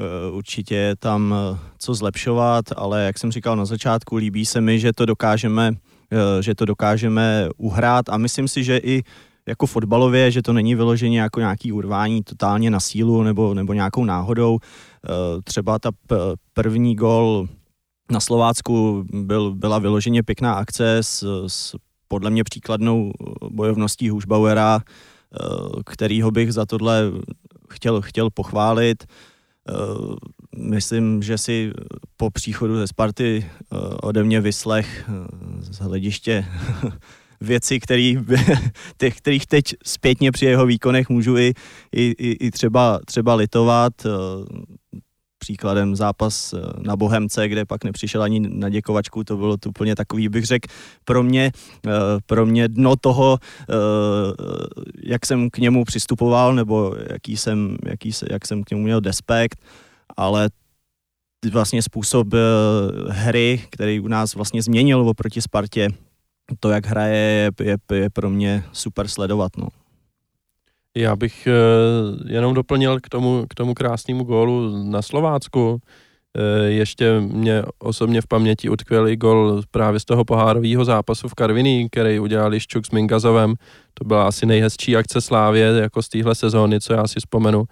eh, 0.00 0.30
určitě 0.30 0.94
tam 0.98 1.34
co 1.78 1.94
zlepšovat, 1.94 2.64
ale 2.76 3.04
jak 3.04 3.18
jsem 3.18 3.32
říkal 3.32 3.56
na 3.56 3.64
začátku, 3.64 4.16
líbí 4.16 4.46
se 4.46 4.60
mi, 4.60 4.80
že 4.80 4.92
to 4.92 5.06
dokážeme 5.06 5.72
že 6.40 6.54
to 6.54 6.64
dokážeme 6.64 7.48
uhrát 7.56 8.08
a 8.08 8.16
myslím 8.16 8.48
si, 8.48 8.64
že 8.64 8.78
i 8.78 9.02
jako 9.48 9.66
fotbalově, 9.66 10.30
že 10.30 10.42
to 10.42 10.52
není 10.52 10.74
vyloženě 10.74 11.20
jako 11.20 11.40
nějaký 11.40 11.72
urvání 11.72 12.22
totálně 12.22 12.70
na 12.70 12.80
sílu 12.80 13.22
nebo, 13.22 13.54
nebo 13.54 13.72
nějakou 13.72 14.04
náhodou. 14.04 14.58
Třeba 15.44 15.78
ta 15.78 15.90
první 16.52 16.94
gol 16.94 17.48
na 18.10 18.20
Slovácku 18.20 19.04
byl, 19.12 19.54
byla 19.54 19.78
vyloženě 19.78 20.22
pěkná 20.22 20.54
akce 20.54 20.96
s, 20.96 21.44
s 21.46 21.76
podle 22.08 22.30
mě 22.30 22.44
příkladnou 22.44 23.12
bojovností 23.50 24.10
Hušbauera, 24.10 24.80
kterýho 25.86 26.30
bych 26.30 26.52
za 26.52 26.66
tohle 26.66 27.02
chtěl, 27.70 28.02
chtěl 28.02 28.30
pochválit. 28.30 29.04
Myslím, 30.56 31.22
že 31.22 31.38
si 31.38 31.72
po 32.16 32.30
příchodu 32.30 32.78
ze 32.78 32.86
Sparty 32.86 33.46
ode 34.02 34.24
mě 34.24 34.40
vyslech 34.40 35.10
z 35.60 35.78
hlediště 35.78 36.46
věci, 37.40 37.80
který, 37.80 38.18
těch, 38.96 39.18
kterých 39.18 39.46
teď 39.46 39.64
zpětně 39.84 40.32
při 40.32 40.46
jeho 40.46 40.66
výkonech 40.66 41.08
můžu 41.08 41.36
i, 41.38 41.54
i, 41.92 42.14
i 42.46 42.50
třeba, 42.50 43.00
třeba 43.06 43.34
litovat. 43.34 43.92
Eh, 45.46 45.52
příkladem 45.52 45.96
zápas 45.96 46.52
eh, 46.52 46.58
na 46.78 46.96
Bohemce, 46.96 47.48
kde 47.48 47.64
pak 47.64 47.84
nepřišel 47.84 48.22
ani 48.22 48.40
na 48.40 48.68
děkovačku, 48.68 49.24
to 49.24 49.36
bylo 49.36 49.56
to 49.56 49.68
úplně 49.68 49.94
takový, 49.94 50.28
bych 50.28 50.44
řekl, 50.44 50.68
pro 51.04 51.22
mě, 51.22 51.52
eh, 51.86 51.90
pro 52.26 52.46
mě 52.46 52.68
dno 52.68 52.96
toho, 52.96 53.38
jak 55.02 55.26
jsem 55.26 55.50
k 55.50 55.58
němu 55.58 55.84
přistupoval, 55.84 56.54
nebo 56.54 56.94
jaký 57.10 57.36
jsem, 57.36 57.76
jaký, 57.86 58.10
jak 58.30 58.46
jsem 58.46 58.64
k 58.64 58.70
němu 58.70 58.82
měl 58.82 59.00
despekt, 59.00 59.58
ale 60.16 60.48
vlastně 61.52 61.82
způsob 61.82 62.28
hry, 63.08 63.62
který 63.70 64.00
u 64.00 64.08
nás 64.08 64.34
vlastně 64.34 64.62
změnil 64.62 65.08
oproti 65.08 65.42
Spartě, 65.42 65.88
to, 66.60 66.70
jak 66.70 66.86
hraje, 66.86 67.16
je, 67.16 67.50
je, 67.62 67.76
je 67.94 68.10
pro 68.10 68.30
mě 68.30 68.64
super 68.72 69.08
sledovat. 69.08 69.56
No. 69.56 69.68
Já 70.96 71.16
bych 71.16 71.48
uh, 71.48 72.30
jenom 72.30 72.54
doplnil 72.54 73.00
k 73.00 73.08
tomu, 73.08 73.46
k 73.48 73.54
tomu 73.54 73.74
krásnému 73.74 74.24
gólu 74.24 74.84
na 74.90 75.02
Slovácku. 75.02 75.70
Uh, 75.70 75.80
ještě 76.66 77.20
mě 77.20 77.62
osobně 77.78 78.20
v 78.20 78.26
paměti 78.26 78.68
utkvěl 78.68 79.08
i 79.08 79.16
gol 79.16 79.62
právě 79.70 80.00
z 80.00 80.04
toho 80.04 80.24
pohárového 80.24 80.84
zápasu 80.84 81.28
v 81.28 81.34
Karviní, 81.34 81.88
který 81.90 82.18
udělal 82.18 82.58
Ščuk 82.58 82.86
s 82.86 82.90
Mingazovem. 82.90 83.54
To 83.94 84.04
byla 84.04 84.26
asi 84.26 84.46
nejhezčí 84.46 84.96
akce 84.96 85.20
Slávě 85.20 85.64
jako 85.64 86.02
z 86.02 86.08
téhle 86.08 86.34
sezóny, 86.34 86.80
co 86.80 86.92
já 86.92 87.06
si 87.06 87.20
vzpomenu. 87.20 87.64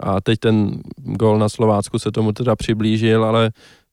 A 0.00 0.20
teď 0.20 0.38
ten 0.38 0.80
gol 0.96 1.38
na 1.38 1.48
Slovácku 1.48 1.98
se 1.98 2.12
tomu 2.12 2.32
teda 2.32 2.56
přiblížil, 2.56 3.24
ale 3.24 3.50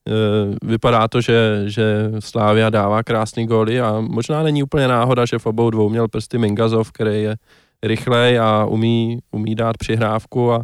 Eh, 0.09 0.55
vypadá 0.63 1.07
to, 1.07 1.21
že, 1.21 1.63
že 1.65 2.11
Slávia 2.19 2.69
dává 2.69 3.03
krásný 3.03 3.45
góly 3.45 3.81
a 3.81 3.99
možná 3.99 4.43
není 4.43 4.63
úplně 4.63 4.87
náhoda, 4.87 5.25
že 5.25 5.39
v 5.39 5.45
obou 5.45 5.69
dvou 5.69 5.89
měl 5.89 6.07
prsty 6.07 6.37
Mingazov, 6.37 6.91
který 6.91 7.23
je 7.23 7.35
rychlej 7.83 8.39
a 8.39 8.65
umí, 8.65 9.19
umí 9.31 9.55
dát 9.55 9.77
přihrávku 9.77 10.51
a 10.51 10.59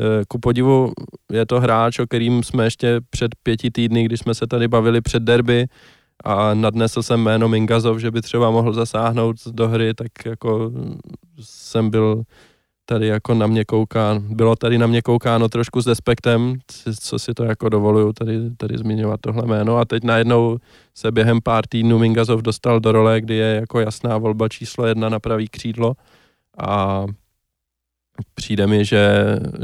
eh, 0.00 0.24
ku 0.28 0.38
podivu 0.38 0.92
je 1.32 1.46
to 1.46 1.60
hráč, 1.60 1.98
o 1.98 2.06
kterým 2.06 2.42
jsme 2.42 2.64
ještě 2.64 3.00
před 3.10 3.34
pěti 3.42 3.70
týdny, 3.70 4.04
když 4.04 4.20
jsme 4.20 4.34
se 4.34 4.46
tady 4.46 4.68
bavili 4.68 5.00
před 5.00 5.22
derby 5.22 5.66
a 6.24 6.54
nadnesl 6.54 7.02
jsem 7.02 7.20
jméno 7.20 7.48
Mingazov, 7.48 7.98
že 7.98 8.10
by 8.10 8.22
třeba 8.22 8.50
mohl 8.50 8.72
zasáhnout 8.72 9.36
do 9.46 9.68
hry, 9.68 9.94
tak 9.94 10.08
jako 10.26 10.72
jsem 11.40 11.90
byl 11.90 12.22
tady 12.86 13.06
jako 13.06 13.34
na 13.34 13.46
mě 13.46 13.64
kouká, 13.64 14.22
bylo 14.28 14.56
tady 14.56 14.78
na 14.78 14.86
mě 14.86 15.02
koukáno 15.02 15.48
trošku 15.48 15.82
s 15.82 15.84
despektem, 15.84 16.54
co 17.00 17.18
si 17.18 17.34
to 17.34 17.44
jako 17.44 17.68
dovoluju 17.68 18.12
tady, 18.12 18.50
tady 18.56 18.78
zmiňovat 18.78 19.20
tohle 19.20 19.46
jméno. 19.46 19.78
A 19.78 19.84
teď 19.84 20.04
najednou 20.04 20.58
se 20.94 21.12
během 21.12 21.40
pár 21.42 21.66
týdnů 21.66 21.98
Mingazov 21.98 22.42
dostal 22.42 22.80
do 22.80 22.92
role, 22.92 23.20
kdy 23.20 23.34
je 23.34 23.54
jako 23.54 23.80
jasná 23.80 24.18
volba 24.18 24.48
číslo 24.48 24.86
jedna 24.86 25.08
na 25.08 25.20
pravý 25.20 25.48
křídlo 25.48 25.94
a 26.58 27.04
přijde 28.34 28.66
mi, 28.66 28.84
že, 28.84 29.14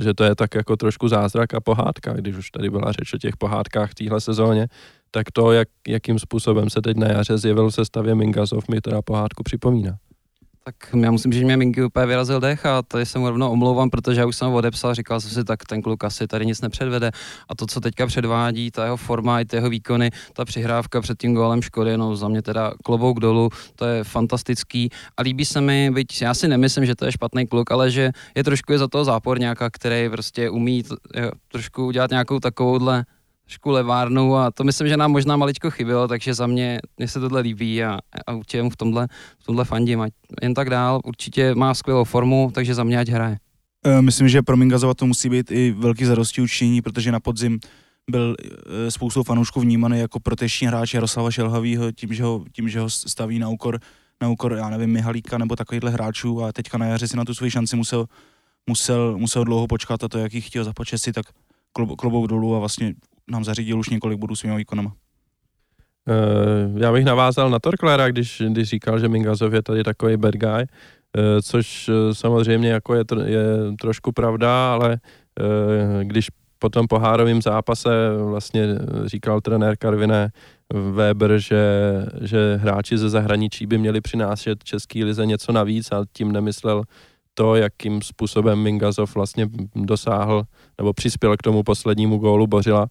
že 0.02 0.14
to 0.14 0.24
je 0.24 0.34
tak 0.34 0.54
jako 0.54 0.76
trošku 0.76 1.08
zázrak 1.08 1.54
a 1.54 1.60
pohádka, 1.60 2.12
když 2.12 2.36
už 2.36 2.50
tady 2.50 2.70
byla 2.70 2.92
řeč 2.92 3.14
o 3.14 3.18
těch 3.18 3.36
pohádkách 3.36 3.90
v 3.90 3.94
téhle 3.94 4.20
sezóně, 4.20 4.68
tak 5.10 5.30
to, 5.32 5.52
jak, 5.52 5.68
jakým 5.88 6.18
způsobem 6.18 6.70
se 6.70 6.82
teď 6.82 6.96
na 6.96 7.06
jaře 7.06 7.38
zjevil 7.38 7.70
se 7.70 7.84
stavě 7.84 8.14
Mingazov, 8.14 8.68
mi 8.68 8.80
teda 8.80 9.02
pohádku 9.02 9.42
připomíná. 9.42 9.96
Tak 10.64 10.74
já 11.00 11.10
musím 11.10 11.32
říct, 11.32 11.40
že 11.40 11.44
mě 11.44 11.56
Minky 11.56 11.84
úplně 11.84 12.06
vyrazil 12.06 12.40
dech 12.40 12.66
a 12.66 12.82
tady 12.82 13.06
se 13.06 13.18
mu 13.18 13.28
rovnou 13.28 13.50
omlouvám, 13.50 13.90
protože 13.90 14.20
já 14.20 14.26
už 14.26 14.36
jsem 14.36 14.52
odepsal, 14.52 14.94
říkal 14.94 15.20
jsem 15.20 15.30
si, 15.30 15.44
tak 15.44 15.64
ten 15.64 15.82
kluk 15.82 16.04
asi 16.04 16.26
tady 16.26 16.46
nic 16.46 16.60
nepředvede. 16.60 17.10
A 17.48 17.54
to, 17.54 17.66
co 17.66 17.80
teďka 17.80 18.06
předvádí, 18.06 18.70
ta 18.70 18.84
jeho 18.84 18.96
forma 18.96 19.40
i 19.40 19.44
ty 19.44 19.56
jeho 19.56 19.70
výkony, 19.70 20.10
ta 20.32 20.44
přihrávka 20.44 21.00
před 21.00 21.18
tím 21.18 21.34
gólem 21.34 21.62
Škody, 21.62 21.96
no 21.96 22.16
za 22.16 22.28
mě 22.28 22.42
teda 22.42 22.72
klobouk 22.84 23.20
dolů, 23.20 23.48
to 23.76 23.84
je 23.84 24.04
fantastický. 24.04 24.90
A 25.16 25.22
líbí 25.22 25.44
se 25.44 25.60
mi, 25.60 25.90
byť 25.90 26.22
já 26.22 26.34
si 26.34 26.48
nemyslím, 26.48 26.86
že 26.86 26.94
to 26.94 27.04
je 27.04 27.12
špatný 27.12 27.46
kluk, 27.46 27.70
ale 27.70 27.90
že 27.90 28.10
je 28.34 28.44
trošku 28.44 28.72
je 28.72 28.78
za 28.78 28.88
toho 28.88 29.04
záporňáka, 29.04 29.70
který 29.70 30.08
prostě 30.08 30.50
umí 30.50 30.84
trošku 31.48 31.86
udělat 31.86 32.10
nějakou 32.10 32.38
takovouhle 32.38 33.04
trošku 33.50 33.70
levárnu 33.70 34.36
a 34.36 34.50
to 34.50 34.64
myslím, 34.64 34.88
že 34.88 34.96
nám 34.96 35.12
možná 35.12 35.36
maličko 35.36 35.70
chybělo, 35.70 36.08
takže 36.08 36.34
za 36.34 36.46
mě, 36.46 36.80
mě 36.98 37.08
se 37.08 37.20
tohle 37.20 37.40
líbí 37.40 37.84
a, 37.84 37.98
a 38.26 38.32
určitě 38.32 38.62
mu 38.62 38.70
v 38.70 38.76
tomhle, 38.76 39.08
v 39.38 39.44
tomhle 39.46 39.64
fandím. 39.64 40.00
Ať 40.00 40.12
jen 40.42 40.54
tak 40.54 40.70
dál, 40.70 41.00
určitě 41.04 41.54
má 41.54 41.74
skvělou 41.74 42.04
formu, 42.04 42.50
takže 42.54 42.74
za 42.74 42.84
mě 42.84 42.98
ať 42.98 43.08
hraje. 43.08 43.38
E, 43.84 44.02
myslím, 44.02 44.28
že 44.28 44.42
pro 44.42 44.56
Mingazova 44.56 44.94
to 44.94 45.06
musí 45.06 45.28
být 45.28 45.50
i 45.50 45.70
velký 45.70 46.04
zadosti 46.04 46.40
učinění, 46.40 46.82
protože 46.82 47.12
na 47.12 47.20
podzim 47.20 47.58
byl 48.10 48.36
e, 48.86 48.90
spoustu 48.90 49.22
fanoušků 49.22 49.60
vnímaný 49.60 49.98
jako 49.98 50.20
proteční 50.20 50.66
hráč 50.66 50.94
Jaroslava 50.94 51.30
Šelhavýho 51.30 51.92
tím, 51.92 52.14
že 52.14 52.22
ho, 52.22 52.44
tím, 52.52 52.68
že 52.68 52.80
ho 52.80 52.90
staví 52.90 53.38
na 53.38 53.48
úkor, 53.48 53.78
na 54.20 54.28
úkor, 54.28 54.52
já 54.52 54.70
nevím, 54.70 54.90
Mihalíka 54.90 55.38
nebo 55.38 55.56
takovýchhle 55.56 55.90
hráčů 55.90 56.44
a 56.44 56.52
teďka 56.52 56.78
na 56.78 56.86
jaře 56.86 57.08
si 57.08 57.16
na 57.16 57.24
tu 57.24 57.34
svoji 57.34 57.50
šanci 57.50 57.76
musel, 57.76 58.06
musel, 58.66 59.18
musel 59.18 59.44
dlouho 59.44 59.66
počkat 59.66 60.04
a 60.04 60.08
to, 60.08 60.18
jak 60.18 60.32
chtěl 60.32 60.64
započet 60.64 60.98
si, 60.98 61.12
tak 61.12 61.26
klobouk 61.72 62.28
dolů 62.28 62.56
a 62.56 62.58
vlastně 62.58 62.94
nám 63.30 63.44
zařídil 63.44 63.78
už 63.78 63.88
několik 63.88 64.18
bodů 64.18 64.36
svýma 64.36 64.56
výkonama. 64.56 64.92
Uh, 66.08 66.80
já 66.80 66.92
bych 66.92 67.04
navázal 67.04 67.50
na 67.50 67.58
Torklera, 67.58 68.08
když, 68.08 68.42
když 68.48 68.68
říkal, 68.68 68.98
že 68.98 69.08
Mingazov 69.08 69.52
je 69.52 69.62
tady 69.62 69.84
takový 69.84 70.16
bad 70.16 70.34
guy, 70.34 70.48
uh, 70.48 70.66
což 71.42 71.88
uh, 71.88 71.94
samozřejmě 72.12 72.68
jako 72.68 72.94
je, 72.94 73.04
je 73.24 73.44
trošku 73.80 74.12
pravda, 74.12 74.72
ale 74.72 74.98
když 76.02 76.28
po 76.58 76.68
tom 76.68 76.86
pohárovém 76.86 77.42
zápase 77.42 77.90
vlastně 78.24 78.66
říkal 79.04 79.40
trenér 79.40 79.76
Karviné 79.76 80.30
Weber, 80.72 81.38
že, 81.38 81.62
že 82.20 82.56
hráči 82.62 82.98
ze 82.98 83.08
zahraničí 83.08 83.66
by 83.66 83.78
měli 83.78 84.00
přinášet 84.00 84.64
český 84.64 85.04
lize 85.04 85.26
něco 85.26 85.52
navíc 85.52 85.92
a 85.92 86.04
tím 86.12 86.32
nemyslel 86.32 86.82
to, 87.34 87.56
jakým 87.56 88.02
způsobem 88.02 88.58
Mingazov 88.58 89.14
vlastně 89.14 89.48
dosáhl 89.74 90.42
nebo 90.78 90.92
přispěl 90.92 91.36
k 91.36 91.42
tomu 91.42 91.62
poslednímu 91.62 92.18
gólu 92.18 92.46
Bořila, 92.46 92.86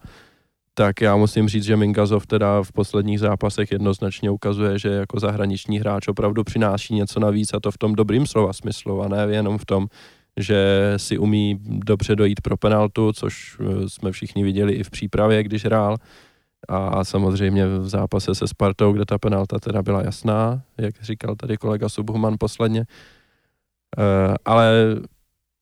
tak 0.80 1.02
já 1.02 1.16
musím 1.16 1.50
říct, 1.50 1.64
že 1.64 1.76
Mingazov 1.76 2.28
teda 2.28 2.64
v 2.64 2.72
posledních 2.72 3.20
zápasech 3.20 3.72
jednoznačně 3.72 4.32
ukazuje, 4.32 4.80
že 4.80 4.90
jako 4.90 5.20
zahraniční 5.20 5.80
hráč 5.80 6.08
opravdu 6.08 6.44
přináší 6.44 6.94
něco 6.94 7.20
navíc 7.20 7.54
a 7.54 7.60
to 7.60 7.72
v 7.72 7.78
tom 7.78 7.96
dobrým 7.96 8.28
slova 8.28 8.54
smyslu 8.54 9.02
a 9.02 9.08
ne 9.08 9.28
jenom 9.30 9.58
v 9.58 9.66
tom, 9.66 9.88
že 10.38 10.94
si 10.98 11.18
umí 11.18 11.60
dobře 11.62 12.16
dojít 12.16 12.42
pro 12.42 12.58
penaltu, 12.58 13.14
což 13.14 13.58
eh, 13.60 13.90
jsme 13.90 14.12
všichni 14.12 14.44
viděli 14.44 14.74
i 14.74 14.84
v 14.84 14.90
přípravě, 14.90 15.44
když 15.44 15.66
hrál. 15.66 15.98
A 16.70 17.04
samozřejmě 17.04 17.68
v 17.68 17.90
zápase 17.90 18.36
se 18.36 18.48
Spartou, 18.48 18.94
kde 18.94 19.06
ta 19.06 19.18
penalta 19.18 19.60
teda 19.60 19.84
byla 19.84 20.04
jasná, 20.04 20.62
jak 20.78 21.02
říkal 21.02 21.36
tady 21.36 21.58
kolega 21.58 21.90
Subhuman 21.90 22.36
posledně. 22.40 22.86
Eh, 23.98 24.36
ale 24.46 24.96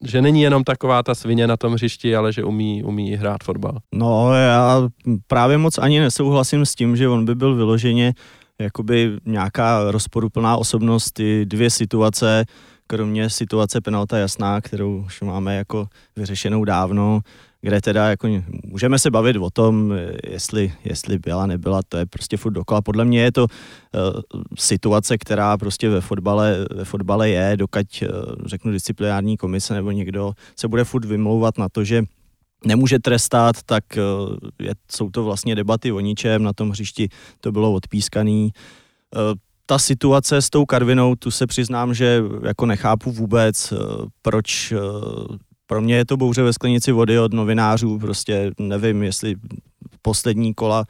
že 0.06 0.22
není 0.22 0.42
jenom 0.42 0.64
taková 0.64 1.04
ta 1.04 1.16
svině 1.16 1.48
na 1.48 1.58
tom 1.58 1.74
hřišti, 1.74 2.16
ale 2.16 2.34
že 2.34 2.44
umí, 2.44 2.84
umí 2.84 3.16
hrát 3.16 3.44
fotbal. 3.44 3.78
No 3.94 4.34
já 4.34 4.90
právě 5.28 5.58
moc 5.58 5.78
ani 5.78 6.00
nesouhlasím 6.00 6.66
s 6.66 6.76
tím, 6.76 6.96
že 6.96 7.10
on 7.10 7.26
by 7.26 7.36
byl 7.36 7.56
vyloženě 7.56 8.14
jakoby 8.60 9.18
nějaká 9.26 9.92
rozporuplná 9.92 10.58
osobnost, 10.58 11.12
ty 11.12 11.46
dvě 11.46 11.70
situace, 11.70 12.46
kromě 12.88 13.30
situace 13.30 13.82
penalta 13.82 14.18
jasná, 14.18 14.62
kterou 14.62 15.04
už 15.06 15.22
máme 15.22 15.56
jako 15.56 15.88
vyřešenou 16.16 16.66
dávno, 16.66 17.22
kde 17.62 17.82
teda 17.82 18.10
jako 18.10 18.28
můžeme 18.66 19.00
se 19.00 19.12
bavit 19.12 19.36
o 19.36 19.50
tom, 19.50 19.94
jestli, 20.30 20.74
jestli 20.86 21.20
byla, 21.20 21.46
nebyla, 21.46 21.82
to 21.90 21.98
je 21.98 22.06
prostě 22.06 22.38
furt 22.38 22.54
dokola. 22.54 22.82
Podle 22.82 23.06
mě 23.06 23.22
je 23.22 23.32
to 23.32 23.44
uh, 23.44 24.22
situace, 24.58 25.18
která 25.18 25.58
prostě 25.58 25.90
ve 25.90 26.02
fotbale, 26.02 26.66
ve 26.76 26.86
fotbale 26.86 27.30
je, 27.30 27.58
dokud 27.58 27.88
uh, 28.02 28.08
řeknu 28.46 28.72
disciplinární 28.72 29.38
komise 29.38 29.74
nebo 29.74 29.92
někdo 29.92 30.34
se 30.56 30.68
bude 30.68 30.84
furt 30.84 31.06
vymlouvat 31.06 31.58
na 31.58 31.70
to, 31.70 31.84
že 31.84 32.04
nemůže 32.66 33.00
trestat, 33.00 33.56
tak 33.66 33.84
uh, 33.98 34.38
je, 34.60 34.74
jsou 34.92 35.10
to 35.10 35.24
vlastně 35.24 35.56
debaty 35.56 35.92
o 35.92 36.00
ničem, 36.00 36.44
na 36.44 36.54
tom 36.54 36.70
hřišti 36.70 37.10
to 37.42 37.52
bylo 37.52 37.74
odpískaný. 37.74 38.52
Uh, 39.16 39.22
ta 39.66 39.80
situace 39.80 40.42
s 40.42 40.50
tou 40.50 40.66
Karvinou, 40.66 41.16
tu 41.16 41.32
se 41.32 41.48
přiznám, 41.48 41.94
že 41.94 42.24
jako 42.44 42.66
nechápu 42.66 43.12
vůbec, 43.12 43.74
proč 44.22 44.74
pro 45.68 45.82
mě 45.82 45.96
je 45.96 46.06
to 46.06 46.18
bouře 46.18 46.44
ve 46.44 46.54
sklenici 46.54 46.92
vody 46.92 47.20
od 47.20 47.34
novinářů, 47.34 48.00
prostě 48.00 48.52
nevím, 48.60 49.04
jestli 49.04 49.36
poslední 50.02 50.54
kola 50.54 50.86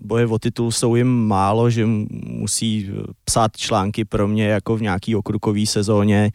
boje 0.00 0.26
o 0.26 0.38
titul 0.38 0.72
jsou 0.72 0.96
jim 0.96 1.26
málo, 1.26 1.70
že 1.70 1.86
musí 2.26 2.90
psát 3.24 3.56
články 3.56 4.04
pro 4.04 4.28
mě 4.28 4.46
jako 4.46 4.76
v 4.76 4.82
nějaký 4.82 5.16
okrukový 5.16 5.66
sezóně. 5.66 6.30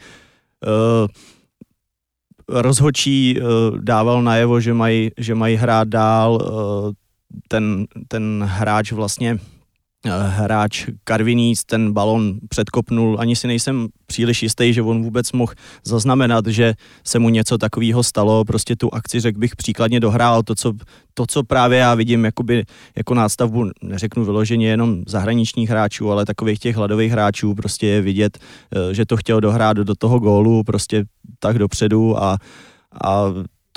Rozhočí 2.50 3.40
dával 3.80 4.24
najevo, 4.24 4.60
že 4.60 4.74
mají 4.74 5.12
že 5.18 5.36
maj 5.36 5.56
hrát 5.56 5.88
dál, 5.88 6.40
ten, 7.48 7.88
ten 8.08 8.44
hráč 8.48 8.92
vlastně 8.92 9.40
Eh, 9.40 9.57
hráč 10.10 10.86
Karviníc 11.04 11.64
ten 11.64 11.94
balon 11.94 12.40
předkopnul, 12.50 13.18
ani 13.20 13.36
si 13.36 13.48
nejsem 13.48 13.88
příliš 14.06 14.44
jistý, 14.44 14.74
že 14.74 14.82
on 14.82 15.04
vůbec 15.04 15.32
mohl 15.32 15.54
zaznamenat, 15.84 16.48
že 16.48 16.74
se 17.04 17.20
mu 17.20 17.30
něco 17.30 17.58
takového 17.58 18.04
stalo, 18.04 18.46
prostě 18.46 18.76
tu 18.76 18.94
akci, 18.94 19.20
řekl 19.20 19.40
bych, 19.40 19.56
příkladně 19.56 20.00
dohrál, 20.00 20.44
to, 20.44 20.56
co, 20.56 20.74
to, 21.14 21.26
co 21.28 21.44
právě 21.44 21.80
já 21.80 21.96
vidím 21.96 22.26
jakoby, 22.26 22.64
jako 22.96 23.14
nástavbu, 23.14 23.70
neřeknu 23.82 24.26
vyloženě 24.26 24.68
jenom 24.68 25.04
zahraničních 25.08 25.70
hráčů, 25.70 26.12
ale 26.12 26.26
takových 26.26 26.60
těch 26.60 26.76
hladových 26.76 27.12
hráčů, 27.12 27.56
prostě 27.56 27.88
je 27.88 28.02
vidět, 28.02 28.38
eh, 28.38 28.94
že 28.94 29.06
to 29.06 29.18
chtěl 29.18 29.42
dohrát 29.42 29.78
do 29.78 29.96
toho 29.96 30.20
gólu, 30.20 30.64
prostě 30.64 31.06
tak 31.40 31.60
dopředu. 31.60 32.24
A, 32.24 32.38
a 33.04 33.24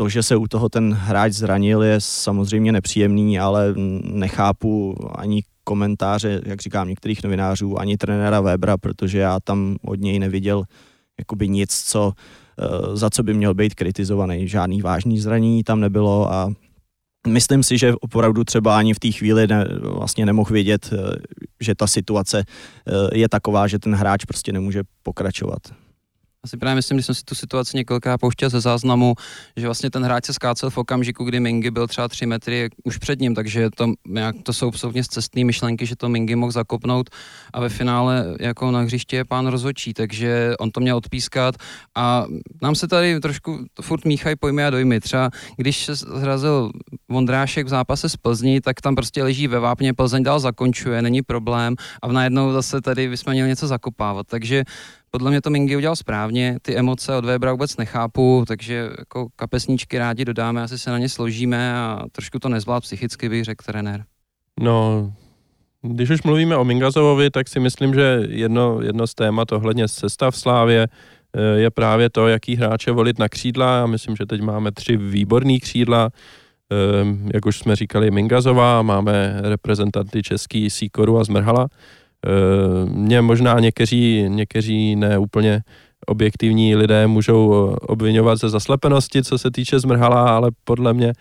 to, 0.00 0.08
že 0.08 0.22
se 0.22 0.36
u 0.36 0.46
toho 0.46 0.68
ten 0.68 0.92
hráč 0.92 1.32
zranil, 1.32 1.82
je 1.82 1.96
samozřejmě 1.98 2.72
nepříjemný, 2.72 3.38
ale 3.38 3.74
nechápu 4.02 4.96
ani 5.14 5.42
komentáře, 5.70 6.40
jak 6.46 6.60
říkám, 6.60 6.88
některých 6.88 7.22
novinářů, 7.22 7.78
ani 7.78 7.96
trenéra 7.96 8.40
Webra, 8.40 8.76
protože 8.76 9.18
já 9.18 9.40
tam 9.40 9.76
od 9.82 10.00
něj 10.00 10.18
neviděl 10.18 10.64
jakoby 11.18 11.48
nic, 11.48 11.70
co, 11.70 12.12
eh, 12.12 12.96
za 12.96 13.10
co 13.10 13.22
by 13.22 13.34
měl 13.34 13.54
být 13.54 13.74
kritizovaný. 13.74 14.48
Žádný 14.48 14.82
vážný 14.82 15.20
zranění 15.20 15.62
tam 15.62 15.80
nebylo 15.80 16.32
a 16.32 16.50
myslím 17.28 17.62
si, 17.62 17.78
že 17.78 17.94
opravdu 18.00 18.44
třeba 18.44 18.78
ani 18.78 18.94
v 18.94 18.98
té 18.98 19.12
chvíli 19.12 19.46
ne, 19.46 19.64
vlastně 19.82 20.26
nemohl 20.26 20.50
vědět, 20.52 20.90
eh, 20.92 20.98
že 21.60 21.74
ta 21.74 21.86
situace 21.86 22.42
eh, 22.42 23.18
je 23.18 23.28
taková, 23.28 23.66
že 23.66 23.78
ten 23.78 23.94
hráč 23.94 24.24
prostě 24.24 24.52
nemůže 24.52 24.82
pokračovat. 25.02 25.62
Asi 26.44 26.56
právě 26.56 26.74
myslím, 26.74 26.96
když 26.96 27.06
jsem 27.06 27.14
si 27.14 27.22
tu 27.22 27.34
situaci 27.34 27.76
několikrát 27.76 28.18
pouštěl 28.18 28.50
ze 28.50 28.60
záznamu, 28.60 29.14
že 29.56 29.66
vlastně 29.66 29.90
ten 29.90 30.04
hráč 30.04 30.24
se 30.24 30.32
skácel 30.32 30.70
v 30.70 30.78
okamžiku, 30.78 31.24
kdy 31.24 31.40
Mingy 31.40 31.70
byl 31.70 31.86
třeba 31.86 32.08
3 32.08 32.26
metry 32.26 32.68
už 32.84 32.98
před 32.98 33.20
ním, 33.20 33.34
takže 33.34 33.70
to, 33.70 33.92
jak, 34.14 34.36
to 34.42 34.52
jsou 34.52 34.68
absolutně 34.68 35.04
cestné 35.04 35.44
myšlenky, 35.44 35.86
že 35.86 35.96
to 35.96 36.08
Mingy 36.08 36.36
mohl 36.36 36.52
zakopnout 36.52 37.10
a 37.52 37.60
ve 37.60 37.68
finále 37.68 38.36
jako 38.40 38.70
na 38.70 38.80
hřiště 38.80 39.16
je 39.16 39.24
pán 39.24 39.46
rozhodčí, 39.46 39.94
takže 39.94 40.54
on 40.58 40.70
to 40.70 40.80
měl 40.80 40.96
odpískat 40.96 41.54
a 41.96 42.26
nám 42.62 42.74
se 42.74 42.88
tady 42.88 43.20
trošku 43.20 43.64
furt 43.82 44.04
míchají 44.04 44.36
pojmy 44.36 44.64
a 44.64 44.70
dojmy. 44.70 45.00
Třeba 45.00 45.30
když 45.56 45.84
se 45.84 45.94
zrazil 45.94 46.70
Vondrášek 47.08 47.66
v 47.66 47.68
zápase 47.68 48.08
s 48.08 48.16
Plzní, 48.16 48.60
tak 48.60 48.80
tam 48.80 48.94
prostě 48.94 49.22
leží 49.22 49.48
ve 49.48 49.58
vápně, 49.58 49.94
Plzeň 49.94 50.22
dál 50.22 50.40
zakončuje, 50.40 51.02
není 51.02 51.22
problém 51.22 51.74
a 52.02 52.06
najednou 52.12 52.52
zase 52.52 52.80
tady 52.80 53.08
bychom 53.08 53.32
měli 53.32 53.48
něco 53.48 53.66
zakopávat, 53.66 54.26
takže 54.26 54.64
podle 55.10 55.30
mě 55.30 55.40
to 55.40 55.50
Mingy 55.50 55.76
udělal 55.76 55.96
správně, 55.96 56.58
ty 56.62 56.76
emoce 56.76 57.16
od 57.16 57.24
Webera 57.24 57.52
vůbec 57.52 57.76
nechápu, 57.76 58.44
takže 58.48 58.90
jako 58.98 59.28
kapesníčky 59.36 59.98
rádi 59.98 60.24
dodáme, 60.24 60.62
asi 60.62 60.78
se 60.78 60.90
na 60.90 60.98
ně 60.98 61.08
složíme 61.08 61.74
a 61.74 62.04
trošku 62.12 62.38
to 62.38 62.48
nezvlád 62.48 62.82
psychicky, 62.82 63.28
bych 63.28 63.44
řekl 63.44 63.64
trenér. 63.66 64.04
No, 64.60 65.12
když 65.82 66.10
už 66.10 66.22
mluvíme 66.22 66.56
o 66.56 66.64
Mingazovovi, 66.64 67.30
tak 67.30 67.48
si 67.48 67.60
myslím, 67.60 67.94
že 67.94 68.22
jedno, 68.28 68.80
jedno 68.82 69.06
z 69.06 69.14
témat 69.14 69.52
ohledně 69.52 69.88
sestav 69.88 70.36
Slávě 70.36 70.88
eh, 71.36 71.60
je 71.60 71.70
právě 71.70 72.10
to, 72.10 72.28
jaký 72.28 72.56
hráče 72.56 72.90
volit 72.90 73.18
na 73.18 73.28
křídla. 73.28 73.76
Já 73.76 73.86
myslím, 73.86 74.16
že 74.16 74.26
teď 74.26 74.40
máme 74.40 74.72
tři 74.72 74.96
výborný 74.96 75.60
křídla, 75.60 76.10
eh, 76.72 76.76
jak 77.34 77.46
už 77.46 77.58
jsme 77.58 77.76
říkali 77.76 78.10
Mingazová, 78.10 78.82
máme 78.82 79.40
reprezentanty 79.42 80.22
český 80.22 80.70
Sýkoru 80.70 81.18
a 81.18 81.24
Zmrhala. 81.24 81.68
Eh, 82.26 82.86
mě 82.90 83.22
možná 83.22 83.60
někteří, 83.60 84.24
někteří 84.28 84.96
neúplně 84.96 85.62
objektivní 86.06 86.76
lidé 86.76 87.06
můžou 87.06 87.50
obvinovat 87.80 88.38
ze 88.38 88.48
zaslepenosti, 88.48 89.22
co 89.22 89.38
se 89.38 89.50
týče 89.50 89.80
Zmrhala, 89.80 90.36
ale 90.36 90.50
podle 90.64 90.92
mě 90.94 91.12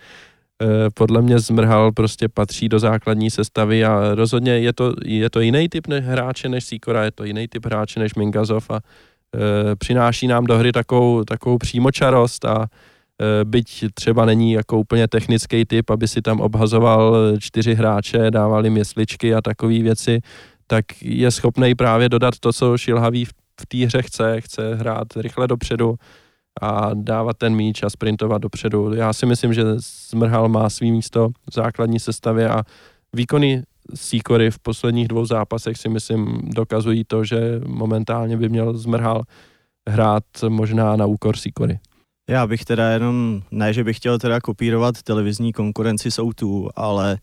eh, 0.62 0.90
podle 0.94 1.22
mě 1.22 1.38
Zmrhal 1.38 1.92
prostě 1.92 2.28
patří 2.28 2.68
do 2.68 2.78
základní 2.78 3.30
sestavy 3.30 3.84
a 3.84 4.14
rozhodně 4.14 4.52
je 4.52 4.72
to, 4.72 4.94
je 5.04 5.30
to 5.30 5.40
jiný 5.40 5.68
typ 5.68 5.86
hráče 5.88 6.48
než 6.48 6.64
Sikora, 6.64 7.04
je 7.04 7.10
to 7.10 7.24
jiný 7.24 7.48
typ 7.48 7.66
hráče 7.66 8.00
než 8.00 8.14
Mingazov 8.14 8.70
a 8.70 8.80
přináší 9.78 10.26
nám 10.26 10.44
do 10.44 10.58
hry 10.58 10.72
takovou, 10.72 11.24
takovou 11.24 11.58
přímočarost 11.58 12.44
a 12.44 12.66
byť 13.44 13.84
třeba 13.94 14.24
není 14.24 14.52
jako 14.52 14.78
úplně 14.78 15.08
technický 15.08 15.64
typ, 15.64 15.90
aby 15.90 16.08
si 16.08 16.22
tam 16.22 16.40
obhazoval 16.40 17.16
čtyři 17.38 17.74
hráče, 17.74 18.30
dávali 18.30 18.66
jim 18.66 18.76
jesličky 18.76 19.34
a 19.34 19.40
takové 19.40 19.78
věci, 19.78 20.20
tak 20.70 21.02
je 21.02 21.30
schopný 21.30 21.74
právě 21.74 22.08
dodat 22.08 22.34
to, 22.40 22.52
co 22.52 22.78
Šilhavý 22.78 23.24
v, 23.24 23.32
té 23.68 23.86
hře 23.86 24.02
chce. 24.02 24.40
Chce 24.40 24.74
hrát 24.74 25.06
rychle 25.16 25.48
dopředu 25.48 25.94
a 26.62 26.90
dávat 26.94 27.36
ten 27.36 27.54
míč 27.54 27.82
a 27.82 27.90
sprintovat 27.90 28.42
dopředu. 28.42 28.94
Já 28.94 29.12
si 29.12 29.26
myslím, 29.26 29.54
že 29.54 29.62
Zmrhal 30.10 30.48
má 30.48 30.70
svý 30.70 30.92
místo 30.92 31.28
v 31.50 31.54
základní 31.54 32.00
sestavě 32.00 32.48
a 32.48 32.62
výkony 33.16 33.62
Sýkory 33.94 34.50
v 34.50 34.58
posledních 34.58 35.08
dvou 35.08 35.26
zápasech 35.26 35.76
si 35.76 35.88
myslím 35.88 36.40
dokazují 36.54 37.04
to, 37.04 37.24
že 37.24 37.60
momentálně 37.66 38.36
by 38.36 38.48
měl 38.48 38.78
Zmrhal 38.78 39.22
hrát 39.88 40.24
možná 40.48 40.96
na 40.96 41.06
úkor 41.06 41.36
Sýkory. 41.36 41.78
Já 42.28 42.46
bych 42.46 42.64
teda 42.64 42.90
jenom, 42.90 43.42
ne, 43.50 43.72
že 43.72 43.84
bych 43.84 43.96
chtěl 43.96 44.18
teda 44.18 44.40
kopírovat 44.40 45.02
televizní 45.02 45.52
konkurenci 45.52 46.10
Soutu, 46.10 46.68
ale 46.76 47.18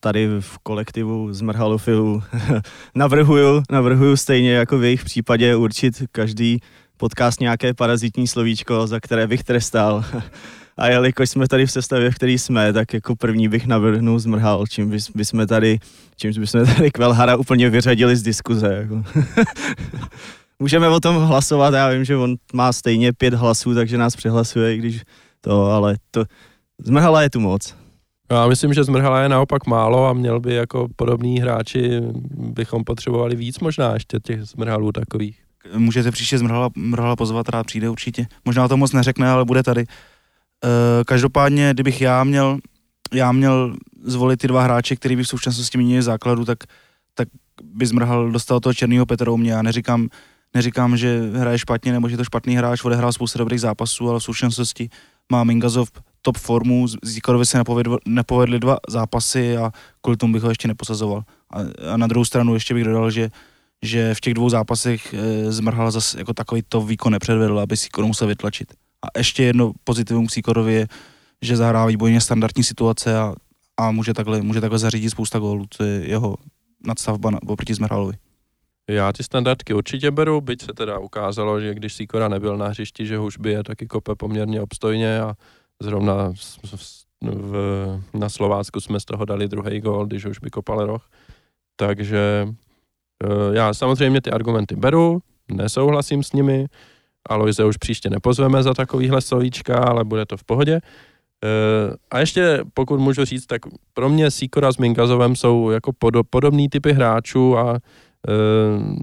tady 0.00 0.28
v 0.40 0.58
kolektivu 0.58 1.32
z 1.32 1.40
Merhalofilu 1.40 2.22
navrhuju, 2.94 3.62
navrhuju 3.70 4.16
stejně 4.16 4.52
jako 4.52 4.78
v 4.78 4.84
jejich 4.84 5.04
případě 5.04 5.56
určit 5.56 6.02
každý 6.12 6.60
podcast 6.96 7.40
nějaké 7.40 7.74
parazitní 7.74 8.26
slovíčko, 8.26 8.86
za 8.86 9.00
které 9.00 9.26
bych 9.26 9.44
trestal. 9.44 10.04
A 10.76 10.86
jelikož 10.86 11.30
jsme 11.30 11.48
tady 11.48 11.66
v 11.66 11.72
sestavě, 11.72 12.10
v 12.10 12.14
který 12.14 12.38
jsme, 12.38 12.72
tak 12.72 12.94
jako 12.94 13.16
první 13.16 13.48
bych 13.48 13.66
navrhnul 13.66 14.18
zmrhal, 14.18 14.66
čím 14.66 14.90
bys, 14.90 15.10
bychom 15.10 15.46
tady, 15.46 15.78
čím 16.16 16.32
bychom 16.38 16.66
tady 16.66 16.90
Kvelhara 16.90 17.36
úplně 17.36 17.70
vyřadili 17.70 18.16
z 18.16 18.22
diskuze. 18.22 18.74
Jako. 18.74 19.04
Můžeme 20.58 20.88
o 20.88 21.00
tom 21.00 21.16
hlasovat, 21.16 21.74
já 21.74 21.88
vím, 21.88 22.04
že 22.04 22.16
on 22.16 22.36
má 22.52 22.72
stejně 22.72 23.12
pět 23.12 23.34
hlasů, 23.34 23.74
takže 23.74 23.98
nás 23.98 24.16
přihlasuje, 24.16 24.76
když 24.76 25.02
to, 25.40 25.64
ale 25.64 25.96
to, 26.10 26.24
zmrhala 26.78 27.22
je 27.22 27.30
tu 27.30 27.40
moc. 27.40 27.79
Já 28.30 28.46
myslím, 28.46 28.74
že 28.74 28.84
zmrhala 28.84 29.20
je 29.20 29.28
naopak 29.28 29.66
málo 29.66 30.06
a 30.06 30.12
měl 30.12 30.40
by 30.40 30.54
jako 30.54 30.88
podobní 30.96 31.40
hráči, 31.40 32.00
bychom 32.34 32.84
potřebovali 32.84 33.36
víc 33.36 33.58
možná 33.58 33.94
ještě 33.94 34.20
těch 34.20 34.44
zmrhalů 34.44 34.92
takových. 34.92 35.38
Můžete 35.76 36.10
příště 36.10 36.38
zmrhala, 36.38 36.70
zmrhala 36.76 37.16
pozvat, 37.16 37.48
rád 37.48 37.66
přijde 37.66 37.90
určitě. 37.90 38.26
Možná 38.44 38.68
to 38.68 38.76
moc 38.76 38.92
neřekne, 38.92 39.30
ale 39.30 39.44
bude 39.44 39.62
tady. 39.62 39.80
E, 39.80 39.86
každopádně, 41.04 41.70
kdybych 41.74 42.00
já 42.00 42.24
měl, 42.24 42.58
já 43.12 43.32
měl 43.32 43.76
zvolit 44.02 44.40
ty 44.40 44.48
dva 44.48 44.62
hráče, 44.62 44.96
který 44.96 45.16
by 45.16 45.22
v 45.22 45.28
současnosti 45.28 45.78
měnili 45.78 46.02
základu, 46.02 46.44
tak, 46.44 46.58
tak 47.14 47.28
by 47.64 47.86
zmrhal 47.86 48.30
dostal 48.30 48.60
toho 48.60 48.74
černého 48.74 49.06
Petra 49.06 49.32
u 49.32 49.36
mě. 49.36 49.52
Já 49.52 49.62
neříkám, 49.62 50.08
neříkám, 50.54 50.96
že 50.96 51.30
hraje 51.34 51.58
špatně 51.58 51.92
nebo 51.92 52.08
že 52.08 52.16
to 52.16 52.24
špatný 52.24 52.56
hráč, 52.56 52.84
odehrál 52.84 53.12
spoustu 53.12 53.38
dobrých 53.38 53.60
zápasů, 53.60 54.10
ale 54.10 54.20
v 54.20 54.22
současnosti 54.22 54.90
má 55.32 55.44
Mingazov 55.44 55.90
top 56.22 56.38
formu, 56.38 56.86
Zíkorovi 57.02 57.46
se 57.46 57.62
nepovedli 58.06 58.60
dva 58.60 58.78
zápasy 58.88 59.56
a 59.56 59.72
kvůli 60.00 60.16
tomu 60.16 60.32
bych 60.32 60.42
ho 60.42 60.48
ještě 60.48 60.68
neposazoval. 60.68 61.22
A, 61.50 61.58
a 61.92 61.96
na 61.96 62.06
druhou 62.06 62.24
stranu 62.24 62.54
ještě 62.54 62.74
bych 62.74 62.84
dodal, 62.84 63.10
že 63.10 63.30
že 63.82 64.14
v 64.14 64.20
těch 64.20 64.34
dvou 64.34 64.48
zápasech 64.48 65.14
e, 65.14 65.52
zmrhal 65.52 65.90
zase 65.90 66.18
jako 66.18 66.34
takový 66.34 66.62
to 66.68 66.80
výkon 66.80 67.12
nepředvedl, 67.12 67.60
aby 67.60 67.76
Sikor 67.76 68.06
musel 68.06 68.28
vytlačit. 68.28 68.72
A 69.02 69.18
ještě 69.18 69.42
jedno 69.42 69.72
pozitivum 69.84 70.26
k 70.26 70.30
Sikorovi 70.30 70.72
je, 70.74 70.86
že 71.42 71.56
zahrává 71.56 71.86
výborně 71.86 72.20
standardní 72.20 72.64
situace 72.64 73.18
a, 73.18 73.34
a 73.76 73.90
může, 73.90 74.14
takhle, 74.14 74.42
může 74.42 74.60
takhle 74.60 74.78
zařídit 74.78 75.10
spousta 75.10 75.38
gólů, 75.38 75.66
to 75.76 75.84
je 75.84 76.08
jeho 76.08 76.36
nadstavba 76.86 77.30
na, 77.30 77.38
oproti 77.46 77.74
Zmrhalovi. 77.74 78.14
Já 78.90 79.12
ty 79.12 79.22
standardky 79.22 79.74
určitě 79.74 80.10
beru, 80.10 80.40
byť 80.40 80.62
se 80.64 80.72
teda 80.72 80.98
ukázalo, 80.98 81.60
že 81.60 81.74
když 81.74 81.94
Sikora 81.94 82.28
nebyl 82.28 82.56
na 82.56 82.68
hřišti, 82.68 83.06
že 83.06 83.18
už 83.18 83.38
by 83.38 83.50
je 83.50 83.64
taky 83.64 83.86
kope 83.86 84.14
poměrně 84.14 84.60
obstojně 84.60 85.20
a 85.20 85.34
Zrovna 85.82 86.32
v, 87.22 88.00
na 88.14 88.28
Slovácku 88.28 88.80
jsme 88.80 89.00
z 89.00 89.04
toho 89.04 89.24
dali 89.24 89.48
druhý 89.48 89.80
gol, 89.80 90.06
když 90.06 90.24
už 90.24 90.38
by 90.38 90.50
kopal 90.50 90.86
roh. 90.86 91.08
Takže 91.76 92.48
eh, 93.24 93.56
já 93.56 93.74
samozřejmě 93.74 94.20
ty 94.20 94.30
argumenty 94.30 94.76
beru, 94.76 95.22
nesouhlasím 95.52 96.22
s 96.22 96.32
nimi, 96.32 96.66
Aloise 97.28 97.64
už 97.64 97.76
příště 97.76 98.10
nepozveme 98.10 98.62
za 98.62 98.74
takovýhle 98.74 99.20
slovíčka, 99.20 99.78
ale 99.78 100.04
bude 100.04 100.26
to 100.26 100.36
v 100.36 100.44
pohodě. 100.44 100.80
Eh, 101.44 101.96
a 102.10 102.18
ještě, 102.18 102.64
pokud 102.74 103.00
můžu 103.00 103.24
říct, 103.24 103.46
tak 103.46 103.62
pro 103.94 104.08
mě 104.08 104.30
Sikora 104.30 104.72
s 104.72 104.78
Minkazovem 104.78 105.36
jsou 105.36 105.70
jako 105.70 105.92
podobný 106.30 106.68
typy 106.68 106.92
hráčů 106.92 107.58
a 107.58 107.78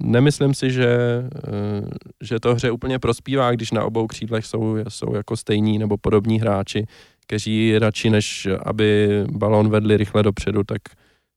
nemyslím 0.01 0.53
si, 0.53 0.71
že, 0.71 0.88
eh, 0.88 1.89
že 2.21 2.39
to 2.39 2.56
hře 2.56 2.71
úplně 2.71 2.99
prospívá, 2.99 3.51
když 3.51 3.71
na 3.71 3.84
obou 3.84 4.08
křídlech 4.08 4.45
jsou, 4.45 4.77
jsou 4.89 5.15
jako 5.15 5.38
stejní 5.38 5.80
nebo 5.80 5.97
podobní 5.97 6.39
hráči, 6.39 6.86
kteří 7.23 7.80
radši 7.80 8.10
než 8.10 8.47
aby 8.65 9.10
balón 9.32 9.69
vedli 9.69 9.97
rychle 9.97 10.23
dopředu, 10.23 10.63
tak 10.63 10.82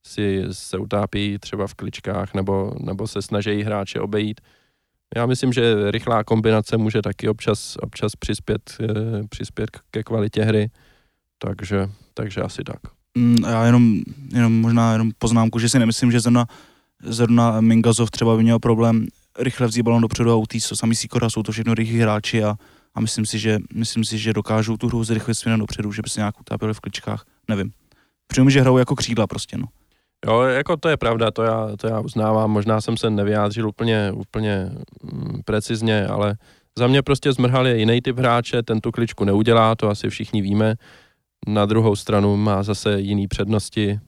si 0.07 0.43
se 0.51 0.77
utápí 0.77 1.37
třeba 1.39 1.67
v 1.67 1.73
kličkách 1.73 2.33
nebo, 2.33 2.73
nebo 2.79 3.07
se 3.07 3.21
snaží 3.21 3.63
hráče 3.63 3.99
obejít. 3.99 4.41
Já 5.15 5.25
myslím, 5.25 5.53
že 5.53 5.91
rychlá 5.91 6.23
kombinace 6.23 6.77
může 6.77 7.01
taky 7.01 7.29
občas, 7.29 7.77
občas 7.81 8.15
přispět, 8.15 8.77
eh, 8.81 9.27
přispět 9.29 9.69
ke 9.91 10.03
kvalitě 10.03 10.43
hry, 10.43 10.69
takže, 11.37 11.89
takže 12.13 12.41
asi 12.41 12.63
tak. 12.63 12.79
Mm, 13.17 13.43
já 13.43 13.65
jenom, 13.65 14.01
jenom 14.33 14.61
možná 14.61 14.91
jenom 14.91 15.11
poznámku, 15.17 15.59
že 15.59 15.69
si 15.69 15.79
nemyslím, 15.79 16.11
že 16.11 16.19
zrovna, 16.19 16.45
zrovna 17.03 17.61
Mingazov 17.61 18.11
třeba 18.11 18.37
by 18.37 18.43
měl 18.43 18.59
problém 18.59 19.07
rychle 19.39 19.67
vzít 19.67 19.83
balon 19.83 20.01
dopředu 20.01 20.31
a 20.31 20.35
utíct, 20.35 20.69
to 20.69 20.75
samý 20.75 20.95
Sikora, 20.95 21.29
jsou 21.29 21.43
to 21.43 21.51
všechno 21.51 21.73
rychlí 21.73 21.99
hráči 21.99 22.43
a, 22.43 22.55
a 22.95 23.01
myslím, 23.01 23.25
si, 23.25 23.39
že, 23.39 23.59
myslím 23.73 24.05
si, 24.05 24.17
že 24.17 24.33
dokážou 24.33 24.77
tu 24.77 24.87
hru 24.87 25.03
zrychlit 25.03 25.35
směrem 25.35 25.59
dopředu, 25.59 25.91
že 25.91 26.01
by 26.01 26.09
se 26.09 26.19
nějak 26.19 26.39
utápili 26.39 26.73
v 26.73 26.79
kličkách, 26.79 27.25
nevím. 27.47 27.71
Přijím, 28.27 28.49
že 28.49 28.61
hrajou 28.61 28.77
jako 28.77 28.95
křídla 28.95 29.27
prostě, 29.27 29.57
no. 29.57 29.67
Jo, 30.25 30.41
jako 30.41 30.77
to 30.77 30.89
je 30.89 30.97
pravda, 30.97 31.31
to 31.31 31.43
já, 31.43 31.67
to 31.77 31.87
já 31.87 31.99
uznávám, 31.99 32.51
možná 32.51 32.81
jsem 32.81 32.97
se 32.97 33.09
nevyjádřil 33.09 33.67
úplně, 33.67 34.11
úplně 34.11 34.71
mm, 35.03 35.41
precizně, 35.45 36.07
ale 36.07 36.35
za 36.77 36.87
mě 36.87 37.01
prostě 37.01 37.33
Zmrhal 37.33 37.67
je 37.67 37.77
jiný 37.77 38.01
typ 38.01 38.17
hráče, 38.17 38.63
ten 38.63 38.81
tu 38.81 38.91
kličku 38.91 39.25
neudělá, 39.25 39.75
to 39.75 39.89
asi 39.89 40.09
všichni 40.09 40.41
víme. 40.41 40.75
Na 41.47 41.65
druhou 41.65 41.95
stranu 41.95 42.37
má 42.37 42.63
zase 42.63 42.99
jiný 42.99 43.27
přednosti. 43.27 43.99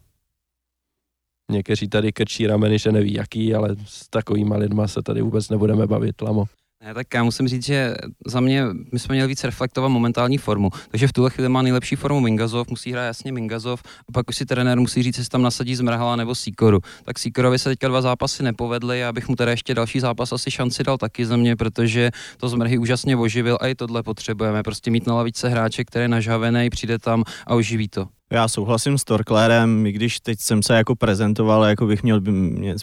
Někteří 1.52 1.88
tady 1.88 2.12
krčí 2.12 2.48
rameny, 2.48 2.80
že 2.80 2.92
neví 2.92 3.14
jaký, 3.14 3.56
ale 3.56 3.76
s 3.86 4.10
takovýma 4.10 4.58
lidma 4.58 4.88
se 4.88 5.02
tady 5.02 5.22
vůbec 5.22 5.50
nebudeme 5.50 5.88
bavit, 5.88 6.22
Lamo. 6.22 6.46
Ne, 6.86 6.94
tak 6.94 7.08
já 7.14 7.24
musím 7.24 7.48
říct, 7.48 7.66
že 7.66 7.96
za 8.28 8.40
mě 8.40 8.66
my 8.92 9.00
jsme 9.00 9.16
měli 9.16 9.28
víc 9.28 9.44
reflektovat 9.44 9.92
momentální 9.92 10.38
formu. 10.38 10.70
Takže 10.92 11.08
v 11.08 11.14
tuhle 11.14 11.30
chvíli 11.30 11.50
má 11.50 11.62
nejlepší 11.62 11.96
formu 11.96 12.20
Mingazov, 12.20 12.68
musí 12.70 12.92
hrát 12.92 13.06
jasně 13.06 13.32
Mingazov, 13.32 13.84
a 14.10 14.12
pak 14.12 14.30
už 14.30 14.36
si 14.36 14.46
trenér 14.46 14.80
musí 14.80 15.04
říct, 15.04 15.18
jestli 15.18 15.30
tam 15.30 15.42
nasadí 15.42 15.76
Zmrhala 15.76 16.16
nebo 16.16 16.36
Sikoru. 16.36 16.80
Tak 17.04 17.20
Sikorovi 17.20 17.60
se 17.60 17.70
teďka 17.70 17.88
dva 17.88 18.02
zápasy 18.02 18.44
nepovedly, 18.44 19.00
já 19.00 19.12
bych 19.12 19.28
mu 19.30 19.36
teda 19.36 19.52
ještě 19.52 19.74
další 19.74 20.00
zápas 20.00 20.32
asi 20.32 20.52
šanci 20.52 20.84
dal 20.84 20.98
taky 20.98 21.26
za 21.26 21.38
mě, 21.38 21.56
protože 21.56 22.12
to 22.38 22.50
Zmrhy 22.50 22.78
úžasně 22.78 23.18
oživil 23.18 23.58
a 23.62 23.68
i 23.68 23.76
tohle 23.76 24.04
potřebujeme. 24.04 24.64
Prostě 24.64 24.92
mít 24.92 25.08
na 25.08 25.16
lavice 25.16 25.50
hráče, 25.50 25.84
který 25.84 26.04
je 26.04 26.08
nažavený, 26.08 26.70
přijde 26.70 27.00
tam 27.00 27.24
a 27.48 27.56
oživí 27.56 27.88
to. 27.88 28.08
Já 28.32 28.48
souhlasím 28.48 28.98
s 28.98 29.04
Torklérem, 29.04 29.86
i 29.86 29.92
když 29.92 30.20
teď 30.20 30.40
jsem 30.40 30.64
se 30.64 30.76
jako 30.76 30.96
prezentoval, 30.96 31.64
jako 31.64 31.86
bych 31.86 32.04
měl 32.04 32.22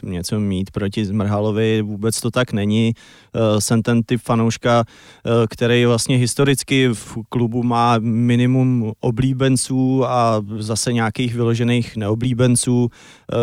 něco 0.02 0.40
mít 0.40 0.70
proti 0.70 1.04
Zmrhalovi, 1.06 1.82
vůbec 1.82 2.20
to 2.20 2.30
tak 2.30 2.52
není. 2.52 2.92
Eh, 3.34 3.60
jsem 3.60 3.82
ten 3.82 4.02
typ 4.02 4.20
fanouška, 4.20 4.84
eh, 4.84 5.30
který 5.50 5.86
vlastně 5.86 6.16
historicky 6.16 6.88
v 6.88 7.18
klubu 7.28 7.62
má 7.62 7.98
minimum 7.98 8.92
oblíbenců 9.00 10.06
a 10.06 10.42
zase 10.58 10.92
nějakých 10.92 11.34
vyložených 11.34 11.96
neoblíbenců. 11.96 12.88
Eh, 12.88 13.36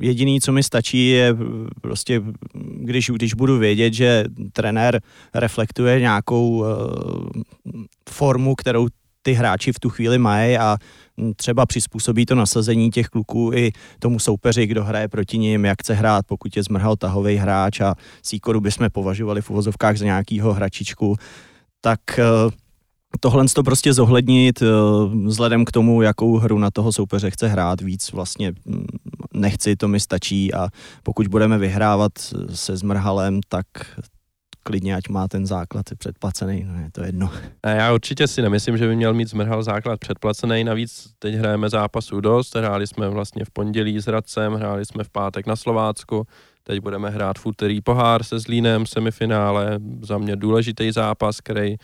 jediný, 0.00 0.40
co 0.40 0.52
mi 0.52 0.62
stačí, 0.62 1.08
je 1.08 1.36
prostě, 1.80 2.22
když, 2.74 3.10
když 3.10 3.34
budu 3.34 3.58
vědět, 3.58 3.94
že 3.94 4.24
trenér 4.52 5.00
reflektuje 5.34 6.00
nějakou 6.00 6.64
formu, 8.08 8.54
kterou 8.54 8.88
ty 9.24 9.32
hráči 9.32 9.72
v 9.72 9.80
tu 9.80 9.90
chvíli 9.90 10.18
mají 10.18 10.58
a 10.58 10.76
třeba 11.36 11.66
přizpůsobí 11.66 12.26
to 12.26 12.34
nasazení 12.34 12.90
těch 12.90 13.06
kluků 13.06 13.50
i 13.54 13.72
tomu 13.98 14.18
soupeři, 14.18 14.66
kdo 14.66 14.84
hraje 14.84 15.08
proti 15.08 15.38
ním, 15.38 15.64
jak 15.64 15.82
chce 15.82 15.94
hrát, 15.94 16.26
pokud 16.26 16.56
je 16.56 16.62
zmrhal 16.62 16.96
tahový 16.96 17.36
hráč 17.36 17.80
a 17.80 17.94
Sýkoru 18.22 18.60
bychom 18.60 18.90
považovali 18.92 19.42
v 19.42 19.50
uvozovkách 19.50 19.96
za 19.96 20.04
nějakýho 20.04 20.52
hračičku, 20.52 21.16
tak 21.80 22.18
eh, 22.18 22.24
tohle 23.20 23.44
to 23.54 23.62
prostě 23.62 23.92
zohlednit 23.92 24.62
eh, 24.62 24.66
vzhledem 25.26 25.64
k 25.64 25.72
tomu, 25.72 26.02
jakou 26.02 26.36
hru 26.36 26.58
na 26.58 26.70
toho 26.70 26.92
soupeře 26.92 27.30
chce 27.30 27.48
hrát, 27.48 27.80
víc 27.80 28.12
vlastně 28.12 28.52
nechci, 29.34 29.76
to 29.76 29.88
mi 29.88 30.00
stačí 30.00 30.54
a 30.54 30.68
pokud 31.02 31.26
budeme 31.28 31.58
vyhrávat 31.58 32.12
se 32.54 32.76
zmrhalem, 32.76 33.40
tak 33.48 33.66
klidně, 34.64 34.96
ať 34.96 35.08
má 35.08 35.28
ten 35.28 35.46
základ 35.46 35.86
předplacený, 35.98 36.64
no 36.64 36.80
je 36.80 36.90
to 36.92 37.02
jedno. 37.02 37.30
A 37.62 37.68
já 37.68 37.92
určitě 37.92 38.26
si 38.26 38.42
nemyslím, 38.42 38.76
že 38.76 38.88
by 38.88 38.96
měl 38.96 39.14
mít 39.14 39.28
zmrhal 39.28 39.62
základ 39.62 40.00
předplacený, 40.00 40.64
navíc 40.64 41.08
teď 41.18 41.34
hrajeme 41.34 41.70
zápasů 41.70 42.20
dost, 42.20 42.56
hráli 42.56 42.86
jsme 42.86 43.08
vlastně 43.08 43.44
v 43.44 43.50
pondělí 43.50 44.00
s 44.00 44.06
Hradcem, 44.06 44.54
hráli 44.54 44.84
jsme 44.84 45.04
v 45.04 45.10
pátek 45.10 45.46
na 45.46 45.56
Slovácku, 45.56 46.26
teď 46.62 46.80
budeme 46.80 47.10
hrát 47.10 47.38
v 47.38 47.46
úterý 47.46 47.80
pohár 47.80 48.22
se 48.22 48.38
Zlínem, 48.38 48.86
semifinále, 48.86 49.78
za 50.02 50.18
mě 50.18 50.36
důležitý 50.36 50.92
zápas, 50.92 51.40
který 51.40 51.72
e, 51.72 51.76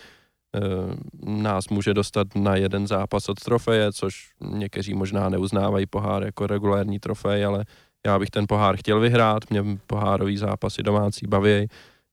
nás 1.25 1.69
může 1.69 1.95
dostat 1.95 2.27
na 2.35 2.57
jeden 2.57 2.87
zápas 2.87 3.29
od 3.29 3.41
trofeje, 3.41 3.93
což 3.93 4.15
někteří 4.41 4.95
možná 4.95 5.29
neuznávají 5.29 5.87
pohár 5.87 6.23
jako 6.23 6.47
regulární 6.47 6.99
trofej, 6.99 7.45
ale 7.45 7.65
já 8.07 8.19
bych 8.19 8.31
ten 8.31 8.45
pohár 8.49 8.77
chtěl 8.77 9.01
vyhrát, 9.01 9.51
mě 9.51 9.65
pohárový 9.87 10.37
zápasy 10.37 10.83
domácí 10.83 11.27
baví, 11.27 11.69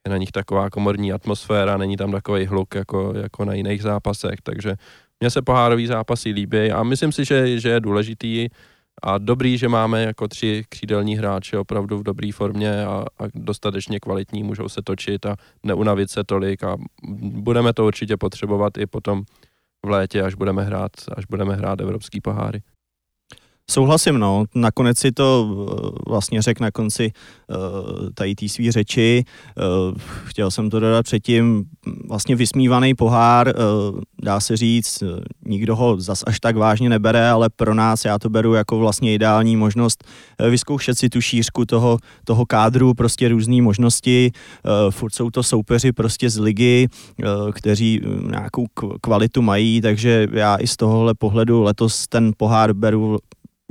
je 0.08 0.12
na 0.12 0.18
nich 0.18 0.32
taková 0.32 0.70
komorní 0.70 1.14
atmosféra, 1.14 1.78
není 1.78 1.98
tam 1.98 2.12
takový 2.12 2.46
hluk 2.46 2.76
jako, 2.76 3.14
jako 3.16 3.46
na 3.46 3.54
jiných 3.54 3.82
zápasech, 3.82 4.40
takže 4.44 4.76
mně 5.20 5.30
se 5.30 5.42
pohárový 5.42 5.88
zápasy 5.88 6.30
líbí 6.30 6.72
a 6.72 6.84
myslím 6.84 7.12
si, 7.12 7.26
že, 7.26 7.60
že 7.60 7.70
je 7.70 7.80
důležitý 7.80 8.50
a 9.04 9.18
dobrý, 9.18 9.58
že 9.58 9.68
máme 9.68 10.04
jako 10.04 10.28
tři 10.28 10.64
křídelní 10.70 11.18
hráče 11.18 11.58
opravdu 11.58 11.98
v 11.98 12.04
dobré 12.04 12.32
formě 12.34 12.86
a, 12.86 13.06
a 13.20 13.24
dostatečně 13.36 14.00
kvalitní, 14.00 14.44
můžou 14.44 14.70
se 14.70 14.82
točit 14.82 15.26
a 15.26 15.36
neunavit 15.64 16.10
se 16.10 16.24
tolik 16.24 16.64
a 16.64 16.78
budeme 17.22 17.74
to 17.74 17.86
určitě 17.86 18.18
potřebovat 18.18 18.78
i 18.78 18.86
potom 18.86 19.24
v 19.86 19.90
létě, 19.90 20.22
až 20.22 20.36
budeme 20.36 20.64
hrát, 20.64 20.92
až 21.18 21.26
budeme 21.26 21.56
hrát 21.56 21.82
evropský 21.82 22.22
poháry. 22.22 22.62
Souhlasím, 23.72 24.18
no. 24.18 24.46
Nakonec 24.56 24.98
si 24.98 25.12
to 25.12 25.48
eh, 25.50 26.10
vlastně 26.10 26.42
řekl 26.42 26.64
na 26.64 26.72
konci 26.72 27.12
uh, 27.48 28.10
tady 28.14 28.36
té 28.36 28.50
svý 28.50 28.72
řeči. 28.72 29.24
Uh, 29.90 29.98
chtěl 30.26 30.52
jsem 30.52 30.70
to 30.70 30.80
dodat 30.80 31.04
předtím. 31.04 31.64
Vlastně 32.08 32.36
vysmívaný 32.36 32.96
pohár, 32.96 33.54
dá 34.24 34.40
se 34.40 34.58
říct, 34.58 35.04
nikdo 35.46 35.76
ho 35.76 35.96
zas 36.00 36.24
až 36.28 36.40
tak 36.40 36.58
vážně 36.58 36.90
nebere, 36.90 37.30
ale 37.30 37.50
pro 37.56 37.74
nás 37.74 38.06
já 38.06 38.20
to 38.20 38.30
beru 38.30 38.54
jako 38.54 38.80
vlastně 38.80 39.14
ideální 39.14 39.56
možnost 39.56 40.04
vyzkoušet 40.50 40.98
si 40.98 41.10
tu 41.10 41.22
šířku 41.22 41.66
toho, 41.66 41.98
toho 42.24 42.46
kádru, 42.46 42.94
prostě 42.94 43.30
různé 43.30 43.62
možnosti. 43.62 44.32
Furt 44.90 45.16
jsou 45.16 45.30
to 45.30 45.44
soupeři 45.44 45.92
prostě 45.92 46.30
z 46.30 46.40
ligy, 46.40 46.88
kteří 47.54 48.02
nějakou 48.30 48.66
kvalitu 49.02 49.42
mají, 49.42 49.82
takže 49.82 50.28
já 50.32 50.56
i 50.56 50.68
z 50.68 50.78
tohohle 50.78 51.14
pohledu 51.14 51.64
letos 51.64 52.08
ten 52.08 52.32
pohár 52.38 52.74
beru 52.74 53.18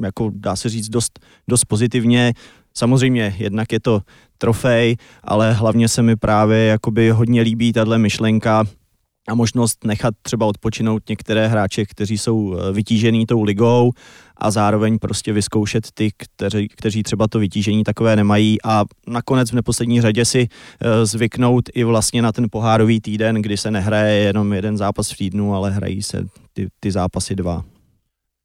jako 0.03 0.31
dá 0.35 0.57
se 0.57 0.69
říct 0.69 0.89
dost, 0.89 1.21
dost 1.49 1.65
pozitivně. 1.65 2.33
Samozřejmě, 2.75 3.35
jednak 3.39 3.73
je 3.73 3.81
to 3.81 4.01
trofej, 4.39 4.97
ale 5.25 5.53
hlavně 5.53 5.89
se 5.89 6.03
mi 6.03 6.17
právě 6.17 6.67
jakoby 6.67 7.11
hodně 7.11 7.43
líbí 7.43 7.73
tahle 7.73 7.99
myšlenka 7.99 8.65
a 9.29 9.35
možnost 9.35 9.85
nechat 9.85 10.15
třeba 10.23 10.47
odpočinout 10.47 11.09
některé 11.09 11.49
hráče, 11.49 11.85
kteří 11.87 12.19
jsou 12.19 12.57
eh, 12.57 12.73
vytížený 12.73 13.27
tou 13.27 13.43
ligou 13.43 13.93
a 14.37 14.51
zároveň 14.51 14.99
prostě 14.99 15.33
vyzkoušet 15.33 15.89
ty, 15.95 16.11
kteří, 16.17 16.69
kteří 16.69 17.03
třeba 17.03 17.29
to 17.29 17.39
vytížení 17.39 17.85
takové 17.85 18.17
nemají 18.17 18.63
a 18.65 18.85
nakonec 19.07 19.51
v 19.51 19.55
neposlední 19.55 20.01
řadě 20.01 20.25
si 20.25 20.49
eh, 20.81 21.07
zvyknout 21.07 21.65
i 21.75 21.85
vlastně 21.85 22.23
na 22.23 22.33
ten 22.33 22.47
pohárový 22.51 23.01
týden, 23.01 23.43
kdy 23.43 23.57
se 23.57 23.71
nehraje 23.71 24.15
jenom 24.15 24.53
jeden 24.53 24.77
zápas 24.77 25.11
v 25.11 25.17
týdnu, 25.17 25.55
ale 25.55 25.71
hrají 25.71 26.03
se 26.03 26.27
ty, 26.53 26.69
ty 26.81 26.93
zápasy 26.93 27.35
dva. 27.35 27.65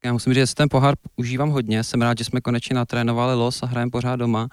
Já 0.04 0.12
musím 0.12 0.34
říct, 0.34 0.48
že 0.48 0.54
ten 0.54 0.68
pohár 0.68 0.94
užívám 1.16 1.50
hodně. 1.50 1.84
Jsem 1.84 2.02
rád, 2.02 2.18
že 2.18 2.24
jsme 2.24 2.40
konečně 2.40 2.74
natrénovali 2.74 3.34
los 3.34 3.62
a 3.62 3.66
hrajeme 3.66 3.90
pořád 3.90 4.16
doma. 4.16 4.48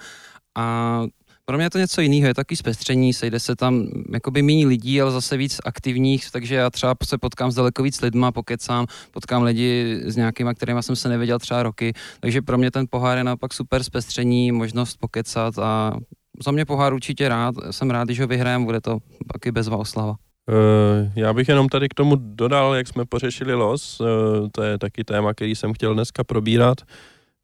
A 0.57 1.03
pro 1.45 1.57
mě 1.57 1.65
je 1.65 1.69
to 1.69 1.77
něco 1.77 2.01
jiného, 2.01 2.27
je 2.27 2.33
takový 2.33 2.55
zpestření, 2.55 3.13
sejde 3.13 3.39
se 3.39 3.55
tam 3.55 3.87
jakoby 4.13 4.41
méně 4.41 4.67
lidí, 4.67 5.01
ale 5.01 5.11
zase 5.11 5.37
víc 5.37 5.61
aktivních, 5.65 6.31
takže 6.31 6.55
já 6.55 6.69
třeba 6.69 6.95
se 7.05 7.17
potkám 7.17 7.51
s 7.51 7.55
daleko 7.55 7.83
víc 7.83 8.01
lidma, 8.01 8.31
pokecám, 8.31 8.85
potkám 9.11 9.43
lidi 9.43 10.01
s 10.05 10.15
nějakýma, 10.15 10.53
kterými 10.53 10.83
jsem 10.83 10.95
se 10.95 11.09
nevěděl 11.09 11.39
třeba 11.39 11.63
roky, 11.63 11.93
takže 12.19 12.41
pro 12.41 12.57
mě 12.57 12.71
ten 12.71 12.85
pohár 12.89 13.17
je 13.17 13.23
naopak 13.23 13.53
super 13.53 13.83
zpestření, 13.83 14.51
možnost 14.51 14.97
pokecat 14.97 15.59
a 15.59 15.97
za 16.45 16.51
mě 16.51 16.65
pohár 16.65 16.93
určitě 16.93 17.29
rád, 17.29 17.55
jsem 17.71 17.89
rád, 17.89 18.05
když 18.05 18.19
ho 18.19 18.27
vyhrajeme, 18.27 18.65
bude 18.65 18.81
to 18.81 18.97
taky 19.33 19.51
bezva 19.51 19.77
oslava. 19.77 20.15
Eh, 20.49 21.11
já 21.15 21.33
bych 21.33 21.49
jenom 21.49 21.69
tady 21.69 21.89
k 21.89 21.93
tomu 21.93 22.15
dodal, 22.15 22.75
jak 22.75 22.87
jsme 22.87 23.05
pořešili 23.05 23.53
los, 23.53 24.01
eh, 24.01 24.49
to 24.51 24.63
je 24.63 24.77
taky 24.77 25.03
téma, 25.03 25.33
který 25.33 25.55
jsem 25.55 25.73
chtěl 25.73 25.93
dneska 25.93 26.23
probírat. 26.23 26.77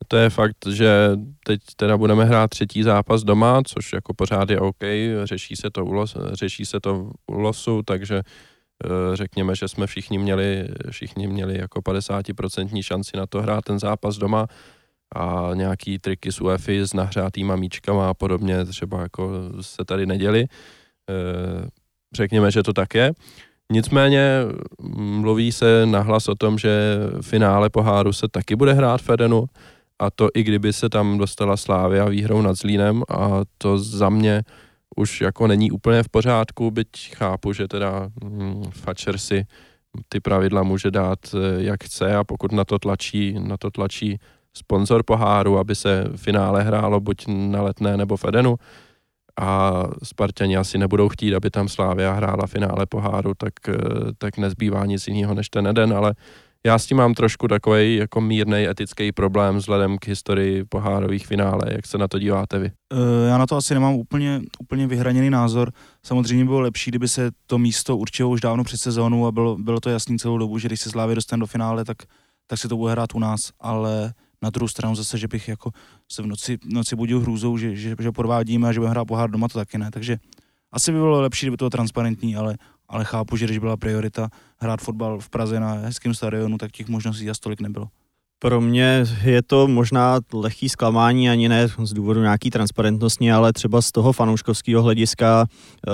To 0.07 0.17
je 0.17 0.29
fakt, 0.29 0.57
že 0.69 1.11
teď 1.45 1.59
teda 1.75 1.97
budeme 1.97 2.25
hrát 2.25 2.49
třetí 2.49 2.83
zápas 2.83 3.23
doma, 3.23 3.61
což 3.63 3.93
jako 3.93 4.13
pořád 4.13 4.49
je 4.49 4.59
OK, 4.59 4.83
řeší 5.23 5.55
se 5.55 5.69
to 5.69 5.85
u, 5.85 5.93
los, 5.93 6.17
řeší 6.33 6.65
se 6.65 6.79
to 6.79 7.11
u 7.31 7.39
losu, 7.39 7.81
takže 7.85 8.15
eh, 8.85 9.15
řekněme, 9.15 9.55
že 9.55 9.67
jsme 9.67 9.87
všichni 9.87 10.17
měli, 10.17 10.67
všichni 10.89 11.27
měli 11.27 11.57
jako 11.57 11.81
50% 11.81 12.83
šanci 12.83 13.17
na 13.17 13.25
to 13.25 13.41
hrát 13.41 13.65
ten 13.65 13.79
zápas 13.79 14.17
doma 14.17 14.47
a 15.15 15.49
nějaký 15.53 15.99
triky 15.99 16.31
z 16.31 16.41
UEFI 16.41 16.81
s 16.81 16.93
nahřátýma 16.93 17.55
míčkama 17.55 18.09
a 18.09 18.13
podobně 18.13 18.65
třeba 18.65 19.01
jako 19.01 19.31
se 19.61 19.85
tady 19.85 20.05
neděli 20.05 20.47
řekněme, 22.15 22.51
že 22.51 22.63
to 22.63 22.73
tak 22.73 22.95
je. 22.95 23.13
Nicméně 23.71 24.41
mluví 24.97 25.51
se 25.51 25.85
nahlas 25.85 26.27
o 26.27 26.35
tom, 26.35 26.57
že 26.57 26.97
finále 27.21 27.69
poháru 27.69 28.13
se 28.13 28.27
taky 28.27 28.55
bude 28.55 28.73
hrát 28.73 29.01
v 29.01 29.09
Edenu 29.09 29.45
a 29.99 30.11
to 30.11 30.29
i 30.33 30.43
kdyby 30.43 30.73
se 30.73 30.89
tam 30.89 31.17
dostala 31.17 31.57
Slávia 31.57 32.05
výhrou 32.05 32.41
nad 32.41 32.53
Zlínem 32.53 33.03
a 33.09 33.41
to 33.57 33.77
za 33.77 34.09
mě 34.09 34.43
už 34.95 35.21
jako 35.21 35.47
není 35.47 35.71
úplně 35.71 36.03
v 36.03 36.09
pořádku, 36.09 36.71
byť 36.71 37.15
chápu, 37.15 37.53
že 37.53 37.67
teda 37.67 38.09
hm, 38.23 38.63
Fatcher 38.71 39.17
si 39.17 39.45
ty 40.09 40.19
pravidla 40.19 40.63
může 40.63 40.91
dát 40.91 41.19
eh, 41.33 41.63
jak 41.63 41.83
chce 41.83 42.15
a 42.15 42.23
pokud 42.23 42.51
na 42.51 42.63
to 42.63 42.79
tlačí, 42.79 43.35
na 43.39 43.57
to 43.57 43.71
tlačí 43.71 44.19
sponzor 44.53 45.03
poháru, 45.03 45.57
aby 45.57 45.75
se 45.75 46.05
finále 46.15 46.63
hrálo 46.63 46.99
buď 46.99 47.25
na 47.27 47.61
letné 47.61 47.97
nebo 47.97 48.17
v 48.17 48.25
Edenu 48.25 48.55
a 49.39 49.83
Spartani 50.03 50.57
asi 50.57 50.77
nebudou 50.77 51.09
chtít, 51.09 51.35
aby 51.35 51.49
tam 51.49 51.67
Slávia 51.67 52.13
hrála 52.13 52.47
finále 52.47 52.85
poháru, 52.85 53.33
tak, 53.37 53.53
eh, 53.69 53.73
tak 54.17 54.37
nezbývá 54.37 54.85
nic 54.85 55.07
jiného 55.07 55.33
než 55.33 55.49
ten 55.49 55.67
Eden, 55.67 55.93
ale 55.93 56.13
já 56.65 56.79
s 56.79 56.85
tím 56.85 56.97
mám 56.97 57.13
trošku 57.13 57.47
takový 57.47 57.95
jako 57.95 58.21
mírný 58.21 58.67
etický 58.67 59.11
problém 59.11 59.57
vzhledem 59.57 59.97
k 59.97 60.07
historii 60.07 60.63
pohárových 60.63 61.27
finále. 61.27 61.61
Jak 61.67 61.85
se 61.85 61.97
na 61.97 62.07
to 62.07 62.19
díváte 62.19 62.59
vy? 62.59 62.71
Eh, 62.93 63.27
já 63.27 63.37
na 63.37 63.47
to 63.47 63.55
asi 63.55 63.73
nemám 63.73 63.93
úplně, 63.93 64.41
úplně 64.59 64.87
vyhraněný 64.87 65.29
názor. 65.29 65.71
Samozřejmě 66.05 66.45
bylo 66.45 66.59
lepší, 66.59 66.91
kdyby 66.91 67.07
se 67.07 67.31
to 67.47 67.57
místo 67.57 67.97
určilo 67.97 68.29
už 68.29 68.41
dávno 68.41 68.63
před 68.63 68.77
sezónu 68.77 69.27
a 69.27 69.31
bylo, 69.31 69.57
bylo 69.57 69.79
to 69.79 69.89
jasný 69.89 70.17
celou 70.17 70.37
dobu, 70.37 70.57
že 70.57 70.67
když 70.67 70.81
se 70.81 70.89
Slávě 70.89 71.15
dostane 71.15 71.39
do 71.39 71.47
finále, 71.47 71.85
tak, 71.85 71.97
tak 72.47 72.59
se 72.59 72.69
to 72.69 72.77
bude 72.77 72.91
hrát 72.91 73.15
u 73.15 73.19
nás, 73.19 73.51
ale 73.59 74.13
na 74.41 74.49
druhou 74.49 74.67
stranu 74.67 74.95
zase, 74.95 75.17
že 75.17 75.27
bych 75.27 75.47
jako 75.47 75.71
se 76.11 76.21
v 76.21 76.27
noci, 76.27 76.57
noci 76.65 76.95
budil 76.95 77.19
hrůzou, 77.19 77.57
že, 77.57 77.75
že, 77.75 77.95
že 77.99 78.11
podvádíme 78.11 78.69
a 78.69 78.71
že 78.71 78.79
budeme 78.79 78.91
hrát 78.91 79.05
pohár 79.05 79.31
doma, 79.31 79.47
to 79.47 79.59
taky 79.59 79.77
ne. 79.77 79.91
Takže 79.91 80.17
asi 80.71 80.91
by 80.91 80.97
bylo 80.97 81.21
lepší, 81.21 81.45
kdyby 81.45 81.57
to 81.57 81.63
bylo 81.63 81.69
transparentní, 81.69 82.35
ale, 82.35 82.57
ale 82.87 83.05
chápu, 83.05 83.37
že 83.37 83.45
když 83.45 83.57
byla 83.57 83.77
priorita 83.77 84.29
hrát 84.57 84.81
fotbal 84.81 85.19
v 85.19 85.29
Praze 85.29 85.59
na 85.59 85.73
hezkém 85.73 86.13
stadionu, 86.13 86.57
tak 86.57 86.71
těch 86.71 86.87
možností 86.87 87.29
asi 87.29 87.41
tolik 87.41 87.61
nebylo. 87.61 87.87
Pro 88.39 88.61
mě 88.61 89.05
je 89.23 89.41
to 89.41 89.67
možná 89.67 90.19
lehký 90.33 90.69
zklamání, 90.69 91.29
ani 91.29 91.49
ne 91.49 91.67
z 91.67 91.93
důvodu 91.93 92.21
nějaký 92.21 92.49
transparentnosti, 92.49 93.31
ale 93.31 93.53
třeba 93.53 93.81
z 93.81 93.91
toho 93.91 94.13
fanouškovského 94.13 94.83
hlediska 94.83 95.45
eh, 95.87 95.91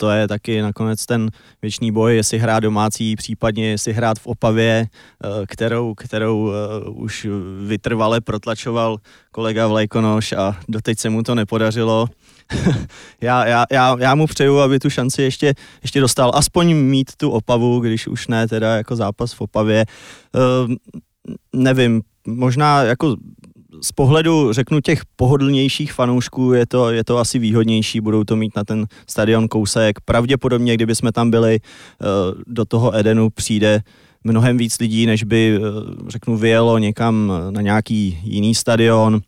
to 0.00 0.10
je 0.10 0.28
taky 0.28 0.62
nakonec 0.62 1.06
ten 1.06 1.30
věčný 1.62 1.92
boj, 1.92 2.16
jestli 2.16 2.38
hrát 2.38 2.60
domácí, 2.60 3.16
případně 3.16 3.70
jestli 3.70 3.92
hrát 3.92 4.18
v 4.18 4.26
Opavě, 4.26 4.86
eh, 5.24 5.46
kterou, 5.46 5.94
kterou 5.94 6.52
eh, 6.52 6.90
už 6.90 7.26
vytrvale 7.66 8.20
protlačoval 8.20 8.96
kolega 9.30 9.66
Vlajkonoš 9.66 10.32
a 10.32 10.56
doteď 10.68 10.98
se 10.98 11.10
mu 11.10 11.22
to 11.22 11.34
nepodařilo. 11.34 12.06
já, 13.20 13.46
já, 13.46 13.64
já, 13.70 13.96
já 13.98 14.14
mu 14.14 14.26
přeju, 14.26 14.58
aby 14.58 14.78
tu 14.78 14.90
šanci 14.90 15.22
ještě, 15.22 15.54
ještě 15.82 16.00
dostal, 16.00 16.30
aspoň 16.34 16.74
mít 16.74 17.10
tu 17.16 17.30
Opavu, 17.30 17.80
když 17.80 18.08
už 18.08 18.28
ne 18.28 18.48
teda 18.48 18.76
jako 18.76 18.96
zápas 18.96 19.32
v 19.32 19.40
Opavě. 19.40 19.84
Nevím, 21.52 22.02
možná 22.26 22.82
jako 22.82 23.16
z 23.82 23.92
pohledu, 23.92 24.52
řeknu, 24.52 24.80
těch 24.80 25.02
pohodlnějších 25.16 25.92
fanoušků 25.92 26.52
je 26.52 26.66
to, 26.66 26.90
je 26.90 27.04
to 27.04 27.18
asi 27.18 27.38
výhodnější, 27.38 28.00
budou 28.00 28.24
to 28.24 28.36
mít 28.36 28.56
na 28.56 28.64
ten 28.64 28.86
stadion 29.06 29.48
kousek. 29.48 30.00
Pravděpodobně, 30.04 30.74
kdyby 30.74 30.94
jsme 30.94 31.12
tam 31.12 31.30
byli, 31.30 31.60
eh, 31.62 32.06
do 32.46 32.64
toho 32.64 32.96
Edenu 32.96 33.30
přijde 33.30 33.82
mnohem 34.24 34.58
víc 34.58 34.78
lidí, 34.78 35.06
než 35.06 35.24
by, 35.24 35.58
eh, 35.58 35.60
řeknu, 36.08 36.36
vyjelo 36.36 36.78
někam 36.78 37.32
na 37.50 37.62
nějaký 37.62 38.18
jiný 38.22 38.54
stadion. 38.54 39.20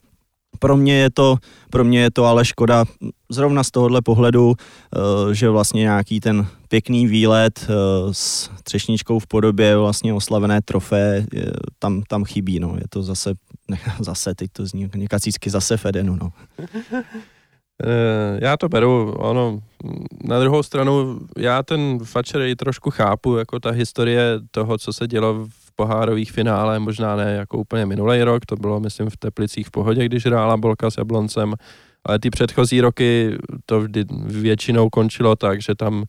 Pro 0.58 0.76
mě 0.76 0.94
je 0.94 1.10
to, 1.10 1.36
pro 1.70 1.84
mě 1.84 2.00
je 2.00 2.10
to 2.10 2.24
ale 2.24 2.44
škoda 2.44 2.84
zrovna 3.28 3.64
z 3.64 3.70
tohohle 3.70 4.02
pohledu, 4.02 4.54
eh, 4.56 5.34
že 5.34 5.48
vlastně 5.48 5.80
nějaký 5.80 6.20
ten 6.20 6.46
pěkný 6.68 7.06
výlet 7.06 7.66
eh, 7.68 7.74
s 8.12 8.50
třešničkou 8.62 9.18
v 9.18 9.26
podobě 9.26 9.76
vlastně 9.76 10.14
oslavené 10.14 10.62
trofé 10.62 11.26
tam, 11.78 12.02
tam 12.08 12.24
chybí, 12.24 12.60
no. 12.60 12.74
Je 12.76 12.84
to 12.88 13.02
zase, 13.02 13.34
ne, 13.68 13.78
zase, 14.00 14.34
teď 14.34 14.50
to 14.52 14.66
zní 14.66 14.90
někacícky 14.94 15.50
zase 15.50 15.76
Fedenu, 15.76 16.16
no. 16.16 16.32
Eh, 17.84 18.38
já 18.42 18.56
to 18.56 18.68
beru, 18.68 19.14
ono, 19.18 19.60
na 20.24 20.40
druhou 20.40 20.62
stranu, 20.62 21.20
já 21.38 21.62
ten 21.62 21.98
Fatcher 22.04 22.56
trošku 22.56 22.90
chápu, 22.90 23.36
jako 23.36 23.60
ta 23.60 23.70
historie 23.70 24.40
toho, 24.50 24.78
co 24.78 24.92
se 24.92 25.06
dělo 25.06 25.48
pohárových 25.72 26.32
finále, 26.32 26.78
možná 26.78 27.16
ne 27.16 27.32
jako 27.32 27.58
úplně 27.58 27.86
minulý 27.86 28.22
rok, 28.22 28.46
to 28.46 28.56
bylo, 28.56 28.80
myslím, 28.80 29.10
v 29.10 29.16
Teplicích 29.16 29.66
v 29.66 29.70
pohodě, 29.70 30.04
když 30.04 30.26
hrála 30.26 30.56
Bolka 30.56 30.90
s 30.90 30.96
Jabloncem, 30.96 31.54
ale 32.04 32.18
ty 32.18 32.30
předchozí 32.30 32.80
roky 32.80 33.38
to 33.66 33.80
vždy 33.80 34.04
většinou 34.26 34.90
končilo 34.90 35.36
tak, 35.36 35.62
že 35.62 35.74
tam 35.74 36.02
e, 36.02 36.04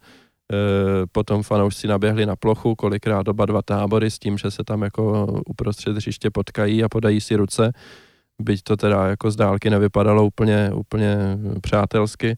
potom 1.11 1.43
fanoušci 1.43 1.87
naběhli 1.87 2.25
na 2.25 2.35
plochu, 2.35 2.75
kolikrát 2.75 3.27
oba 3.27 3.45
dva 3.45 3.61
tábory 3.61 4.11
s 4.11 4.19
tím, 4.19 4.37
že 4.37 4.51
se 4.51 4.63
tam 4.63 4.81
jako 4.81 5.27
uprostřed 5.47 5.95
hřiště 5.95 6.29
potkají 6.29 6.83
a 6.83 6.89
podají 6.89 7.21
si 7.21 7.35
ruce, 7.35 7.71
byť 8.41 8.63
to 8.63 8.77
teda 8.77 9.07
jako 9.07 9.31
z 9.31 9.35
dálky 9.35 9.69
nevypadalo 9.69 10.25
úplně, 10.25 10.71
úplně 10.73 11.17
přátelsky, 11.61 12.37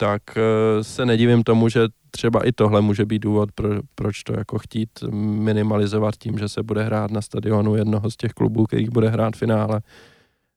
tak 0.00 0.22
e, 0.36 0.84
se 0.84 1.06
nedivím 1.06 1.42
tomu, 1.42 1.68
že 1.68 1.80
třeba 2.10 2.46
i 2.46 2.52
tohle 2.52 2.80
může 2.80 3.04
být 3.06 3.18
důvod, 3.18 3.52
pro, 3.52 3.68
proč 3.94 4.22
to 4.22 4.32
jako 4.38 4.58
chtít 4.58 4.90
minimalizovat 5.12 6.14
tím, 6.16 6.38
že 6.38 6.48
se 6.48 6.62
bude 6.62 6.82
hrát 6.82 7.10
na 7.10 7.20
stadionu 7.20 7.76
jednoho 7.76 8.10
z 8.10 8.16
těch 8.16 8.32
klubů, 8.32 8.66
kterých 8.66 8.90
bude 8.90 9.08
hrát 9.08 9.36
finále. 9.36 9.80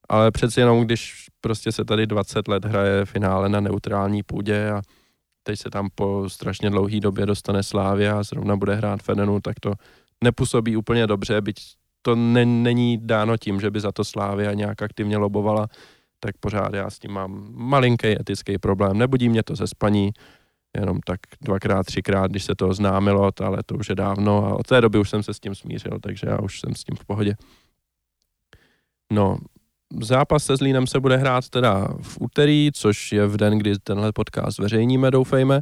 Ale 0.09 0.31
přeci 0.31 0.59
jenom, 0.59 0.81
když 0.81 1.25
prostě 1.41 1.71
se 1.71 1.85
tady 1.85 2.07
20 2.07 2.47
let 2.47 2.65
hraje 2.65 3.05
finále 3.05 3.49
na 3.49 3.59
neutrální 3.59 4.23
půdě 4.23 4.69
a 4.69 4.81
teď 5.43 5.59
se 5.59 5.69
tam 5.69 5.89
po 5.95 6.29
strašně 6.29 6.69
dlouhé 6.69 6.99
době 6.99 7.25
dostane 7.25 7.63
Slávia 7.63 8.19
a 8.19 8.23
zrovna 8.23 8.55
bude 8.55 8.75
hrát 8.75 9.01
Fenenu, 9.01 9.39
tak 9.39 9.59
to 9.59 9.73
nepůsobí 10.23 10.77
úplně 10.77 11.07
dobře, 11.07 11.41
byť 11.41 11.55
to 12.01 12.15
ne, 12.15 12.45
není 12.45 12.97
dáno 13.01 13.37
tím, 13.37 13.61
že 13.61 13.71
by 13.71 13.79
za 13.79 13.91
to 13.91 14.03
Slávia 14.03 14.53
nějak 14.53 14.81
aktivně 14.81 15.17
lobovala, 15.17 15.67
tak 16.23 16.37
pořád 16.39 16.73
já 16.73 16.89
s 16.89 16.99
tím 16.99 17.11
mám 17.11 17.47
malinký 17.53 18.07
etický 18.07 18.57
problém. 18.57 18.97
Nebudí 18.97 19.29
mě 19.29 19.43
to 19.43 19.55
ze 19.55 19.67
spaní, 19.67 20.11
jenom 20.77 20.99
tak 21.05 21.19
dvakrát, 21.41 21.85
třikrát, 21.85 22.31
když 22.31 22.43
se 22.43 22.55
to 22.55 22.67
oznámilo, 22.69 23.31
ale 23.43 23.57
to 23.65 23.75
už 23.75 23.89
je 23.89 23.95
dávno 23.95 24.45
a 24.45 24.55
od 24.55 24.67
té 24.67 24.81
doby 24.81 24.99
už 24.99 25.09
jsem 25.09 25.23
se 25.23 25.33
s 25.33 25.39
tím 25.39 25.55
smířil, 25.55 25.99
takže 26.01 26.27
já 26.27 26.39
už 26.39 26.59
jsem 26.59 26.75
s 26.75 26.83
tím 26.83 26.95
v 26.95 27.05
pohodě. 27.05 27.35
No, 29.11 29.37
zápas 30.01 30.43
se 30.43 30.57
Zlínem 30.57 30.87
se 30.87 30.99
bude 30.99 31.17
hrát 31.17 31.49
teda 31.49 31.87
v 32.01 32.17
úterý, 32.19 32.69
což 32.73 33.11
je 33.11 33.27
v 33.27 33.37
den, 33.37 33.57
kdy 33.57 33.79
tenhle 33.79 34.11
podcast 34.11 34.57
zveřejníme, 34.57 35.11
doufejme. 35.11 35.61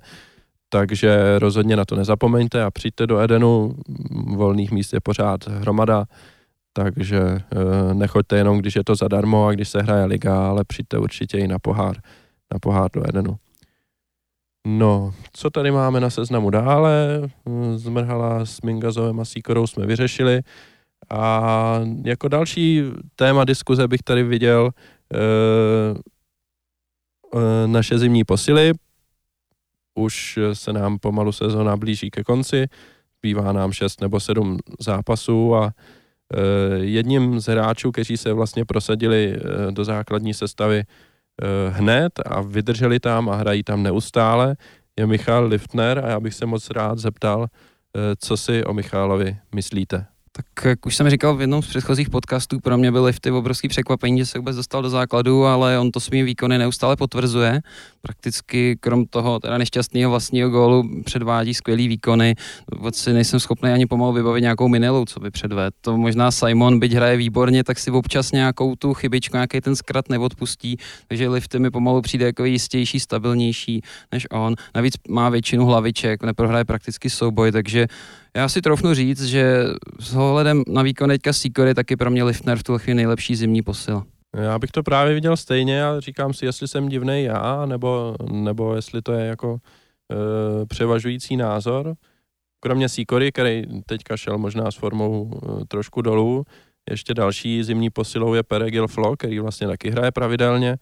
Takže 0.69 1.39
rozhodně 1.39 1.75
na 1.75 1.85
to 1.85 1.95
nezapomeňte 1.95 2.63
a 2.63 2.71
přijďte 2.71 3.07
do 3.07 3.19
Edenu, 3.19 3.75
volných 4.35 4.71
míst 4.71 4.93
je 4.93 4.99
pořád 4.99 5.47
hromada, 5.47 6.05
takže 6.73 7.19
e, 7.19 7.39
nechoďte 7.93 8.37
jenom, 8.37 8.57
když 8.57 8.75
je 8.75 8.83
to 8.83 8.95
zadarmo 8.95 9.47
a 9.47 9.51
když 9.51 9.69
se 9.69 9.81
hraje 9.81 10.05
liga, 10.05 10.49
ale 10.49 10.63
přijďte 10.63 10.97
určitě 10.97 11.37
i 11.37 11.47
na 11.47 11.59
pohár, 11.59 11.95
na 12.53 12.59
pohár 12.59 12.91
do 12.93 13.09
Edenu. 13.09 13.37
No, 14.67 15.13
co 15.33 15.49
tady 15.49 15.71
máme 15.71 15.99
na 15.99 16.09
seznamu 16.09 16.49
dále? 16.49 17.21
Zmrhala 17.75 18.45
s 18.45 18.61
Mingazovem 18.61 19.19
a 19.19 19.25
Síkorou 19.25 19.67
jsme 19.67 19.85
vyřešili. 19.85 20.41
A 21.09 21.81
jako 22.03 22.27
další 22.27 22.83
téma 23.15 23.45
diskuze 23.45 23.87
bych 23.87 24.01
tady 24.01 24.23
viděl 24.23 24.69
e, 25.13 25.19
naše 27.67 27.99
zimní 27.99 28.23
posily. 28.23 28.71
Už 29.95 30.39
se 30.53 30.73
nám 30.73 30.99
pomalu 30.99 31.31
sezona 31.31 31.77
blíží 31.77 32.09
ke 32.09 32.23
konci, 32.23 32.67
bývá 33.21 33.51
nám 33.51 33.71
6 33.71 34.01
nebo 34.01 34.19
7 34.19 34.57
zápasů 34.79 35.55
a 35.55 35.67
e, 35.67 35.71
jedním 36.81 37.39
z 37.39 37.45
hráčů, 37.45 37.91
kteří 37.91 38.17
se 38.17 38.33
vlastně 38.33 38.65
prosadili 38.65 39.35
e, 39.35 39.71
do 39.71 39.85
základní 39.85 40.33
sestavy 40.33 40.79
e, 40.79 40.85
hned 41.69 42.19
a 42.25 42.41
vydrželi 42.41 42.99
tam 42.99 43.29
a 43.29 43.35
hrají 43.35 43.63
tam 43.63 43.83
neustále, 43.83 44.55
je 44.99 45.07
Michal 45.07 45.45
Liftner 45.45 45.99
a 46.05 46.09
já 46.09 46.19
bych 46.19 46.33
se 46.33 46.45
moc 46.45 46.69
rád 46.69 46.99
zeptal, 46.99 47.47
co 48.17 48.37
si 48.37 48.63
o 48.63 48.73
Michálovi 48.73 49.37
myslíte. 49.55 50.05
Tak 50.39 50.65
jak 50.65 50.85
už 50.85 50.95
jsem 50.95 51.09
říkal 51.09 51.35
v 51.35 51.41
jednom 51.41 51.61
z 51.61 51.67
předchozích 51.67 52.09
podcastů, 52.09 52.59
pro 52.59 52.77
mě 52.77 52.91
byly 52.91 53.13
ty 53.21 53.31
obrovský 53.31 53.67
překvapení, 53.67 54.19
že 54.19 54.25
se 54.25 54.37
vůbec 54.39 54.55
dostal 54.55 54.81
do 54.81 54.89
základu, 54.89 55.45
ale 55.45 55.79
on 55.79 55.91
to 55.91 55.99
svými 55.99 56.23
výkony 56.23 56.57
neustále 56.57 56.95
potvrzuje. 56.95 57.61
Prakticky 58.01 58.77
krom 58.79 59.05
toho 59.05 59.39
teda 59.39 59.57
nešťastného 59.57 60.09
vlastního 60.11 60.49
gólu 60.49 61.01
předvádí 61.05 61.53
skvělý 61.53 61.87
výkony. 61.87 62.35
Vůbec 62.75 63.05
nejsem 63.05 63.39
schopný 63.39 63.71
ani 63.71 63.85
pomalu 63.85 64.13
vybavit 64.13 64.41
nějakou 64.41 64.67
minilou, 64.67 65.05
co 65.05 65.19
by 65.19 65.31
předvedl. 65.31 65.75
To 65.81 65.97
možná 65.97 66.31
Simon, 66.31 66.79
byť 66.79 66.93
hraje 66.93 67.17
výborně, 67.17 67.63
tak 67.63 67.79
si 67.79 67.91
občas 67.91 68.31
nějakou 68.31 68.75
tu 68.75 68.93
chybičku, 68.93 69.35
nějaký 69.37 69.61
ten 69.61 69.75
zkrat 69.75 70.09
neodpustí, 70.09 70.77
takže 71.07 71.29
Lifty 71.29 71.59
mi 71.59 71.71
pomalu 71.71 72.01
přijde 72.01 72.25
jako 72.25 72.45
jistější, 72.45 72.99
stabilnější 72.99 73.81
než 74.11 74.27
on. 74.31 74.55
Navíc 74.75 74.93
má 75.09 75.29
většinu 75.29 75.65
hlaviček, 75.65 76.23
neprohraje 76.23 76.65
prakticky 76.65 77.09
souboj, 77.09 77.51
takže 77.51 77.87
já 78.39 78.49
si 78.49 78.61
troufnu 78.61 78.93
říct, 78.93 79.25
že 79.25 79.63
s 79.99 80.15
ohledem 80.15 80.63
na 80.67 80.81
výkon 80.81 81.09
teďka 81.09 81.33
Sikory 81.33 81.73
taky 81.73 81.95
pro 81.95 82.11
mě 82.11 82.23
Liftner 82.23 82.57
v 82.57 82.63
tuhle 82.63 82.79
chvíli 82.79 82.95
nejlepší 82.95 83.35
zimní 83.35 83.61
posila. 83.61 84.05
Já 84.35 84.59
bych 84.59 84.71
to 84.71 84.83
právě 84.83 85.13
viděl 85.13 85.37
stejně 85.37 85.85
a 85.85 85.99
říkám 85.99 86.33
si, 86.33 86.45
jestli 86.45 86.67
jsem 86.67 86.89
divný 86.89 87.23
já, 87.23 87.65
nebo, 87.65 88.15
nebo 88.31 88.75
jestli 88.75 89.01
to 89.01 89.13
je 89.13 89.25
jako 89.25 89.57
e, 90.11 90.65
převažující 90.65 91.37
názor. 91.37 91.93
kromě 92.59 92.89
Sikory, 92.89 93.31
který 93.31 93.63
teďka 93.85 94.17
šel 94.17 94.37
možná 94.37 94.71
s 94.71 94.75
formou 94.75 95.23
uh, 95.23 95.63
trošku 95.67 96.01
dolů, 96.01 96.43
ještě 96.89 97.13
další 97.13 97.63
zimní 97.63 97.89
posilou 97.89 98.33
je 98.33 98.43
Peregil 98.43 98.87
Flo, 98.87 99.17
který 99.17 99.39
vlastně 99.39 99.67
taky 99.67 99.89
hraje 99.89 100.11
pravidelně 100.11 100.77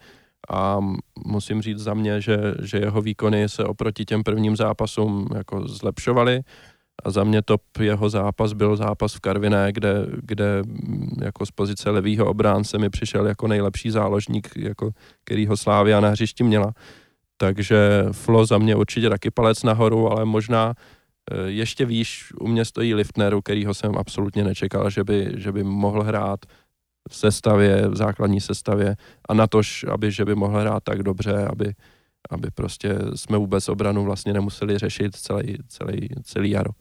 a 0.49 0.79
musím 1.25 1.61
říct 1.61 1.79
za 1.79 1.93
mě, 1.93 2.21
že, 2.21 2.37
že 2.61 2.77
jeho 2.77 3.01
výkony 3.01 3.49
se 3.49 3.63
oproti 3.63 4.05
těm 4.05 4.23
prvním 4.23 4.55
zápasům 4.55 5.27
jako 5.35 5.67
zlepšovaly 5.67 6.41
a 7.03 7.11
za 7.11 7.23
mě 7.23 7.41
top 7.41 7.61
jeho 7.79 8.09
zápas 8.09 8.53
byl 8.53 8.75
zápas 8.75 9.13
v 9.13 9.19
Karviné, 9.19 9.71
kde, 9.71 10.05
kde 10.23 10.63
jako 11.21 11.45
z 11.45 11.51
pozice 11.51 11.89
levýho 11.89 12.25
obránce 12.25 12.77
mi 12.77 12.89
přišel 12.89 13.27
jako 13.27 13.47
nejlepší 13.47 13.89
záložník, 13.89 14.49
jako 14.55 14.89
kterýho 15.23 15.57
Slávia 15.57 15.99
na 15.99 16.09
hřišti 16.09 16.43
měla. 16.43 16.73
Takže 17.37 18.05
Flo 18.11 18.45
za 18.45 18.57
mě 18.57 18.75
určitě 18.75 19.09
taky 19.09 19.31
palec 19.31 19.63
nahoru, 19.63 20.11
ale 20.11 20.25
možná 20.25 20.73
eh, 21.31 21.41
ještě 21.49 21.85
výš 21.85 22.33
u 22.39 22.47
mě 22.47 22.65
stojí 22.65 22.93
Liftneru, 22.93 23.41
kterýho 23.41 23.73
jsem 23.73 23.97
absolutně 23.97 24.43
nečekal, 24.43 24.89
že 24.89 25.03
by, 25.03 25.31
že 25.35 25.51
by 25.51 25.63
mohl 25.63 26.03
hrát 26.03 26.39
v 27.09 27.15
sestavě, 27.15 27.87
v 27.87 27.95
základní 27.95 28.41
sestavě 28.41 28.95
a 29.29 29.33
na 29.33 29.47
tož, 29.47 29.85
aby, 29.91 30.11
že 30.11 30.25
by 30.25 30.35
mohl 30.35 30.59
hrát 30.59 30.83
tak 30.83 31.03
dobře, 31.03 31.47
aby, 31.47 31.73
aby 32.29 32.47
prostě 32.51 32.95
jsme 33.15 33.37
vůbec 33.37 33.69
obranu 33.69 34.03
vlastně 34.03 34.33
nemuseli 34.33 34.77
řešit 34.77 35.15
celý, 35.15 35.57
celý, 35.67 36.09
celý 36.23 36.49
jaro. 36.49 36.71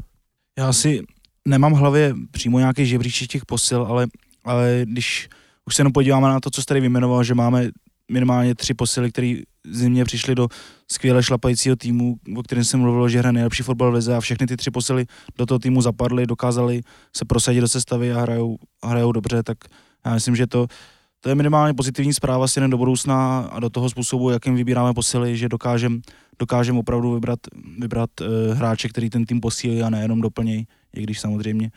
Já 0.59 0.73
si 0.73 1.03
nemám 1.49 1.73
v 1.73 1.77
hlavě 1.77 2.15
přímo 2.31 2.59
nějaký 2.59 2.87
žebříček 2.87 3.31
těch 3.31 3.47
posil, 3.47 3.83
ale, 3.83 4.07
ale 4.45 4.81
když 4.85 5.29
už 5.67 5.77
se 5.77 5.81
jenom 5.81 5.93
podíváme 5.93 6.29
na 6.29 6.41
to, 6.41 6.51
co 6.51 6.63
jste 6.63 6.69
tady 6.69 6.81
vyjmenoval, 6.81 7.25
že 7.25 7.35
máme 7.35 7.71
minimálně 8.11 8.55
tři 8.55 8.75
posily, 8.75 9.13
které 9.13 9.37
zimně 9.71 10.05
přišly 10.05 10.35
do 10.35 10.49
skvěle 10.91 11.23
šlapajícího 11.23 11.77
týmu, 11.77 12.17
o 12.37 12.43
kterém 12.43 12.65
jsem 12.65 12.81
mluvil, 12.81 13.09
že 13.09 13.19
hraje 13.19 13.33
nejlepší 13.33 13.63
fotbal 13.63 13.93
v 13.93 14.11
a 14.11 14.21
všechny 14.21 14.47
ty 14.47 14.57
tři 14.57 14.71
posily 14.71 15.07
do 15.39 15.47
toho 15.47 15.59
týmu 15.59 15.83
zapadly, 15.83 16.27
dokázali 16.27 16.81
se 17.17 17.25
prosadit 17.25 17.61
do 17.61 17.69
sestavy 17.69 18.13
a 18.13 18.21
hrajou, 18.21 18.57
hrajou 18.85 19.13
dobře, 19.13 19.43
tak 19.43 19.59
já 20.07 20.15
myslím, 20.15 20.37
že 20.37 20.47
to, 20.47 20.67
to 21.27 21.31
je 21.31 21.35
minimálně 21.35 21.75
pozitivní 21.75 22.15
zpráva 22.15 22.49
směrem 22.49 22.71
do 22.71 22.79
budoucna 22.79 23.41
a 23.41 23.61
do 23.61 23.71
toho 23.71 23.91
způsobu, 23.91 24.31
jakým 24.31 24.55
vybíráme 24.55 24.95
posily, 24.95 25.37
že 25.37 25.49
dokážeme 25.49 25.99
dokážem 26.39 26.79
opravdu 26.79 27.15
vybrat, 27.15 27.41
vybrat 27.79 28.11
uh, 28.21 28.27
hráče, 28.55 28.89
který 28.89 29.11
ten 29.11 29.25
tým 29.25 29.41
posílí 29.41 29.83
a 29.83 29.91
nejenom 29.91 30.21
doplnějí, 30.21 30.67
i 30.97 31.03
když 31.03 31.21
samozřejmě 31.21 31.71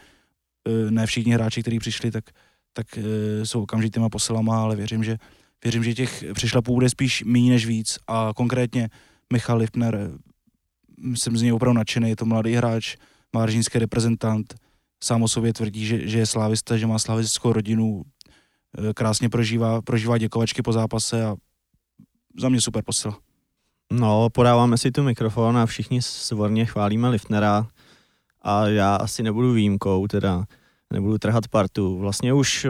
uh, 0.68 0.92
ne 0.92 1.06
všichni 1.06 1.34
hráči, 1.34 1.62
kteří 1.62 1.80
přišli, 1.80 2.12
tak, 2.12 2.24
tak 2.74 2.88
uh, 2.98 3.04
jsou 3.44 3.64
okamžitýma 3.64 4.10
posilama, 4.10 4.62
ale 4.62 4.76
věřím, 4.76 5.04
že 5.04 5.18
věřím, 5.64 5.84
že 5.84 5.94
těch 5.94 6.24
přešlapů 6.34 6.74
bude 6.74 6.90
spíš 6.90 7.24
méně 7.24 7.52
než 7.52 7.66
víc. 7.66 7.98
A 8.08 8.32
konkrétně 8.36 8.90
Michal 9.34 9.58
Liftner, 9.58 10.12
jsem 11.16 11.38
z 11.38 11.42
něj 11.42 11.54
opravdu 11.54 11.78
nadšený, 11.78 12.10
je 12.10 12.16
to 12.16 12.26
mladý 12.26 12.54
hráč, 12.54 12.96
má 13.36 13.46
reprezentant, 13.76 14.56
sám 15.04 15.24
o 15.24 15.28
sobě 15.28 15.54
tvrdí, 15.54 15.86
že, 15.86 16.08
že 16.08 16.20
je 16.20 16.26
slávista, 16.26 16.78
že 16.78 16.88
má 16.88 17.00
slavistickou 17.00 17.54
rodinu, 17.54 18.04
krásně 18.96 19.30
prožívá, 19.30 19.82
prožívá 19.82 20.18
děkovačky 20.18 20.62
po 20.62 20.74
zápase 20.74 21.26
a 21.26 21.36
za 22.40 22.50
mě 22.50 22.62
super 22.62 22.84
posil. 22.86 23.14
No, 23.92 24.30
podáváme 24.30 24.78
si 24.78 24.92
tu 24.92 25.04
mikrofon 25.04 25.58
a 25.58 25.66
všichni 25.66 26.02
svorně 26.02 26.66
chválíme 26.66 27.10
Liftnera 27.10 27.68
a 28.42 28.68
já 28.68 28.96
asi 28.96 29.24
nebudu 29.24 29.54
výjimkou, 29.54 30.08
teda 30.08 30.44
nebudu 30.94 31.18
trhat 31.18 31.48
partu. 31.48 31.98
Vlastně 31.98 32.34
už 32.34 32.68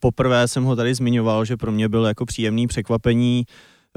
poprvé 0.00 0.48
jsem 0.48 0.64
ho 0.64 0.76
tady 0.76 0.94
zmiňoval, 0.94 1.44
že 1.44 1.56
pro 1.56 1.72
mě 1.72 1.88
byl 1.88 2.04
jako 2.04 2.26
příjemný 2.26 2.66
překvapení. 2.66 3.44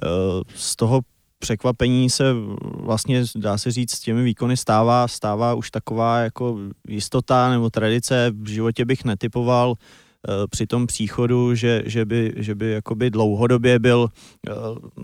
Eh, 0.03 0.07
z 0.55 0.75
toho 0.75 1.01
překvapení 1.39 2.09
se 2.09 2.33
vlastně, 2.61 3.23
dá 3.35 3.57
se 3.57 3.71
říct, 3.71 3.91
s 3.91 3.99
těmi 3.99 4.23
výkony 4.23 4.57
stává, 4.57 5.07
stává 5.07 5.53
už 5.53 5.71
taková 5.71 6.19
jako 6.19 6.57
jistota 6.87 7.49
nebo 7.49 7.69
tradice. 7.69 8.31
V 8.35 8.47
životě 8.47 8.85
bych 8.85 9.05
netypoval 9.05 9.75
Eh, 9.75 10.06
při 10.49 10.67
tom 10.67 10.87
příchodu, 10.87 11.55
že, 11.55 11.83
že 11.85 12.05
by, 12.05 12.33
že 12.35 12.55
by 12.55 12.71
jakoby 12.71 13.09
dlouhodobě 13.09 13.79
byl 13.79 14.07
eh, 14.09 14.51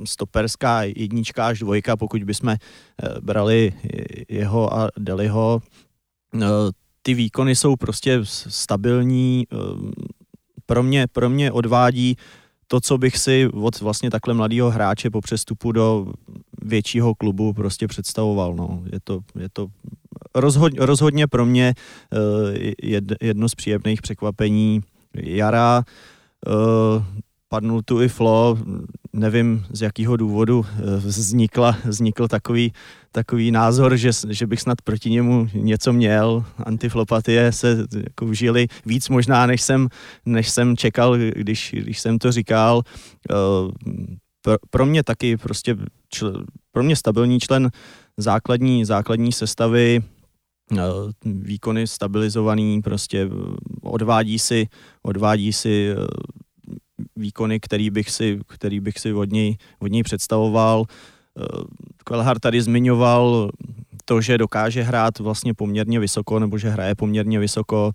stoperská 0.06 0.84
jednička 0.84 1.48
až 1.48 1.60
dvojka, 1.60 1.98
pokud 1.98 2.24
bychom 2.24 2.50
eh, 2.50 2.58
brali 3.22 3.74
jeho 4.30 4.74
a 4.74 4.90
Deliho. 4.98 5.62
Ty 7.02 7.14
výkony 7.14 7.56
jsou 7.56 7.76
prostě 7.76 8.20
stabilní, 8.24 9.48
pro 10.66 10.84
mě, 10.84 11.08
pro 11.08 11.30
mě 11.30 11.52
odvádí 11.52 12.18
to, 12.68 12.82
co 12.82 12.98
bych 12.98 13.18
si 13.18 13.48
od 13.48 13.80
vlastně 13.82 14.10
takhle 14.10 14.34
mladého 14.34 14.72
hráče 14.72 15.10
po 15.10 15.22
přestupu 15.22 15.72
do 15.72 16.14
většího 16.62 17.16
klubu 17.16 17.54
prostě 17.54 17.88
představoval. 17.88 18.56
No. 18.56 18.84
Je 18.92 19.00
to, 19.04 19.20
je 19.40 19.50
to 19.54 19.68
rozhodně, 20.36 20.80
rozhodně 20.86 21.28
pro 21.28 21.46
mě 21.46 21.74
jedno 23.22 23.50
z 23.50 23.56
příjemných 23.56 24.02
překvapení 24.02 24.82
jara. 25.16 25.84
Uh, 26.48 27.04
padnul 27.54 27.82
tu 27.82 28.02
i 28.02 28.10
Flo, 28.10 28.58
nevím 29.14 29.66
z 29.70 29.82
jakého 29.82 30.18
důvodu 30.18 30.66
eh, 30.66 30.98
vznikla, 30.98 31.78
vznikl 31.86 32.28
takový, 32.28 32.74
takový 33.12 33.52
názor, 33.52 33.98
že, 33.98 34.10
že 34.30 34.48
bych 34.48 34.62
snad 34.62 34.82
proti 34.82 35.10
němu 35.10 35.48
něco 35.54 35.94
měl. 35.94 36.46
Antiflopatie 36.64 37.52
se 37.52 37.86
jako 38.04 38.26
vžili 38.26 38.68
víc 38.86 39.10
možná, 39.10 39.46
než 39.46 39.62
jsem, 39.62 39.88
než 40.26 40.50
jsem 40.50 40.78
čekal, 40.78 41.18
když, 41.18 41.76
když 41.78 42.00
jsem 42.00 42.20
to 42.20 42.32
říkal. 42.32 42.82
Uh, 43.30 43.72
pro, 44.42 44.58
pro 44.70 44.86
mě 44.86 45.04
taky 45.04 45.38
prostě 45.38 45.78
čl, 46.10 46.44
pro 46.72 46.84
mě 46.84 46.96
stabilní 46.96 47.40
člen 47.40 47.70
základní, 48.18 48.86
základní 48.86 49.32
sestavy 49.32 50.02
Eh, 50.02 50.23
výkony 51.26 51.88
stabilizovaný, 51.88 52.82
prostě 52.82 53.30
odvádí 53.82 54.40
si, 54.40 54.68
odvádí 55.02 55.54
si 55.54 55.92
eh, 55.92 55.96
výkony, 57.16 57.60
který 57.60 57.90
bych 57.90 58.10
si, 58.10 58.40
který 58.48 58.80
bych 58.80 59.00
si 59.00 59.14
od 59.14 59.32
něj, 59.32 59.58
od 59.80 59.88
něj 59.88 60.04
představoval. 60.04 60.86
Eh, 61.40 61.44
Kvelhar 62.04 62.40
tady 62.40 62.62
zmiňoval 62.62 63.52
to, 64.06 64.22
že 64.22 64.38
dokáže 64.38 64.84
hrát 64.84 65.20
vlastně 65.20 65.54
poměrně 65.54 66.00
vysoko, 66.00 66.40
nebo 66.40 66.58
že 66.58 66.70
hraje 66.70 66.96
poměrně 66.96 67.40
vysoko. 67.40 67.92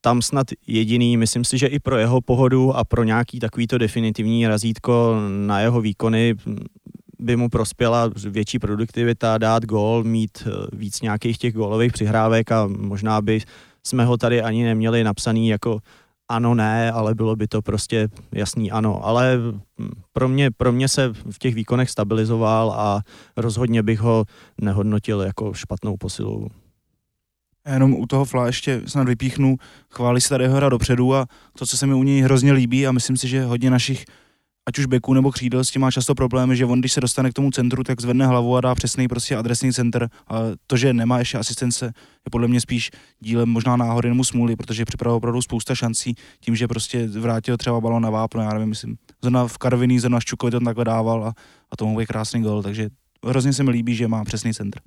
Tam 0.00 0.22
snad 0.22 0.46
jediný, 0.66 1.16
myslím 1.16 1.44
si, 1.44 1.58
že 1.58 1.66
i 1.66 1.78
pro 1.78 1.96
jeho 1.96 2.20
pohodu 2.20 2.76
a 2.76 2.84
pro 2.84 3.04
nějaký 3.04 3.40
takovýto 3.40 3.78
definitivní 3.78 4.46
razítko 4.46 5.16
na 5.46 5.60
jeho 5.60 5.80
výkony 5.80 6.34
by 7.20 7.36
mu 7.36 7.48
prospěla 7.48 8.10
větší 8.28 8.58
produktivita, 8.58 9.38
dát 9.38 9.64
gól, 9.64 10.04
mít 10.04 10.42
eh, 10.46 10.50
víc 10.72 11.00
nějakých 11.00 11.38
těch 11.38 11.54
gólových 11.54 11.92
přihrávek 11.92 12.52
a 12.52 12.66
možná 12.66 13.22
by 13.22 13.40
jsme 13.86 14.04
ho 14.04 14.16
tady 14.16 14.42
ani 14.42 14.64
neměli 14.64 15.04
napsaný 15.04 15.48
jako 15.48 15.78
ano, 16.28 16.54
ne, 16.54 16.92
ale 16.92 17.14
bylo 17.14 17.36
by 17.36 17.46
to 17.46 17.62
prostě 17.62 18.08
jasný 18.32 18.70
ano. 18.70 19.04
Ale 19.04 19.36
hm, 19.78 19.90
pro 20.12 20.28
mě, 20.28 20.50
pro 20.50 20.72
mě 20.72 20.88
se 20.88 21.12
v 21.12 21.38
těch 21.38 21.54
výkonech 21.54 21.90
stabilizoval 21.90 22.72
a 22.72 23.02
rozhodně 23.36 23.82
bych 23.82 24.00
ho 24.00 24.24
nehodnotil 24.60 25.20
jako 25.20 25.54
špatnou 25.54 25.96
posilu. 25.96 26.48
Já 27.66 27.74
jenom 27.74 27.94
u 27.94 28.06
toho 28.06 28.24
Fla 28.24 28.46
ještě 28.46 28.82
snad 28.86 29.08
vypíchnu, 29.08 29.56
chválí 29.90 30.20
se 30.20 30.28
tady 30.28 30.48
hra 30.48 30.68
dopředu 30.68 31.14
a 31.14 31.26
to, 31.58 31.66
co 31.66 31.76
se 31.76 31.86
mi 31.86 31.94
u 31.94 32.02
něj 32.02 32.20
hrozně 32.20 32.52
líbí 32.52 32.86
a 32.86 32.92
myslím 32.92 33.16
si, 33.16 33.28
že 33.28 33.44
hodně 33.44 33.70
našich 33.70 34.04
ať 34.68 34.78
už 34.78 34.86
beku 34.86 35.14
nebo 35.14 35.30
křídel 35.30 35.64
s 35.64 35.70
tím 35.70 35.82
má 35.82 35.90
často 35.90 36.14
problémy, 36.14 36.56
že 36.56 36.64
on, 36.66 36.80
když 36.80 36.92
se 36.92 37.00
dostane 37.00 37.30
k 37.30 37.32
tomu 37.32 37.50
centru, 37.50 37.84
tak 37.84 38.00
zvedne 38.00 38.26
hlavu 38.26 38.56
a 38.56 38.60
dá 38.60 38.74
přesný 38.74 39.08
prostě 39.08 39.36
adresný 39.36 39.72
center. 39.72 40.08
A 40.28 40.40
to, 40.66 40.76
že 40.76 40.92
nemá 40.92 41.18
ještě 41.18 41.38
asistence, 41.38 41.86
je 41.86 42.30
podle 42.30 42.48
mě 42.48 42.60
spíš 42.60 42.90
dílem 43.20 43.48
možná 43.48 43.76
náhody 43.76 44.08
nebo 44.08 44.24
smůly, 44.24 44.56
protože 44.56 44.84
připravil 44.84 45.16
opravdu 45.16 45.42
spousta 45.42 45.74
šancí 45.74 46.14
tím, 46.40 46.56
že 46.56 46.68
prostě 46.68 47.06
vrátil 47.06 47.56
třeba 47.56 47.80
balon 47.80 48.02
na 48.02 48.10
vápno, 48.10 48.42
já 48.42 48.52
nevím, 48.52 48.68
myslím, 48.68 48.96
zrovna 49.22 49.46
v 49.46 49.58
Karviní, 49.58 49.98
zrovna 49.98 50.20
Ščukovi 50.20 50.50
to 50.50 50.60
takhle 50.60 50.84
dával 50.84 51.24
a, 51.24 51.34
a 51.70 51.76
to 51.76 51.84
mohl 51.84 51.98
být 51.98 52.06
krásný 52.06 52.42
gol, 52.42 52.62
takže 52.62 52.88
hrozně 53.26 53.52
se 53.52 53.62
mi 53.62 53.70
líbí, 53.70 53.94
že 53.94 54.08
má 54.08 54.24
přesný 54.24 54.54
center. 54.54 54.82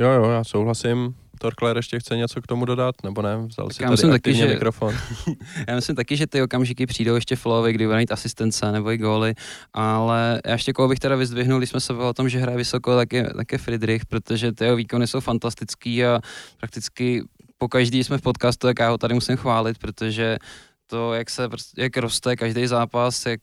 Jo, 0.00 0.08
jo, 0.08 0.30
já 0.30 0.44
souhlasím. 0.44 1.14
Torkler 1.40 1.76
ještě 1.76 2.00
chce 2.00 2.16
něco 2.16 2.42
k 2.42 2.46
tomu 2.46 2.64
dodat, 2.64 2.94
nebo 3.04 3.22
ne? 3.22 3.36
Vzal 3.36 3.70
si 3.70 3.78
tady 3.78 4.10
taky, 4.10 4.34
že, 4.34 4.46
mikrofon. 4.46 4.94
já 5.68 5.74
myslím 5.74 5.96
taky, 5.96 6.16
že 6.16 6.26
ty 6.26 6.42
okamžiky 6.42 6.86
přijdou 6.86 7.14
ještě 7.14 7.36
flowy, 7.36 7.72
kdy 7.72 7.86
bude 7.86 7.98
mít 7.98 8.12
asistence 8.12 8.72
nebo 8.72 8.90
i 8.90 8.98
góly, 8.98 9.34
ale 9.72 10.40
já 10.46 10.52
ještě 10.52 10.72
koho 10.72 10.88
bych 10.88 10.98
teda 10.98 11.16
vyzdvihnul, 11.16 11.58
když 11.58 11.70
jsme 11.70 11.80
se 11.80 11.92
o 11.92 12.12
tom, 12.12 12.28
že 12.28 12.38
hraje 12.38 12.56
vysoko, 12.58 12.96
tak 12.96 13.12
je, 13.12 13.30
tak 13.36 13.52
je 13.52 13.58
Friedrich, 13.58 14.06
protože 14.06 14.52
ty 14.52 14.64
jeho 14.64 14.76
výkony 14.76 15.06
jsou 15.06 15.20
fantastický 15.20 16.04
a 16.04 16.20
prakticky 16.60 17.22
po 17.58 17.68
každý 17.68 18.04
jsme 18.04 18.18
v 18.18 18.22
podcastu, 18.22 18.66
tak 18.66 18.78
já 18.78 18.90
ho 18.90 18.98
tady 18.98 19.14
musím 19.14 19.36
chválit, 19.36 19.78
protože 19.78 20.38
to, 20.86 21.14
jak 21.14 21.30
se 21.30 21.48
jak 21.78 21.96
roste 21.96 22.36
každý 22.36 22.66
zápas, 22.66 23.26
jak 23.26 23.40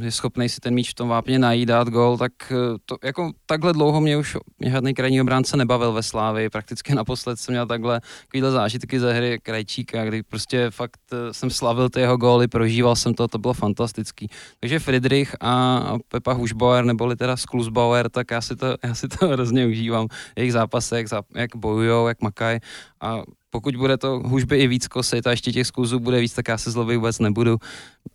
je 0.00 0.10
schopný 0.10 0.48
si 0.48 0.60
ten 0.60 0.74
míč 0.74 0.90
v 0.90 0.94
tom 0.94 1.08
vápně 1.08 1.38
najít, 1.38 1.66
dát 1.66 1.88
gol, 1.88 2.18
tak 2.18 2.32
eh, 2.50 2.78
to, 2.84 2.96
jako 3.04 3.32
takhle 3.46 3.72
dlouho 3.72 4.00
mě 4.00 4.16
už 4.16 4.36
mě 4.58 4.70
žádný 4.70 4.94
krajní 4.94 5.20
obránce 5.20 5.56
nebavil 5.56 5.92
ve 5.92 6.02
Slávi. 6.02 6.50
Prakticky 6.50 6.94
naposled 6.94 7.38
jsem 7.38 7.52
měl 7.52 7.66
takhle 7.66 8.00
takovýhle 8.26 8.50
zážitky 8.50 9.00
ze 9.00 9.12
hry 9.12 9.38
Krajčíka, 9.42 10.04
kdy 10.04 10.22
prostě 10.22 10.70
fakt 10.70 11.00
eh, 11.12 11.34
jsem 11.34 11.50
slavil 11.50 11.88
ty 11.88 12.00
jeho 12.00 12.16
góly, 12.16 12.48
prožíval 12.48 12.96
jsem 12.96 13.14
to, 13.14 13.28
to 13.28 13.38
bylo 13.38 13.54
fantastický. 13.54 14.28
Takže 14.60 14.78
Friedrich 14.78 15.36
a 15.40 15.82
Pepa 16.08 16.32
Hušbauer, 16.32 16.84
neboli 16.84 17.16
teda 17.16 17.36
Sklusbauer, 17.36 18.08
tak 18.10 18.30
já 18.30 18.40
si 18.40 18.56
to, 18.56 18.66
já 18.84 18.94
si 18.94 19.08
to 19.08 19.28
hrozně 19.28 19.66
užívám. 19.66 20.06
Jejich 20.36 20.52
zápasy, 20.52 20.94
jak, 20.94 21.06
jak 21.34 21.56
bojujou, 21.56 22.08
jak 22.08 22.22
makají 22.22 22.60
a 23.00 23.22
pokud 23.52 23.76
bude 23.76 23.96
to 23.96 24.20
hůžby 24.24 24.58
i 24.58 24.66
víc 24.66 24.88
kosit 24.88 25.26
a 25.26 25.30
ještě 25.30 25.52
těch 25.52 25.66
skluzů 25.66 26.00
bude 26.00 26.20
víc, 26.20 26.34
tak 26.34 26.48
já 26.48 26.58
se 26.58 26.70
zlobit 26.70 26.96
vůbec 26.96 27.18
nebudu. 27.18 27.56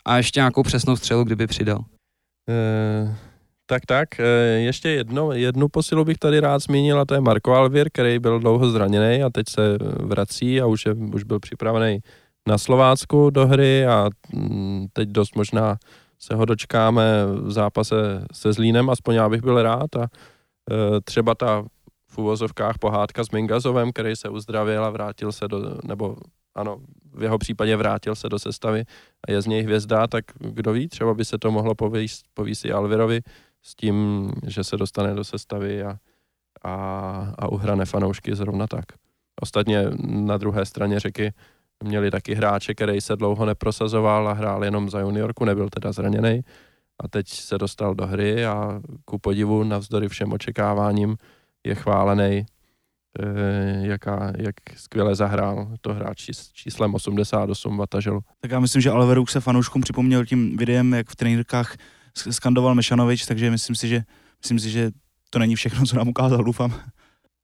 A 0.05 0.17
ještě 0.17 0.39
nějakou 0.39 0.63
přesnou 0.63 0.95
střelu, 0.95 1.23
kdyby 1.23 1.47
přidal. 1.47 1.79
E, 2.49 3.15
tak, 3.65 3.85
tak. 3.85 4.19
E, 4.19 4.23
ještě 4.59 4.89
jedno, 4.89 5.31
jednu 5.31 5.67
posilu 5.67 6.05
bych 6.05 6.17
tady 6.17 6.39
rád 6.39 6.59
zmínil 6.59 6.99
a 6.99 7.05
to 7.05 7.13
je 7.13 7.21
Marko 7.21 7.53
Alvir, 7.53 7.89
který 7.93 8.19
byl 8.19 8.39
dlouho 8.39 8.71
zraněný 8.71 9.23
a 9.23 9.29
teď 9.29 9.49
se 9.49 9.77
vrací 9.99 10.61
a 10.61 10.65
už, 10.65 10.85
je, 10.85 10.93
už 10.93 11.23
byl 11.23 11.39
připravený 11.39 11.99
na 12.47 12.57
Slovácku 12.57 13.29
do 13.29 13.47
hry 13.47 13.85
a 13.85 14.09
mm, 14.33 14.87
teď 14.93 15.09
dost 15.09 15.35
možná 15.35 15.77
se 16.19 16.35
ho 16.35 16.45
dočkáme 16.45 17.03
v 17.41 17.51
zápase 17.51 17.95
se 18.33 18.53
Zlínem, 18.53 18.89
aspoň 18.89 19.15
já 19.15 19.29
bych 19.29 19.41
byl 19.41 19.63
rád 19.63 19.95
a 19.95 20.03
e, 20.03 21.01
třeba 21.01 21.35
ta 21.35 21.65
uvozovkách 22.17 22.77
pohádka 22.77 23.23
s 23.23 23.31
Mingazovem, 23.31 23.91
který 23.91 24.15
se 24.15 24.29
uzdravil 24.29 24.85
a 24.85 24.89
vrátil 24.89 25.31
se 25.31 25.47
do, 25.47 25.77
nebo 25.83 26.17
ano, 26.55 26.77
v 27.13 27.23
jeho 27.23 27.37
případě 27.37 27.75
vrátil 27.75 28.15
se 28.15 28.29
do 28.29 28.39
sestavy 28.39 28.83
a 29.27 29.31
je 29.31 29.41
z 29.41 29.45
něj 29.45 29.63
hvězda, 29.63 30.07
tak 30.07 30.25
kdo 30.39 30.73
ví, 30.73 30.87
třeba 30.87 31.13
by 31.13 31.25
se 31.25 31.37
to 31.37 31.51
mohlo 31.51 31.75
povíst, 31.75 32.25
povíst 32.33 32.65
i 32.65 32.71
Alvirovi 32.71 33.21
s 33.61 33.75
tím, 33.75 34.31
že 34.47 34.63
se 34.63 34.77
dostane 34.77 35.15
do 35.15 35.23
sestavy 35.23 35.83
a, 35.83 35.97
a, 36.63 36.73
a 37.37 37.47
uhrane 37.47 37.85
fanoušky 37.85 38.35
zrovna 38.35 38.67
tak. 38.67 38.85
Ostatně 39.41 39.85
na 40.07 40.37
druhé 40.37 40.65
straně 40.65 40.99
řeky 40.99 41.33
měli 41.83 42.11
taky 42.11 42.35
hráče, 42.35 42.73
který 42.73 43.01
se 43.01 43.15
dlouho 43.15 43.45
neprosazoval 43.45 44.27
a 44.27 44.33
hrál 44.33 44.63
jenom 44.63 44.89
za 44.89 44.99
juniorku, 44.99 45.45
nebyl 45.45 45.69
teda 45.69 45.91
zraněný 45.91 46.41
a 46.99 47.07
teď 47.07 47.27
se 47.27 47.57
dostal 47.57 47.95
do 47.95 48.07
hry 48.07 48.45
a 48.45 48.81
ku 49.05 49.19
podivu 49.19 49.63
navzdory 49.63 50.09
všem 50.09 50.33
očekáváním 50.33 51.17
je 51.67 51.75
chválený, 51.75 52.45
eh, 53.19 53.87
jaká, 53.87 54.33
jak 54.37 54.55
skvěle 54.75 55.15
zahrál 55.15 55.67
to 55.81 55.93
hráč 55.93 56.29
s 56.29 56.51
číslem 56.51 56.95
88 56.95 57.77
Vataželu. 57.77 58.19
Tak 58.41 58.51
já 58.51 58.59
myslím, 58.59 58.81
že 58.81 58.91
Alveruk 58.91 59.29
se 59.29 59.39
fanouškům 59.39 59.81
připomněl 59.81 60.25
tím 60.25 60.57
videem, 60.57 60.93
jak 60.93 61.09
v 61.09 61.15
trenérkách 61.15 61.75
skandoval 62.13 62.75
Mešanovič, 62.75 63.25
takže 63.25 63.51
myslím 63.51 63.75
si, 63.75 63.87
že, 63.87 64.03
myslím 64.41 64.59
si, 64.59 64.69
že 64.69 64.91
to 65.29 65.39
není 65.39 65.55
všechno, 65.55 65.85
co 65.85 65.95
nám 65.95 66.07
ukázal, 66.07 66.43
doufám. 66.43 66.73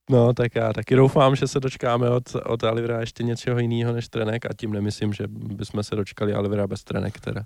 No, 0.10 0.34
tak 0.34 0.56
já 0.56 0.74
taky 0.74 0.96
doufám, 0.96 1.36
že 1.36 1.48
se 1.48 1.60
dočkáme 1.60 2.10
od, 2.10 2.36
od 2.46 2.64
Alivera 2.64 3.00
ještě 3.00 3.24
něčeho 3.24 3.60
jiného 3.60 3.94
než 3.94 4.08
trenek 4.08 4.46
a 4.46 4.50
tím 4.58 4.72
nemyslím, 4.72 5.14
že 5.14 5.24
bychom 5.28 5.84
se 5.84 5.96
dočkali 5.96 6.34
Alivera 6.34 6.68
bez 6.68 6.84
trenek 6.84 7.20
teda 7.20 7.46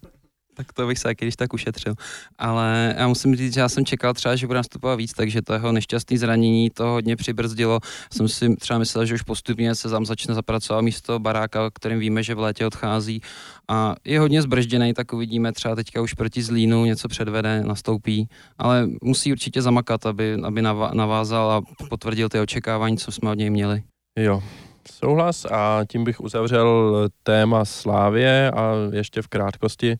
tak 0.57 0.73
to 0.73 0.87
bych 0.87 0.99
se 0.99 1.15
když 1.15 1.35
tak 1.35 1.53
ušetřil. 1.53 1.93
Ale 2.37 2.95
já 2.97 3.07
musím 3.07 3.35
říct, 3.35 3.53
že 3.53 3.59
já 3.59 3.69
jsem 3.69 3.85
čekal 3.85 4.13
třeba, 4.13 4.35
že 4.35 4.47
bude 4.47 4.59
nastupovat 4.59 4.95
víc, 4.95 5.13
takže 5.13 5.41
to 5.41 5.53
jeho 5.53 5.71
nešťastné 5.71 6.17
zranění 6.17 6.69
to 6.69 6.85
hodně 6.85 7.15
přibrzdilo. 7.15 7.79
Jsem 8.13 8.27
si 8.27 8.55
třeba 8.55 8.79
myslel, 8.79 9.05
že 9.05 9.13
už 9.13 9.21
postupně 9.21 9.75
se 9.75 9.89
tam 9.89 10.05
začne 10.05 10.33
zapracovat 10.33 10.81
místo 10.81 11.19
baráka, 11.19 11.69
kterým 11.73 11.99
víme, 11.99 12.23
že 12.23 12.35
v 12.35 12.39
létě 12.39 12.65
odchází 12.65 13.21
a 13.69 13.95
je 14.05 14.19
hodně 14.19 14.41
zbržděný, 14.41 14.93
tak 14.93 15.13
uvidíme 15.13 15.51
třeba 15.51 15.75
teďka 15.75 16.01
už 16.01 16.13
proti 16.13 16.43
Zlínu 16.43 16.85
něco 16.85 17.07
předvede, 17.07 17.63
nastoupí, 17.63 18.27
ale 18.57 18.87
musí 19.03 19.31
určitě 19.31 19.61
zamakat, 19.61 20.05
aby, 20.05 20.37
aby 20.43 20.61
navázal 20.93 21.51
a 21.51 21.61
potvrdil 21.89 22.29
ty 22.29 22.39
očekávání, 22.39 22.97
co 22.97 23.11
jsme 23.11 23.31
od 23.31 23.37
něj 23.37 23.49
měli. 23.49 23.83
Jo, 24.19 24.43
souhlas 24.91 25.45
a 25.45 25.81
tím 25.87 26.03
bych 26.03 26.21
uzavřel 26.21 27.07
téma 27.23 27.65
Slávě 27.65 28.51
a 28.51 28.73
ještě 28.91 29.21
v 29.21 29.27
krátkosti 29.27 29.97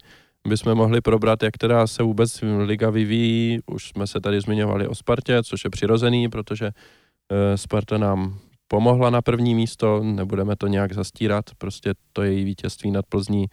bychom 0.47 0.75
mohli 0.75 1.01
probrat, 1.01 1.43
jak 1.43 1.57
teda 1.57 1.87
se 1.87 2.03
vůbec 2.03 2.43
liga 2.57 2.89
vyvíjí. 2.89 3.59
Už 3.65 3.89
jsme 3.89 4.07
se 4.07 4.21
tady 4.21 4.41
zmiňovali 4.41 4.87
o 4.87 4.95
Spartě, 4.95 5.43
což 5.43 5.63
je 5.63 5.69
přirozený, 5.69 6.29
protože 6.29 6.71
eh, 6.71 7.57
Sparta 7.57 7.97
nám 7.97 8.39
pomohla 8.67 9.09
na 9.09 9.21
první 9.21 9.55
místo, 9.55 10.03
nebudeme 10.03 10.55
to 10.55 10.67
nějak 10.67 10.93
zastírat, 10.93 11.45
prostě 11.57 11.93
to 12.13 12.23
její 12.23 12.43
vítězství 12.43 12.91
nad 12.91 13.05
Plzní 13.05 13.45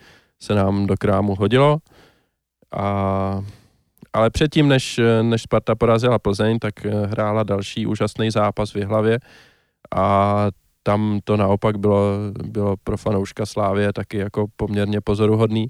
se 0.42 0.54
nám 0.54 0.86
do 0.86 0.94
krámu 0.96 1.34
hodilo. 1.34 1.78
A, 2.76 3.44
ale 4.12 4.30
předtím, 4.30 4.68
než, 4.68 5.00
než 5.22 5.42
Sparta 5.42 5.74
porazila 5.74 6.18
Plzeň, 6.18 6.58
tak 6.58 6.86
eh, 6.86 7.06
hrála 7.06 7.42
další 7.42 7.86
úžasný 7.86 8.30
zápas 8.30 8.74
v 8.74 8.84
hlavě 8.84 9.18
a 9.96 10.46
tam 10.82 11.20
to 11.24 11.36
naopak 11.36 11.76
bylo, 11.78 12.10
bylo 12.44 12.76
pro 12.84 12.96
fanouška 12.96 13.46
Slávě 13.46 13.92
taky 13.92 14.18
jako 14.18 14.46
poměrně 14.56 15.00
pozoruhodný. 15.00 15.66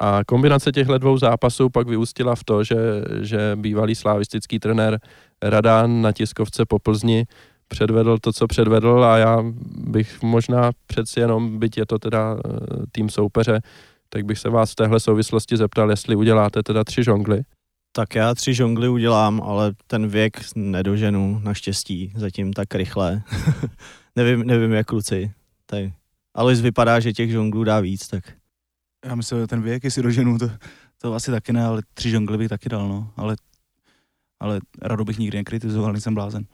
A 0.00 0.20
kombinace 0.26 0.72
těchto 0.72 0.98
dvou 0.98 1.18
zápasů 1.18 1.70
pak 1.70 1.88
vyústila 1.88 2.34
v 2.34 2.44
to, 2.44 2.64
že, 2.64 2.76
že 3.20 3.52
bývalý 3.56 3.94
slavistický 3.94 4.58
trenér 4.58 5.00
Radán 5.42 6.02
na 6.02 6.12
tiskovce 6.12 6.64
po 6.66 6.78
Plzni 6.78 7.26
předvedl 7.68 8.18
to, 8.18 8.32
co 8.32 8.46
předvedl 8.46 9.04
a 9.04 9.16
já 9.16 9.38
bych 9.76 10.22
možná 10.22 10.70
přeci 10.86 11.20
jenom, 11.20 11.58
byť 11.58 11.78
je 11.78 11.86
to 11.86 11.98
teda 11.98 12.36
eh, 12.36 12.50
tým 12.92 13.08
soupeře, 13.08 13.60
tak 14.08 14.24
bych 14.24 14.38
se 14.38 14.50
vás 14.50 14.72
v 14.72 14.74
téhle 14.74 15.00
souvislosti 15.00 15.56
zeptal, 15.56 15.90
jestli 15.90 16.16
uděláte 16.16 16.62
teda 16.62 16.84
tři 16.84 17.04
žongly. 17.04 17.42
Tak 17.92 18.14
já 18.14 18.34
tři 18.34 18.54
žongly 18.54 18.88
udělám, 18.88 19.42
ale 19.42 19.72
ten 19.86 20.08
věk 20.08 20.40
nedoženu 20.54 21.40
naštěstí 21.44 22.12
zatím 22.16 22.52
tak 22.52 22.74
rychle. 22.74 23.22
nevím, 24.16 24.46
nevím 24.46 24.72
jak 24.72 24.86
kluci. 24.86 25.32
Tady. 25.66 25.92
Ale 26.34 26.54
vypadá, 26.54 27.00
že 27.00 27.12
těch 27.12 27.30
žonglů 27.30 27.64
dá 27.64 27.80
víc, 27.80 28.08
tak 28.08 28.24
já 29.04 29.14
myslím, 29.14 29.40
že 29.40 29.46
ten 29.46 29.62
věk, 29.62 29.84
jestli 29.84 30.02
doženu, 30.02 30.38
to, 30.38 30.50
to 30.98 31.14
asi 31.14 31.30
taky 31.30 31.52
ne, 31.52 31.64
ale 31.64 31.82
tři 31.94 32.10
žongly 32.10 32.38
bych 32.38 32.48
taky 32.48 32.68
dal, 32.68 32.88
no. 32.88 33.12
Ale, 33.16 33.36
ale 34.40 34.60
rado 34.82 35.04
bych 35.04 35.18
nikdy 35.18 35.38
nekritizoval, 35.38 35.92
nejsem 35.92 36.14
blázen. 36.14 36.44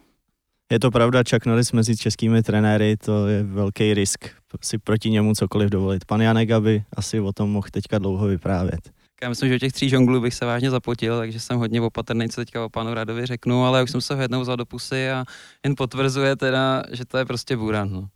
Je 0.72 0.80
to 0.80 0.90
pravda, 0.90 1.22
Chuck 1.30 1.46
Norris 1.46 1.72
mezi 1.72 1.96
českými 1.96 2.42
trenéry, 2.42 2.96
to 2.96 3.26
je 3.26 3.42
velký 3.42 3.94
risk 3.94 4.28
si 4.62 4.78
proti 4.78 5.10
němu 5.10 5.34
cokoliv 5.34 5.70
dovolit. 5.70 6.04
Pan 6.04 6.20
Janek 6.20 6.50
aby 6.50 6.84
asi 6.96 7.20
o 7.20 7.32
tom 7.32 7.50
mohl 7.50 7.68
teďka 7.70 7.98
dlouho 7.98 8.26
vyprávět. 8.26 8.90
Já 9.22 9.28
myslím, 9.28 9.48
že 9.48 9.54
o 9.54 9.58
těch 9.58 9.72
tří 9.72 9.88
žonglů 9.88 10.20
bych 10.20 10.34
se 10.34 10.46
vážně 10.46 10.70
zapotil, 10.70 11.18
takže 11.18 11.40
jsem 11.40 11.58
hodně 11.58 11.80
opatrný, 11.80 12.28
co 12.28 12.40
teďka 12.40 12.64
o 12.64 12.68
panu 12.68 12.94
Radovi 12.94 13.26
řeknu, 13.26 13.64
ale 13.64 13.82
už 13.82 13.90
jsem 13.90 14.00
se 14.00 14.14
ho 14.14 14.22
jednou 14.22 14.40
vzal 14.40 14.56
do 14.56 14.66
pusy 14.66 15.10
a 15.10 15.24
jen 15.64 15.74
potvrzuje 15.76 16.36
teda, 16.36 16.82
že 16.92 17.04
to 17.04 17.18
je 17.18 17.24
prostě 17.24 17.56
buran. 17.56 17.90
No. 17.92 18.08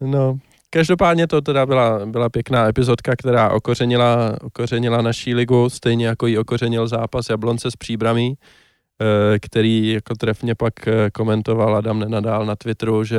no, 0.08 0.38
Každopádně 0.70 1.26
to 1.26 1.40
teda 1.40 1.66
byla, 1.66 2.06
byla 2.06 2.28
pěkná 2.28 2.68
epizodka, 2.68 3.16
která 3.16 3.50
okořenila, 3.50 4.36
okořenila 4.42 5.02
naší 5.02 5.34
ligu, 5.34 5.70
stejně 5.70 6.06
jako 6.06 6.26
ji 6.26 6.38
okořenil 6.38 6.88
zápas 6.88 7.28
Jablonce 7.30 7.70
s 7.70 7.76
příbramí, 7.76 8.34
eh, 8.34 9.38
který 9.38 9.92
jako 9.92 10.14
trefně 10.14 10.54
pak 10.54 10.88
eh, 10.88 11.10
komentoval 11.10 11.76
Adam 11.76 11.98
Nenadál 11.98 12.46
na 12.46 12.56
Twitteru, 12.56 13.04
že, 13.04 13.18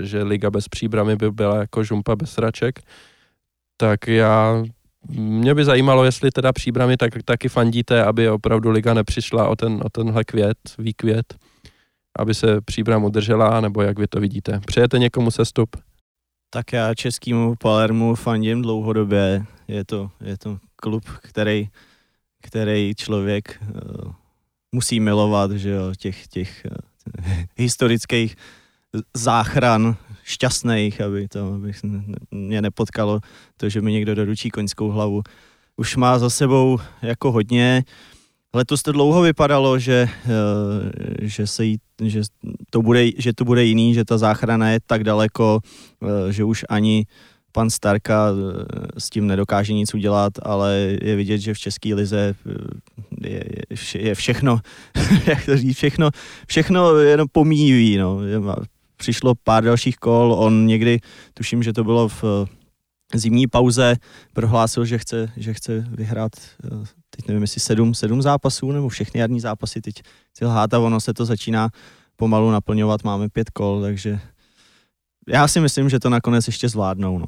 že 0.00 0.22
liga 0.22 0.50
bez 0.50 0.68
příbramy 0.68 1.16
by 1.16 1.30
byla 1.30 1.56
jako 1.56 1.84
žumpa 1.84 2.16
bez 2.16 2.30
sraček. 2.30 2.80
Tak 3.76 4.08
já 4.08 4.64
mě 5.10 5.54
by 5.54 5.64
zajímalo, 5.64 6.04
jestli 6.04 6.30
teda 6.30 6.52
příbramy 6.52 6.96
tak, 6.96 7.12
taky 7.24 7.48
fandíte, 7.48 8.04
aby 8.04 8.30
opravdu 8.30 8.70
liga 8.70 8.94
nepřišla 8.94 9.48
o, 9.48 9.56
ten, 9.56 9.80
o 9.84 9.88
tenhle 9.88 10.24
květ, 10.24 10.58
výkvět, 10.78 11.34
aby 12.18 12.34
se 12.34 12.60
příbram 12.60 13.04
udržela, 13.04 13.60
nebo 13.60 13.82
jak 13.82 13.98
vy 13.98 14.06
to 14.06 14.20
vidíte. 14.20 14.60
Přejete 14.66 14.98
někomu 14.98 15.30
sestup? 15.30 15.76
Tak 16.56 16.72
já 16.72 16.94
českýmu 16.94 17.54
Palermu 17.56 18.14
fandím 18.14 18.62
dlouhodobě. 18.62 19.46
Je 19.68 19.84
to, 19.84 20.10
je 20.20 20.38
to 20.38 20.58
klub, 20.76 21.04
který, 21.22 21.68
který 22.42 22.94
člověk 22.94 23.62
uh, 23.62 24.12
musí 24.72 25.00
milovat, 25.00 25.50
že 25.50 25.70
jo, 25.70 25.92
těch, 25.98 26.26
těch 26.26 26.66
uh, 26.70 27.34
historických 27.56 28.36
záchran 29.14 29.96
šťastných, 30.24 31.00
aby 31.00 31.28
to 31.28 31.54
aby 31.54 31.72
mě 32.30 32.62
nepotkalo 32.62 33.20
to, 33.56 33.68
že 33.68 33.80
mi 33.80 33.92
někdo 33.92 34.14
doručí 34.14 34.50
koňskou 34.50 34.88
hlavu. 34.88 35.22
Už 35.76 35.96
má 35.96 36.18
za 36.18 36.30
sebou 36.30 36.78
jako 37.02 37.32
hodně, 37.32 37.84
Letos 38.56 38.82
to 38.82 38.92
dlouho 38.92 39.22
vypadalo, 39.22 39.78
že, 39.78 40.08
eh, 40.08 41.28
že, 41.28 41.46
se 41.46 41.64
jí, 41.64 41.76
že, 42.00 42.20
to 42.70 42.82
bude, 42.82 43.10
že 43.18 43.32
to 43.32 43.44
bude 43.44 43.64
jiný, 43.64 43.94
že 43.94 44.04
ta 44.04 44.18
záchrana 44.18 44.70
je 44.70 44.80
tak 44.86 45.04
daleko, 45.04 45.60
eh, 45.60 46.32
že 46.32 46.44
už 46.44 46.64
ani 46.68 47.04
pan 47.52 47.70
Starka 47.70 48.32
eh, 48.32 49.00
s 49.00 49.10
tím 49.10 49.26
nedokáže 49.26 49.72
nic 49.72 49.94
udělat, 49.94 50.32
ale 50.42 50.96
je 51.02 51.16
vidět, 51.16 51.38
že 51.38 51.54
v 51.54 51.58
České 51.58 51.94
lize 51.94 52.34
je, 53.20 53.44
je 53.94 54.14
všechno, 54.14 54.60
jak 55.26 55.44
to 55.44 55.56
říct, 55.56 55.76
všechno, 55.76 56.10
všechno 56.48 56.96
jenom 56.96 57.28
pomíjí, 57.32 57.96
no. 57.96 58.20
přišlo 58.96 59.34
pár 59.44 59.64
dalších 59.64 59.96
kol, 59.96 60.32
on 60.32 60.66
někdy, 60.66 61.00
tuším, 61.34 61.62
že 61.62 61.72
to 61.72 61.84
bylo 61.84 62.08
v 62.08 62.24
zimní 63.14 63.46
pauze, 63.46 63.96
prohlásil, 64.32 64.84
že 64.84 64.98
chce, 64.98 65.32
že 65.36 65.54
chce 65.54 65.86
vyhrát, 65.90 66.32
teď 67.10 67.28
nevím, 67.28 67.42
jestli 67.42 67.60
sedm, 67.60 67.94
sedm 67.94 68.22
zápasů, 68.22 68.72
nebo 68.72 68.88
všechny 68.88 69.20
jarní 69.20 69.40
zápasy 69.40 69.80
teď 69.80 69.94
chce 70.30 70.46
lhát 70.46 70.74
a 70.74 70.78
ono 70.78 71.00
se 71.00 71.14
to 71.14 71.24
začíná 71.24 71.68
pomalu 72.16 72.50
naplňovat, 72.50 73.04
máme 73.04 73.28
pět 73.28 73.50
kol, 73.50 73.80
takže 73.80 74.20
já 75.28 75.48
si 75.48 75.60
myslím, 75.60 75.88
že 75.88 76.00
to 76.00 76.10
nakonec 76.10 76.46
ještě 76.46 76.68
zvládnou. 76.68 77.18
No. 77.18 77.26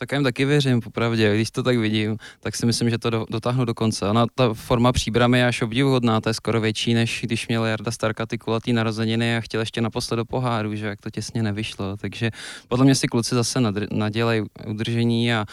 Tak 0.00 0.12
já 0.12 0.16
jim 0.16 0.24
taky 0.24 0.44
věřím, 0.44 0.80
popravdě. 0.80 1.34
Když 1.34 1.50
to 1.50 1.62
tak 1.62 1.76
vidím, 1.76 2.16
tak 2.40 2.56
si 2.56 2.66
myslím, 2.66 2.90
že 2.90 2.98
to 2.98 3.10
do, 3.10 3.26
dotáhnu 3.30 3.64
do 3.64 3.74
konce. 3.74 4.08
Ona, 4.08 4.26
ta 4.34 4.54
forma 4.54 4.92
příbramy 4.92 5.38
je 5.38 5.46
až 5.46 5.62
obdivuhodná, 5.62 6.20
to 6.20 6.28
je 6.28 6.34
skoro 6.34 6.60
větší, 6.60 6.94
než 6.94 7.20
když 7.24 7.48
měl 7.48 7.64
Jarda 7.64 7.90
Starka 7.90 8.26
ty 8.26 8.38
kulatý 8.38 8.72
narozeniny 8.72 9.36
a 9.36 9.40
chtěl 9.40 9.60
ještě 9.60 9.80
naposled 9.80 10.16
do 10.16 10.24
poháru, 10.24 10.74
že 10.74 10.86
jak 10.86 11.00
to 11.00 11.10
těsně 11.10 11.42
nevyšlo. 11.42 11.96
Takže 11.96 12.30
podle 12.68 12.84
mě 12.84 12.94
si 12.94 13.08
kluci 13.08 13.34
zase 13.34 13.60
nadělají 13.90 14.42
udržení 14.66 15.34
a 15.34 15.44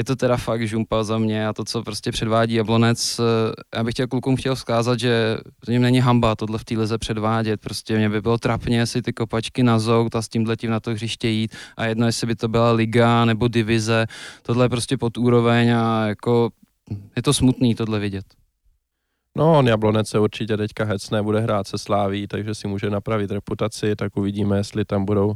je 0.00 0.04
to 0.04 0.16
teda 0.16 0.36
fakt 0.36 0.66
žumpa 0.66 1.04
za 1.04 1.18
mě 1.18 1.48
a 1.48 1.52
to, 1.52 1.64
co 1.64 1.82
prostě 1.82 2.12
předvádí 2.12 2.54
Jablonec, 2.54 3.20
eh, 3.20 3.76
já 3.76 3.84
bych 3.84 3.94
chtěl 3.94 4.06
klukům 4.06 4.36
chtěl 4.36 4.54
vzkázat, 4.54 5.00
že 5.00 5.36
to 5.64 5.72
něm 5.72 5.82
není 5.82 6.00
hamba 6.00 6.36
tohle 6.36 6.58
v 6.58 6.64
té 6.64 6.78
lize 6.78 6.98
předvádět, 6.98 7.60
prostě 7.60 7.96
mě 7.96 8.08
by 8.08 8.20
bylo 8.20 8.38
trapně 8.38 8.86
si 8.86 9.02
ty 9.02 9.12
kopačky 9.12 9.62
na 9.62 9.78
zout 9.78 10.16
a 10.16 10.22
s 10.22 10.28
tím 10.28 10.46
tím 10.56 10.70
na 10.70 10.80
to 10.80 10.90
hřiště 10.90 11.28
jít 11.28 11.56
a 11.76 11.84
jedno, 11.84 12.06
jestli 12.06 12.26
by 12.26 12.34
to 12.34 12.48
byla 12.48 12.72
liga 12.72 13.24
nebo 13.24 13.48
divize, 13.48 14.06
tohle 14.42 14.64
je 14.64 14.68
prostě 14.68 14.96
pod 14.96 15.18
úroveň 15.18 15.74
a 15.74 16.06
jako 16.06 16.50
je 17.16 17.22
to 17.22 17.32
smutný 17.32 17.74
tohle 17.74 17.98
vidět. 17.98 18.24
No, 19.36 19.58
on 19.58 19.68
Jablonec 19.68 20.08
se 20.08 20.18
určitě 20.18 20.56
teďka 20.56 20.84
hecne, 20.84 21.22
bude 21.22 21.40
hrát 21.40 21.66
se 21.66 21.78
Sláví, 21.78 22.26
takže 22.26 22.54
si 22.54 22.68
může 22.68 22.90
napravit 22.90 23.30
reputaci, 23.30 23.96
tak 23.96 24.16
uvidíme, 24.16 24.56
jestli 24.56 24.84
tam 24.84 25.04
budou 25.04 25.34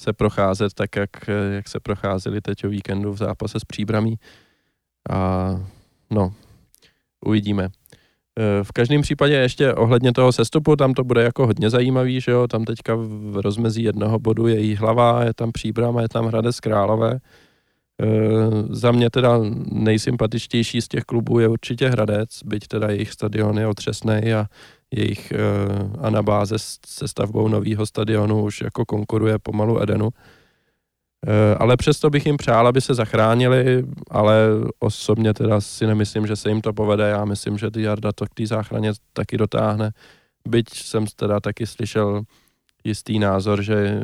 se 0.00 0.12
procházet 0.12 0.74
tak, 0.74 0.96
jak, 0.96 1.10
jak 1.52 1.68
se 1.68 1.80
procházeli 1.80 2.40
teď 2.40 2.64
o 2.64 2.68
víkendu 2.68 3.12
v 3.12 3.16
zápase 3.16 3.60
s 3.60 3.64
příbramí. 3.64 4.16
A 5.10 5.50
no, 6.10 6.34
uvidíme. 7.26 7.64
E, 7.64 8.64
v 8.64 8.72
každém 8.72 9.02
případě 9.02 9.34
ještě 9.34 9.74
ohledně 9.74 10.12
toho 10.12 10.32
sestupu, 10.32 10.76
tam 10.76 10.94
to 10.94 11.04
bude 11.04 11.22
jako 11.22 11.46
hodně 11.46 11.70
zajímavý, 11.70 12.20
že 12.20 12.32
jo, 12.32 12.48
tam 12.48 12.64
teďka 12.64 12.94
v 12.96 13.40
rozmezí 13.42 13.82
jednoho 13.82 14.18
bodu 14.18 14.46
je 14.46 14.60
jí 14.60 14.76
hlava, 14.76 15.24
je 15.24 15.34
tam 15.34 15.52
příbram 15.52 15.96
a 15.96 16.02
je 16.02 16.08
tam 16.08 16.26
Hradec 16.26 16.60
Králové. 16.60 17.12
E, 17.12 17.18
za 18.70 18.92
mě 18.92 19.10
teda 19.10 19.38
nejsympatičtější 19.72 20.80
z 20.80 20.88
těch 20.88 21.04
klubů 21.04 21.38
je 21.38 21.48
určitě 21.48 21.88
Hradec, 21.88 22.42
byť 22.44 22.66
teda 22.68 22.90
jejich 22.90 23.12
stadion 23.12 23.58
je 23.58 23.66
otřesný 23.66 24.34
a 24.34 24.46
jejich 24.96 25.32
uh, 25.32 26.06
anabáze 26.06 26.56
se 26.86 27.08
stavbou 27.08 27.48
nového 27.48 27.86
stadionu 27.86 28.42
už 28.42 28.60
jako 28.60 28.84
konkuruje 28.84 29.38
pomalu 29.38 29.82
Edenu. 29.82 30.06
Uh, 30.06 30.12
ale 31.58 31.76
přesto 31.76 32.10
bych 32.10 32.26
jim 32.26 32.36
přál, 32.36 32.66
aby 32.66 32.80
se 32.80 32.94
zachránili, 32.94 33.84
ale 34.10 34.48
osobně 34.78 35.34
teda 35.34 35.60
si 35.60 35.86
nemyslím, 35.86 36.26
že 36.26 36.36
se 36.36 36.48
jim 36.48 36.60
to 36.60 36.72
povede. 36.72 37.08
Já 37.08 37.24
myslím, 37.24 37.58
že 37.58 37.70
Jarda 37.76 38.12
to 38.12 38.26
k 38.26 38.34
té 38.34 38.46
záchraně 38.46 38.92
taky 39.12 39.36
dotáhne. 39.36 39.90
Byť 40.48 40.74
jsem 40.74 41.06
teda 41.06 41.40
taky 41.40 41.66
slyšel 41.66 42.22
jistý 42.84 43.18
názor, 43.18 43.62
že 43.62 44.00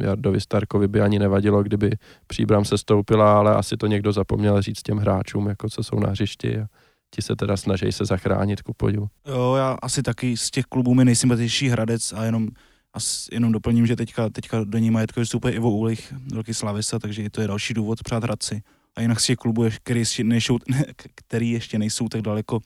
Jardovi 0.00 0.40
Starkovi 0.40 0.88
by 0.88 1.00
ani 1.00 1.18
nevadilo, 1.18 1.62
kdyby 1.62 1.90
příbram 2.26 2.64
se 2.64 2.78
stoupila, 2.78 3.38
ale 3.38 3.54
asi 3.54 3.76
to 3.76 3.86
někdo 3.86 4.12
zapomněl 4.12 4.62
říct 4.62 4.82
těm 4.82 4.98
hráčům, 4.98 5.46
jako 5.46 5.68
co 5.68 5.82
jsou 5.82 5.98
na 5.98 6.08
hřišti. 6.10 6.58
A, 6.58 6.66
ti 7.14 7.22
se 7.22 7.36
teda 7.36 7.56
snaží 7.56 7.92
se 7.92 8.04
zachránit 8.04 8.62
ku 8.62 8.72
podivu. 8.76 9.08
Jo, 9.26 9.54
já 9.56 9.76
asi 9.82 10.02
taky 10.02 10.36
z 10.36 10.50
těch 10.50 10.64
klubů 10.64 10.94
mi 10.94 11.04
nejsympatičnější 11.04 11.68
Hradec 11.68 12.12
a 12.12 12.24
jenom 12.24 12.48
a 12.94 12.98
jenom 13.32 13.52
doplním, 13.52 13.86
že 13.86 13.96
teďka, 13.96 14.28
teďka 14.28 14.64
do 14.64 14.78
ní 14.78 14.90
majetkově 14.90 15.24
vstupuje 15.24 15.52
Ivo 15.54 15.70
Ulich, 15.70 16.12
velký 16.32 16.54
slavista, 16.54 16.98
takže 16.98 17.30
to 17.30 17.40
je 17.40 17.48
další 17.48 17.74
důvod 17.74 18.02
přát 18.02 18.24
Hradci. 18.24 18.62
A 18.96 19.00
jinak 19.00 19.20
z 19.20 19.26
těch 19.26 19.36
klubů, 19.36 19.64
který 19.82 20.00
ještě 20.00 20.24
nejsou, 20.24 20.58
který 21.14 21.50
ještě 21.50 21.78
nejsou 21.78 22.08
tak 22.08 22.22
daleko, 22.22 22.60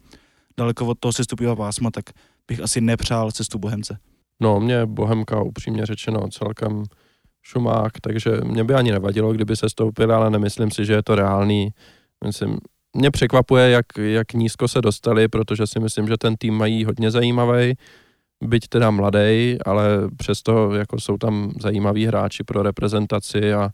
daleko 0.58 0.86
od 0.86 0.98
toho 0.98 1.12
sestupního 1.12 1.56
pásma, 1.56 1.90
tak 1.90 2.04
bych 2.48 2.60
asi 2.60 2.80
nepřál 2.80 3.32
cestu 3.32 3.58
Bohemce. 3.58 3.98
No, 4.40 4.60
mě 4.60 4.86
Bohemka 4.86 5.42
upřímně 5.42 5.86
řečeno 5.86 6.28
celkem 6.28 6.84
šumák, 7.42 8.00
takže 8.00 8.30
mě 8.44 8.64
by 8.64 8.74
ani 8.74 8.92
nevadilo, 8.92 9.32
kdyby 9.32 9.56
se 9.56 9.68
stoupil, 9.68 10.14
ale 10.14 10.30
nemyslím 10.30 10.70
si, 10.70 10.84
že 10.84 10.92
je 10.92 11.02
to 11.02 11.14
reálný. 11.14 11.70
Myslím, 12.26 12.58
mě 12.96 13.10
překvapuje, 13.10 13.70
jak, 13.70 13.86
jak 13.98 14.32
nízko 14.32 14.68
se 14.68 14.80
dostali, 14.80 15.28
protože 15.28 15.66
si 15.66 15.80
myslím, 15.80 16.08
že 16.08 16.16
ten 16.16 16.36
tým 16.36 16.54
mají 16.54 16.84
hodně 16.84 17.10
zajímavý, 17.10 17.74
byť 18.44 18.68
teda 18.68 18.90
mladý, 18.90 19.58
ale 19.66 19.84
přesto 20.16 20.74
jako 20.74 21.00
jsou 21.00 21.16
tam 21.16 21.52
zajímaví 21.60 22.06
hráči 22.06 22.44
pro 22.44 22.62
reprezentaci 22.62 23.54
a 23.54 23.64
e, 23.64 23.70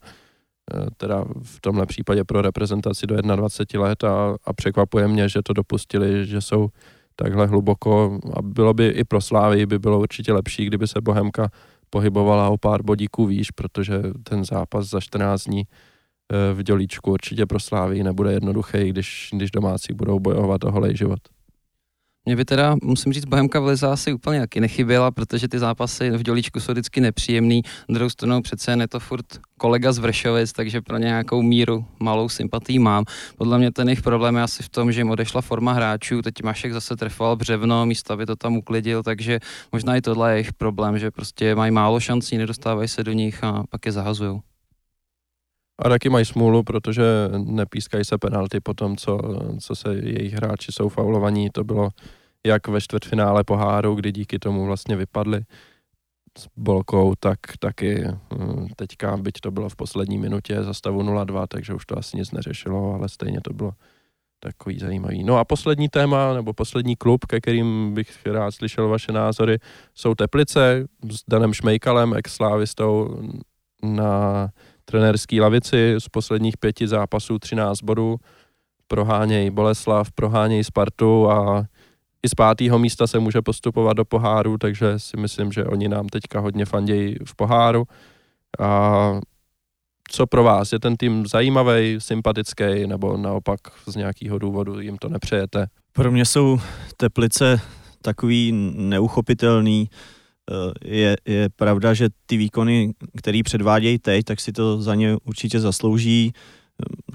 teda 0.97 1.25
v 1.43 1.61
tomhle 1.61 1.87
případě 1.87 2.25
pro 2.25 2.43
reprezentaci 2.43 3.07
do 3.07 3.16
21 3.16 3.89
let 3.89 4.05
a, 4.05 4.37
a 4.45 4.53
překvapuje 4.53 5.09
mě, 5.09 5.29
že 5.29 5.43
to 5.43 5.53
dopustili, 5.53 6.27
že 6.27 6.41
jsou 6.41 6.68
takhle 7.16 7.47
hluboko 7.47 8.18
a 8.35 8.43
bylo 8.43 8.75
by 8.75 8.87
i 8.87 9.05
pro 9.05 9.20
Slávy 9.20 9.66
by 9.66 9.79
bylo 9.79 10.01
určitě 10.01 10.33
lepší, 10.33 10.64
kdyby 10.66 10.87
se 10.87 11.01
Bohemka 11.01 11.51
pohybovala 11.91 12.49
o 12.49 12.59
pár 12.59 12.83
bodíků 12.83 13.27
výš, 13.27 13.51
protože 13.51 14.03
ten 14.23 14.45
zápas 14.45 14.87
za 14.87 15.01
14 15.01 15.45
dní 15.45 15.64
v 16.55 16.62
dělíčku 16.62 17.12
určitě 17.12 17.47
pro 17.47 17.61
Slávy 17.61 18.03
nebude 18.03 18.33
jednoduchý, 18.33 18.89
když, 18.89 19.28
když 19.33 19.51
domácí 19.51 19.93
budou 19.95 20.20
bojovat 20.20 20.64
o 20.64 20.70
holej 20.70 20.97
život. 20.97 21.18
Mě 22.24 22.37
by 22.37 22.45
teda, 22.45 22.76
musím 22.83 23.12
říct, 23.12 23.24
Bohemka 23.24 23.61
v 23.61 23.66
Lize 23.66 23.87
asi 23.87 24.12
úplně 24.12 24.41
taky 24.41 24.61
nechyběla, 24.61 25.11
protože 25.11 25.49
ty 25.49 25.59
zápasy 25.59 26.11
v 26.11 26.22
dělíčku 26.22 26.61
jsou 26.61 26.72
vždycky 26.72 27.01
nepříjemný. 27.01 27.62
Druhou 27.89 28.11
stranu 28.11 28.43
přece 28.43 28.76
je 28.80 28.89
to 28.89 29.01
furt 29.01 29.26
kolega 29.59 29.93
z 29.93 29.99
Vršovic, 29.99 30.53
takže 30.53 30.80
pro 30.80 30.99
nějakou 30.99 31.43
míru 31.43 31.85
malou 32.01 32.28
sympatii 32.28 32.78
mám. 32.78 33.05
Podle 33.37 33.59
mě 33.59 33.72
ten 33.72 33.89
jejich 33.89 34.03
problém 34.03 34.37
je 34.37 34.43
asi 34.43 34.62
v 34.62 34.68
tom, 34.68 34.93
že 34.93 35.01
jim 35.01 35.11
odešla 35.11 35.41
forma 35.41 35.72
hráčů, 35.72 36.22
teď 36.22 36.43
Mašek 36.43 36.72
zase 36.72 36.97
trefoval 36.97 37.37
břevno, 37.37 37.87
místo 37.87 38.12
aby 38.12 38.26
to 38.26 38.37
tam 38.37 38.57
uklidil, 38.57 39.03
takže 39.03 39.41
možná 39.72 39.97
i 39.97 40.01
tohle 40.01 40.30
je 40.30 40.35
jejich 40.35 40.53
problém, 40.53 40.99
že 40.99 41.11
prostě 41.11 41.55
mají 41.55 41.72
málo 41.72 42.01
šancí, 42.01 42.39
nedostávají 42.39 42.89
se 42.89 43.05
do 43.05 43.12
nich 43.12 43.45
a 43.45 43.64
pak 43.70 43.87
je 43.87 43.93
zahazují. 43.93 44.41
A 45.79 45.89
taky 45.89 46.09
mají 46.09 46.25
smůlu, 46.25 46.62
protože 46.62 47.03
nepískají 47.39 48.05
se 48.05 48.18
penalty 48.18 48.61
po 48.61 48.75
tom, 48.75 48.97
co, 48.97 49.18
co 49.61 49.77
se 49.77 49.95
jejich 49.95 50.33
hráči 50.33 50.73
jsou 50.73 50.89
faulovaní. 50.89 51.51
To 51.51 51.64
bylo 51.64 51.91
jak 52.47 52.68
ve 52.68 52.81
čtvrtfinále 52.81 53.45
poháru, 53.45 53.95
kdy 53.95 54.12
díky 54.12 54.39
tomu 54.39 54.66
vlastně 54.66 54.97
vypadli 54.97 55.43
s 56.39 56.47
Bolkou, 56.57 57.14
tak 57.20 57.39
taky 57.59 58.05
hm, 58.35 58.68
teďka, 58.77 59.16
byť 59.16 59.41
to 59.41 59.51
bylo 59.51 59.68
v 59.68 59.77
poslední 59.77 60.18
minutě 60.18 60.62
za 60.62 60.75
stavu 60.75 61.03
0-2, 61.03 61.47
takže 61.49 61.75
už 61.75 61.87
to 61.87 61.99
asi 61.99 62.16
nic 62.16 62.31
neřešilo, 62.31 62.95
ale 62.95 63.09
stejně 63.09 63.41
to 63.41 63.53
bylo 63.53 63.73
takový 64.41 64.79
zajímavý. 64.79 65.25
No 65.25 65.39
a 65.39 65.45
poslední 65.45 65.89
téma, 65.89 66.35
nebo 66.35 66.53
poslední 66.53 66.97
klub, 66.97 67.27
ke 67.27 67.41
kterým 67.41 67.95
bych 67.95 68.27
rád 68.27 68.51
slyšel 68.51 68.89
vaše 68.89 69.12
názory, 69.12 69.59
jsou 69.95 70.14
Teplice 70.14 70.87
s 71.11 71.23
Danem 71.29 71.53
Šmejkalem, 71.53 72.14
ex-slávistou 72.14 73.20
na 73.83 74.49
trenérský 74.85 75.41
lavici 75.41 75.95
z 75.99 76.09
posledních 76.09 76.57
pěti 76.57 76.89
zápasů 76.89 77.39
13 77.39 77.83
bodů, 77.83 78.16
prohánějí 78.87 79.51
Boleslav, 79.51 80.12
prohánějí 80.12 80.64
Spartu 80.64 81.30
a 81.30 81.64
i 82.22 82.28
z 82.28 82.35
pátého 82.35 82.78
místa 82.78 83.07
se 83.07 83.18
může 83.18 83.43
postupovat 83.43 83.97
do 83.97 84.05
poháru, 84.05 84.59
takže 84.59 84.99
si 84.99 85.16
myslím, 85.16 85.53
že 85.53 85.64
oni 85.64 85.89
nám 85.89 86.09
teďka 86.09 86.41
hodně 86.41 86.64
fandějí 86.64 87.16
v 87.24 87.37
poháru. 87.37 87.85
A 88.61 89.20
co 90.11 90.26
pro 90.26 90.45
vás? 90.45 90.72
Je 90.72 90.78
ten 90.78 90.97
tým 90.97 91.26
zajímavý, 91.26 91.97
sympatický, 91.99 92.87
nebo 92.87 93.16
naopak 93.16 93.61
z 93.87 93.97
nějakého 93.97 94.39
důvodu 94.39 94.80
jim 94.80 94.99
to 94.99 95.09
nepřejete? 95.09 95.66
Pro 95.93 96.11
mě 96.11 96.24
jsou 96.24 96.59
Teplice 96.97 97.61
takový 98.03 98.53
neuchopitelný, 98.76 99.91
je, 100.84 101.16
je 101.24 101.49
pravda, 101.57 101.95
že 101.95 102.09
ty 102.26 102.36
výkony, 102.36 102.93
které 103.18 103.40
předvádějí 103.45 103.99
teď, 103.99 104.24
tak 104.24 104.40
si 104.40 104.53
to 104.53 104.82
za 104.82 104.95
ně 104.95 105.16
určitě 105.24 105.61
zaslouží. 105.61 106.32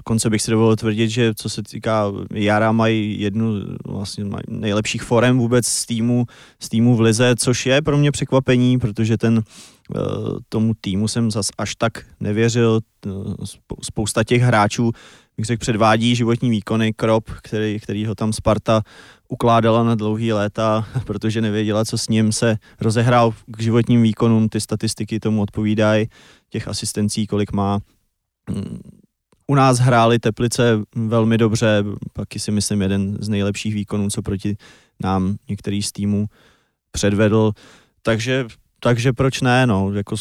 Konce 0.04 0.30
bych 0.30 0.42
si 0.42 0.50
dovolil 0.50 0.76
tvrdit, 0.76 1.08
že 1.08 1.34
co 1.34 1.48
se 1.48 1.62
týká 1.62 2.12
Jara, 2.34 2.72
mají 2.72 3.20
jednu 3.20 3.54
vlastně 3.86 4.24
nejlepších 4.48 5.02
forem 5.02 5.38
vůbec 5.38 5.66
z 5.66 5.86
týmu, 5.86 6.26
z 6.60 6.68
týmu 6.68 6.96
v 6.96 7.00
Lize, 7.00 7.34
což 7.36 7.66
je 7.66 7.82
pro 7.82 7.98
mě 7.98 8.12
překvapení, 8.12 8.78
protože 8.78 9.18
ten 9.18 9.42
eh, 9.42 10.00
tomu 10.48 10.72
týmu 10.80 11.08
jsem 11.08 11.30
zas 11.30 11.48
až 11.58 11.74
tak 11.76 12.04
nevěřil. 12.20 12.80
Eh, 13.06 13.10
spousta 13.82 14.24
těch 14.24 14.42
hráčů, 14.42 14.92
bych 15.36 15.46
řekl, 15.46 15.60
předvádí 15.60 16.14
životní 16.14 16.50
výkony, 16.50 16.92
Krop, 16.92 17.30
který, 17.42 17.80
který 17.80 18.06
ho 18.06 18.14
tam 18.14 18.32
Sparta 18.32 18.82
ukládala 19.28 19.82
na 19.82 19.94
dlouhý 19.94 20.32
léta, 20.32 20.88
protože 21.04 21.40
nevěděla, 21.40 21.84
co 21.84 21.98
s 21.98 22.08
ním 22.08 22.32
se 22.32 22.56
rozehrál 22.80 23.34
k 23.46 23.62
životním 23.62 24.02
výkonům, 24.02 24.48
ty 24.48 24.60
statistiky 24.60 25.20
tomu 25.20 25.42
odpovídají, 25.42 26.08
těch 26.50 26.68
asistencí, 26.68 27.26
kolik 27.26 27.52
má. 27.52 27.78
U 29.46 29.54
nás 29.54 29.78
hráli 29.78 30.18
Teplice 30.18 30.80
velmi 30.94 31.38
dobře, 31.38 31.84
pak 32.12 32.28
si 32.36 32.50
myslím 32.50 32.82
jeden 32.82 33.16
z 33.20 33.28
nejlepších 33.28 33.74
výkonů, 33.74 34.10
co 34.10 34.22
proti 34.22 34.56
nám 35.02 35.36
některý 35.48 35.82
z 35.82 35.92
týmů 35.92 36.26
předvedl, 36.90 37.52
takže, 38.02 38.46
takže 38.80 39.12
proč 39.12 39.40
ne, 39.40 39.66
no, 39.66 39.92
jako 39.92 40.16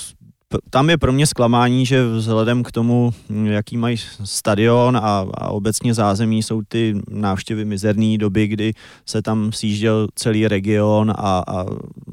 tam 0.70 0.90
je 0.90 0.98
pro 0.98 1.14
mě 1.14 1.28
zklamání, 1.28 1.86
že 1.86 2.08
vzhledem 2.08 2.64
k 2.64 2.72
tomu, 2.72 3.14
jaký 3.44 3.78
mají 3.78 3.98
stadion 4.24 4.98
a, 4.98 5.26
a 5.34 5.48
obecně 5.50 5.94
zázemí, 5.94 6.44
jsou 6.44 6.62
ty 6.68 6.96
návštěvy 7.10 7.66
mizerné 7.66 8.18
doby, 8.18 8.48
kdy 8.48 8.74
se 9.06 9.22
tam 9.22 9.52
sjížděl 9.52 10.08
celý 10.16 10.48
region 10.48 11.12
a, 11.18 11.44
a 11.48 11.66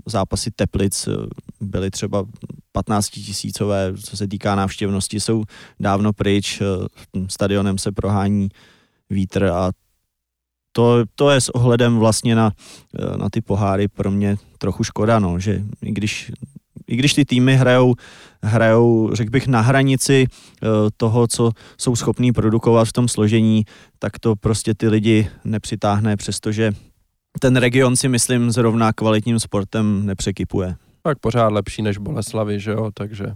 zápasy 0.07 0.51
Teplic 0.51 1.09
byly 1.61 1.91
třeba 1.91 2.24
15 2.72 3.09
tisícové, 3.09 3.93
co 4.05 4.16
se 4.16 4.28
týká 4.28 4.55
návštěvnosti, 4.55 5.20
jsou 5.20 5.45
dávno 5.80 6.12
pryč, 6.12 6.62
stadionem 7.28 7.78
se 7.78 7.93
prohání 7.93 8.49
vítr 9.11 9.45
a 9.45 9.70
to, 10.72 11.05
to 11.14 11.30
je 11.30 11.41
s 11.41 11.49
ohledem 11.49 11.99
vlastně 11.99 12.35
na, 12.35 12.53
na 13.16 13.30
ty 13.30 13.41
poháry 13.41 13.89
pro 13.89 14.11
mě 14.11 14.37
trochu 14.59 14.85
škoda, 14.85 15.18
no, 15.18 15.39
že 15.39 15.62
i 15.82 15.93
když 15.93 16.32
i 16.87 16.97
když 16.97 17.14
ty 17.14 17.24
týmy 17.24 17.57
hrajou, 17.57 17.95
hrajou 18.43 19.11
řekl 19.12 19.30
bych, 19.30 19.47
na 19.47 19.61
hranici 19.61 20.26
eh, 20.26 20.66
toho, 20.97 21.26
co 21.26 21.51
jsou 21.78 21.97
schopní 21.97 22.32
produkovat 22.32 22.89
v 22.89 22.93
tom 22.93 23.09
složení, 23.09 23.64
tak 23.99 24.18
to 24.18 24.37
prostě 24.37 24.74
ty 24.74 24.89
lidi 24.89 25.28
nepřitáhne, 25.45 26.16
přestože 26.16 26.72
ten 27.41 27.57
region 27.57 27.97
si 27.97 28.09
myslím 28.09 28.51
zrovna 28.51 28.93
kvalitním 28.93 29.41
sportem 29.41 30.07
nepřekypuje. 30.07 30.76
Tak 31.03 31.18
pořád 31.18 31.53
lepší 31.53 31.82
než 31.82 31.99
Boleslavy, 31.99 32.61
že 32.61 32.70
jo, 32.70 32.91
takže 32.95 33.26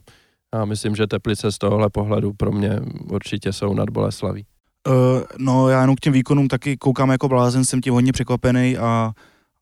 já 0.55 0.65
myslím, 0.65 0.97
že 0.97 1.07
Teplice 1.07 1.53
z 1.53 1.59
tohohle 1.59 1.91
pohledu 1.91 2.33
pro 2.33 2.53
mě 2.53 2.81
určitě 3.11 3.53
jsou 3.53 3.75
nad 3.75 3.91
Boleslaví. 3.91 4.47
Uh, 4.89 4.95
no 5.39 5.69
já 5.69 5.81
jenom 5.81 5.97
k 5.97 6.01
těm 6.01 6.13
výkonům 6.13 6.49
taky 6.49 6.77
koukám 6.77 7.11
jako 7.11 7.29
blázen, 7.29 7.65
jsem 7.65 7.81
tím 7.81 7.95
hodně 7.95 8.13
překvapený 8.13 8.79
a, 8.79 9.13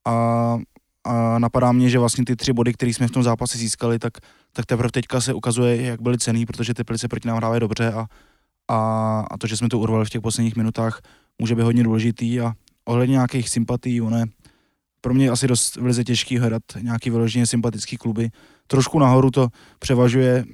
a 0.05 0.59
a 1.07 1.39
napadá 1.39 1.73
mě, 1.73 1.91
že 1.91 1.99
vlastně 1.99 2.25
ty 2.25 2.37
tři 2.37 2.53
body, 2.53 2.73
které 2.73 2.95
jsme 2.95 3.09
v 3.09 3.11
tom 3.11 3.23
zápase 3.23 3.59
získali, 3.59 3.99
tak, 3.99 4.13
tak 4.53 4.67
teprve 4.67 4.91
teďka 4.91 5.21
se 5.21 5.35
ukazuje, 5.35 5.83
jak 5.83 6.03
byly 6.03 6.19
cený, 6.19 6.47
protože 6.47 6.75
ty 6.75 6.77
Teplice 6.77 7.09
proti 7.09 7.29
nám 7.29 7.37
hrávají 7.37 7.61
dobře 7.61 7.93
a, 7.93 8.07
a, 8.69 8.79
a 9.31 9.39
to, 9.39 9.47
že 9.47 9.57
jsme 9.57 9.69
to 9.69 9.79
urvali 9.79 10.05
v 10.05 10.11
těch 10.11 10.21
posledních 10.21 10.57
minutách, 10.57 11.01
může 11.39 11.55
být 11.55 11.63
hodně 11.63 11.83
důležitý 11.85 12.41
a 12.41 12.53
ohledně 12.85 13.13
nějakých 13.13 13.49
sympatí, 13.49 14.01
one, 14.01 14.25
pro 15.01 15.15
mě 15.15 15.25
je 15.25 15.31
asi 15.31 15.47
dost 15.47 15.77
velice 15.77 16.05
těžký 16.05 16.39
hledat 16.39 16.63
nějaký 16.81 17.11
vyloženě 17.11 17.47
sympatický 17.47 17.97
kluby. 17.97 18.31
Trošku 18.67 18.99
nahoru 18.99 19.31
to 19.31 19.49
převažuje 19.79 20.45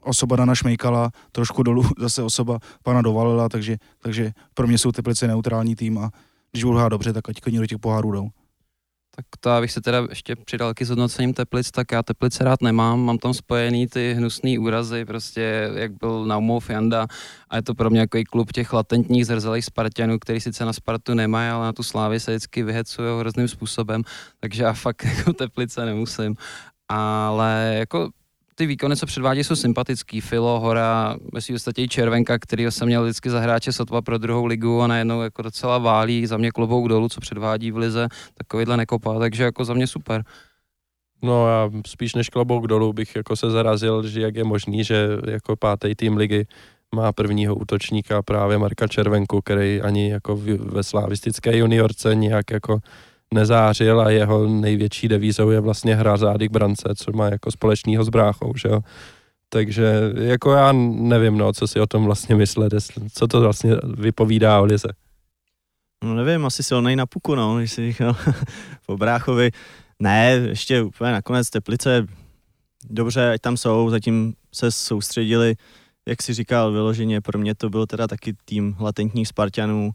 osoba 0.00 0.36
Dana 0.36 0.54
Šmejkala, 0.54 1.10
trošku 1.32 1.62
dolů 1.62 1.84
zase 1.98 2.22
osoba 2.22 2.58
pana 2.82 3.02
Dovalila, 3.02 3.48
takže, 3.48 3.76
takže 3.98 4.32
pro 4.54 4.66
mě 4.66 4.78
jsou 4.78 4.92
Teplice 4.92 5.26
neutrální 5.26 5.76
tým 5.76 5.98
a 5.98 6.10
když 6.52 6.64
hrát 6.64 6.88
dobře, 6.88 7.12
tak 7.12 7.28
ať 7.28 7.40
do 7.44 7.66
těch 7.66 7.78
pohárů 7.78 8.12
jdou. 8.12 8.28
Tak 9.16 9.26
to 9.40 9.50
abych 9.50 9.72
se 9.72 9.80
teda 9.80 10.06
ještě 10.08 10.36
přidal 10.36 10.74
k 10.74 10.82
zhodnocením 10.82 11.34
Teplic, 11.34 11.70
tak 11.70 11.92
já 11.92 12.02
Teplice 12.02 12.44
rád 12.44 12.62
nemám, 12.62 13.00
mám 13.00 13.18
tam 13.18 13.34
spojený 13.34 13.86
ty 13.86 14.14
hnusné 14.14 14.58
úrazy, 14.58 15.04
prostě 15.04 15.70
jak 15.74 15.92
byl 15.92 16.24
Naumov 16.24 16.70
Janda 16.70 17.06
a 17.50 17.56
je 17.56 17.62
to 17.62 17.74
pro 17.74 17.90
mě 17.90 18.00
jako 18.00 18.18
klub 18.30 18.52
těch 18.52 18.72
latentních 18.72 19.26
zrzelých 19.26 19.64
Spartanů, 19.64 20.18
který 20.18 20.40
sice 20.40 20.64
na 20.64 20.72
Spartu 20.72 21.14
nemají, 21.14 21.50
ale 21.50 21.64
na 21.64 21.72
tu 21.72 21.82
Slávy 21.82 22.20
se 22.20 22.30
vždycky 22.30 22.62
vyhecují 22.62 23.20
hrozným 23.20 23.48
způsobem, 23.48 24.02
takže 24.40 24.62
já 24.62 24.72
fakt 24.72 25.04
jako 25.16 25.32
Teplice 25.32 25.84
nemusím. 25.84 26.34
Ale 26.88 27.74
jako 27.78 28.10
ty 28.58 28.66
výkony, 28.66 28.96
co 28.96 29.06
předvádí, 29.06 29.44
jsou 29.44 29.56
sympatický. 29.56 30.20
Filo, 30.20 30.60
Hora, 30.60 31.16
myslím, 31.34 31.56
ostatně 31.56 31.88
Červenka, 31.88 32.38
který 32.38 32.64
jsem 32.64 32.86
měl 32.86 33.02
vždycky 33.04 33.30
za 33.30 33.40
hráče 33.40 33.72
sotva 33.72 34.02
pro 34.02 34.18
druhou 34.18 34.44
ligu 34.46 34.80
a 34.82 34.86
najednou 34.86 35.22
jako 35.22 35.42
docela 35.42 35.78
válí, 35.78 36.26
za 36.26 36.36
mě 36.36 36.50
klobouk 36.50 36.88
dolů, 36.88 37.08
co 37.08 37.20
předvádí 37.20 37.70
v 37.70 37.76
lize, 37.76 38.08
takovýhle 38.34 38.76
nekopá, 38.76 39.18
takže 39.18 39.44
jako 39.44 39.64
za 39.64 39.74
mě 39.74 39.86
super. 39.86 40.24
No 41.22 41.48
já 41.48 41.70
spíš 41.86 42.14
než 42.14 42.28
klobouk 42.28 42.66
dolů 42.66 42.92
bych 42.92 43.16
jako 43.16 43.36
se 43.36 43.50
zarazil, 43.50 44.08
že 44.08 44.20
jak 44.20 44.36
je 44.36 44.44
možný, 44.44 44.84
že 44.84 45.08
jako 45.26 45.56
pátý 45.56 45.94
tým 45.94 46.16
ligy 46.16 46.46
má 46.94 47.12
prvního 47.12 47.54
útočníka 47.54 48.22
právě 48.22 48.58
Marka 48.58 48.88
Červenku, 48.88 49.40
který 49.40 49.82
ani 49.82 50.10
jako 50.10 50.36
ve 50.58 50.82
slavistické 50.82 51.56
juniorce 51.56 52.14
nějak 52.14 52.50
jako 52.50 52.78
nezářil 53.36 54.00
a 54.00 54.10
jeho 54.10 54.48
největší 54.48 55.08
devízou 55.08 55.50
je 55.50 55.60
vlastně 55.60 55.94
hra 55.94 56.16
zády 56.16 56.48
k 56.48 56.52
brance, 56.52 56.88
co 56.96 57.12
má 57.12 57.26
jako 57.26 57.50
společného 57.50 58.04
s 58.04 58.08
bráchou, 58.08 58.52
že 58.56 58.68
jo. 58.68 58.80
Takže 59.48 60.12
jako 60.14 60.52
já 60.52 60.72
nevím, 60.72 61.38
no, 61.38 61.52
co 61.52 61.68
si 61.68 61.80
o 61.80 61.86
tom 61.86 62.04
vlastně 62.04 62.34
myslet, 62.34 62.72
co 63.12 63.26
to 63.26 63.40
vlastně 63.40 63.76
vypovídá 63.84 64.60
o 64.60 64.64
Lize. 64.64 64.88
No 66.04 66.14
nevím, 66.14 66.46
asi 66.46 66.62
silnej 66.62 66.96
na 66.96 67.06
puku, 67.06 67.34
no, 67.34 67.58
když 67.58 67.72
si 67.72 67.92
říkal 67.92 68.16
po 68.86 68.96
bráchovi. 68.96 69.50
Ne, 69.98 70.30
ještě 70.30 70.82
úplně 70.82 71.12
nakonec 71.12 71.50
Teplice, 71.50 72.06
dobře, 72.90 73.32
ať 73.32 73.40
tam 73.40 73.56
jsou, 73.56 73.90
zatím 73.90 74.34
se 74.54 74.72
soustředili, 74.72 75.54
jak 76.08 76.22
si 76.22 76.34
říkal, 76.34 76.72
vyloženě, 76.72 77.20
pro 77.20 77.38
mě 77.38 77.54
to 77.54 77.70
byl 77.70 77.86
teda 77.86 78.06
taky 78.06 78.34
tým 78.44 78.76
latentních 78.80 79.28
Spartanů, 79.28 79.90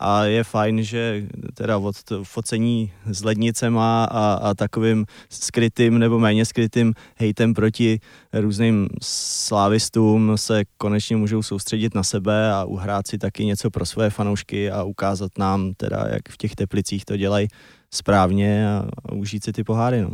a 0.00 0.24
je 0.24 0.44
fajn, 0.44 0.82
že 0.82 1.26
teda 1.54 1.78
od 1.78 1.96
focení 2.22 2.92
s 3.06 3.24
lednicema 3.24 4.04
a, 4.04 4.32
a 4.34 4.54
takovým 4.54 5.06
skrytým 5.30 5.98
nebo 5.98 6.18
méně 6.18 6.44
skrytým 6.44 6.94
hejtem 7.16 7.54
proti 7.54 8.00
různým 8.32 8.88
slávistům 9.02 10.32
se 10.36 10.62
konečně 10.78 11.16
můžou 11.16 11.42
soustředit 11.42 11.94
na 11.94 12.02
sebe 12.02 12.52
a 12.52 12.64
uhrát 12.64 13.06
si 13.06 13.18
taky 13.18 13.44
něco 13.44 13.70
pro 13.70 13.86
své 13.86 14.10
fanoušky 14.10 14.70
a 14.70 14.82
ukázat 14.82 15.38
nám 15.38 15.72
teda, 15.76 16.04
jak 16.12 16.28
v 16.28 16.36
těch 16.36 16.54
teplicích 16.54 17.04
to 17.04 17.16
dělají 17.16 17.48
správně 17.94 18.68
a, 18.68 18.84
a 19.04 19.12
užít 19.12 19.44
si 19.44 19.52
ty 19.52 19.64
poháry. 19.64 20.00
No. 20.00 20.10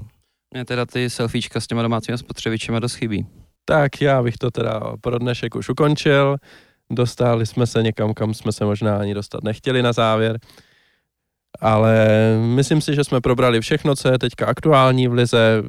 Mě 0.54 0.64
teda 0.64 0.86
ty 0.86 1.10
selfiečka 1.10 1.60
s 1.60 1.66
těma 1.66 1.82
domácími 1.82 2.18
spotřebičema 2.18 2.78
dost 2.78 2.94
chybí. 2.94 3.26
Tak 3.64 4.00
já 4.00 4.22
bych 4.22 4.38
to 4.38 4.50
teda 4.50 4.80
pro 5.00 5.18
dnešek 5.18 5.54
už 5.54 5.68
ukončil. 5.68 6.36
Dostali 6.90 7.46
jsme 7.46 7.66
se 7.66 7.82
někam, 7.82 8.14
kam 8.14 8.34
jsme 8.34 8.52
se 8.52 8.64
možná 8.64 8.96
ani 8.96 9.14
dostat 9.14 9.44
nechtěli 9.44 9.82
na 9.82 9.92
závěr. 9.92 10.38
Ale 11.60 12.08
myslím 12.54 12.80
si, 12.80 12.94
že 12.94 13.04
jsme 13.04 13.20
probrali 13.20 13.60
všechno, 13.60 13.96
co 13.96 14.08
je 14.08 14.18
teďka 14.18 14.46
aktuální 14.46 15.08
v 15.08 15.12
Lize, 15.12 15.62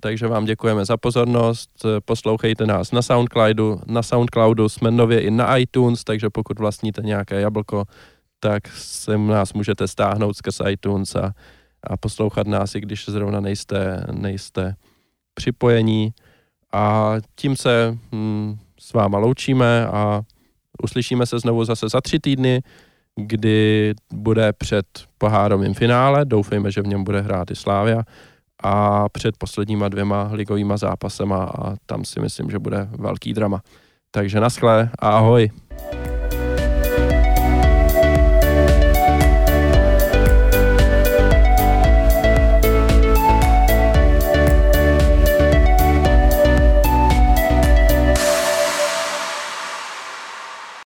takže 0.00 0.26
vám 0.26 0.44
děkujeme 0.44 0.84
za 0.84 0.96
pozornost. 0.96 1.70
Poslouchejte 2.04 2.66
nás 2.66 2.92
na 2.92 3.02
Soundcloudu. 3.02 3.80
Na 3.86 4.02
Soundcloudu 4.02 4.68
jsme 4.68 4.90
nově 4.90 5.20
i 5.20 5.30
na 5.30 5.56
iTunes, 5.56 6.04
takže 6.04 6.30
pokud 6.30 6.58
vlastníte 6.58 7.02
nějaké 7.02 7.40
jablko, 7.40 7.84
tak 8.40 8.68
se 8.68 9.18
nás 9.18 9.52
můžete 9.52 9.88
stáhnout 9.88 10.36
skrz 10.36 10.60
iTunes 10.68 11.16
a, 11.16 11.32
a 11.82 11.96
poslouchat 11.96 12.46
nás, 12.46 12.74
i 12.74 12.80
když 12.80 13.04
zrovna 13.08 13.40
nejste, 13.40 14.06
nejste 14.12 14.74
připojení. 15.34 16.14
A 16.72 17.14
tím 17.34 17.56
se 17.56 17.98
hm, 18.12 18.58
s 18.80 18.92
váma 18.92 19.18
loučíme 19.18 19.86
a 19.86 20.22
Uslyšíme 20.82 21.26
se 21.26 21.38
znovu 21.38 21.64
zase 21.64 21.88
za 21.88 22.00
tři 22.00 22.18
týdny, 22.18 22.62
kdy 23.16 23.94
bude 24.12 24.52
před 24.52 24.86
pohárovým 25.18 25.74
finále, 25.74 26.24
doufejme, 26.24 26.70
že 26.70 26.82
v 26.82 26.86
něm 26.86 27.04
bude 27.04 27.20
hrát 27.20 27.50
i 27.50 27.56
Slávia, 27.56 28.02
a 28.62 29.08
před 29.08 29.36
posledníma 29.36 29.88
dvěma 29.88 30.30
ligovýma 30.32 30.76
zápasema 30.76 31.44
a 31.44 31.76
tam 31.86 32.04
si 32.04 32.20
myslím, 32.20 32.50
že 32.50 32.58
bude 32.58 32.88
velký 32.98 33.32
drama. 33.32 33.62
Takže 34.10 34.40
naschle 34.40 34.90
a 34.98 35.08
ahoj. 35.08 35.50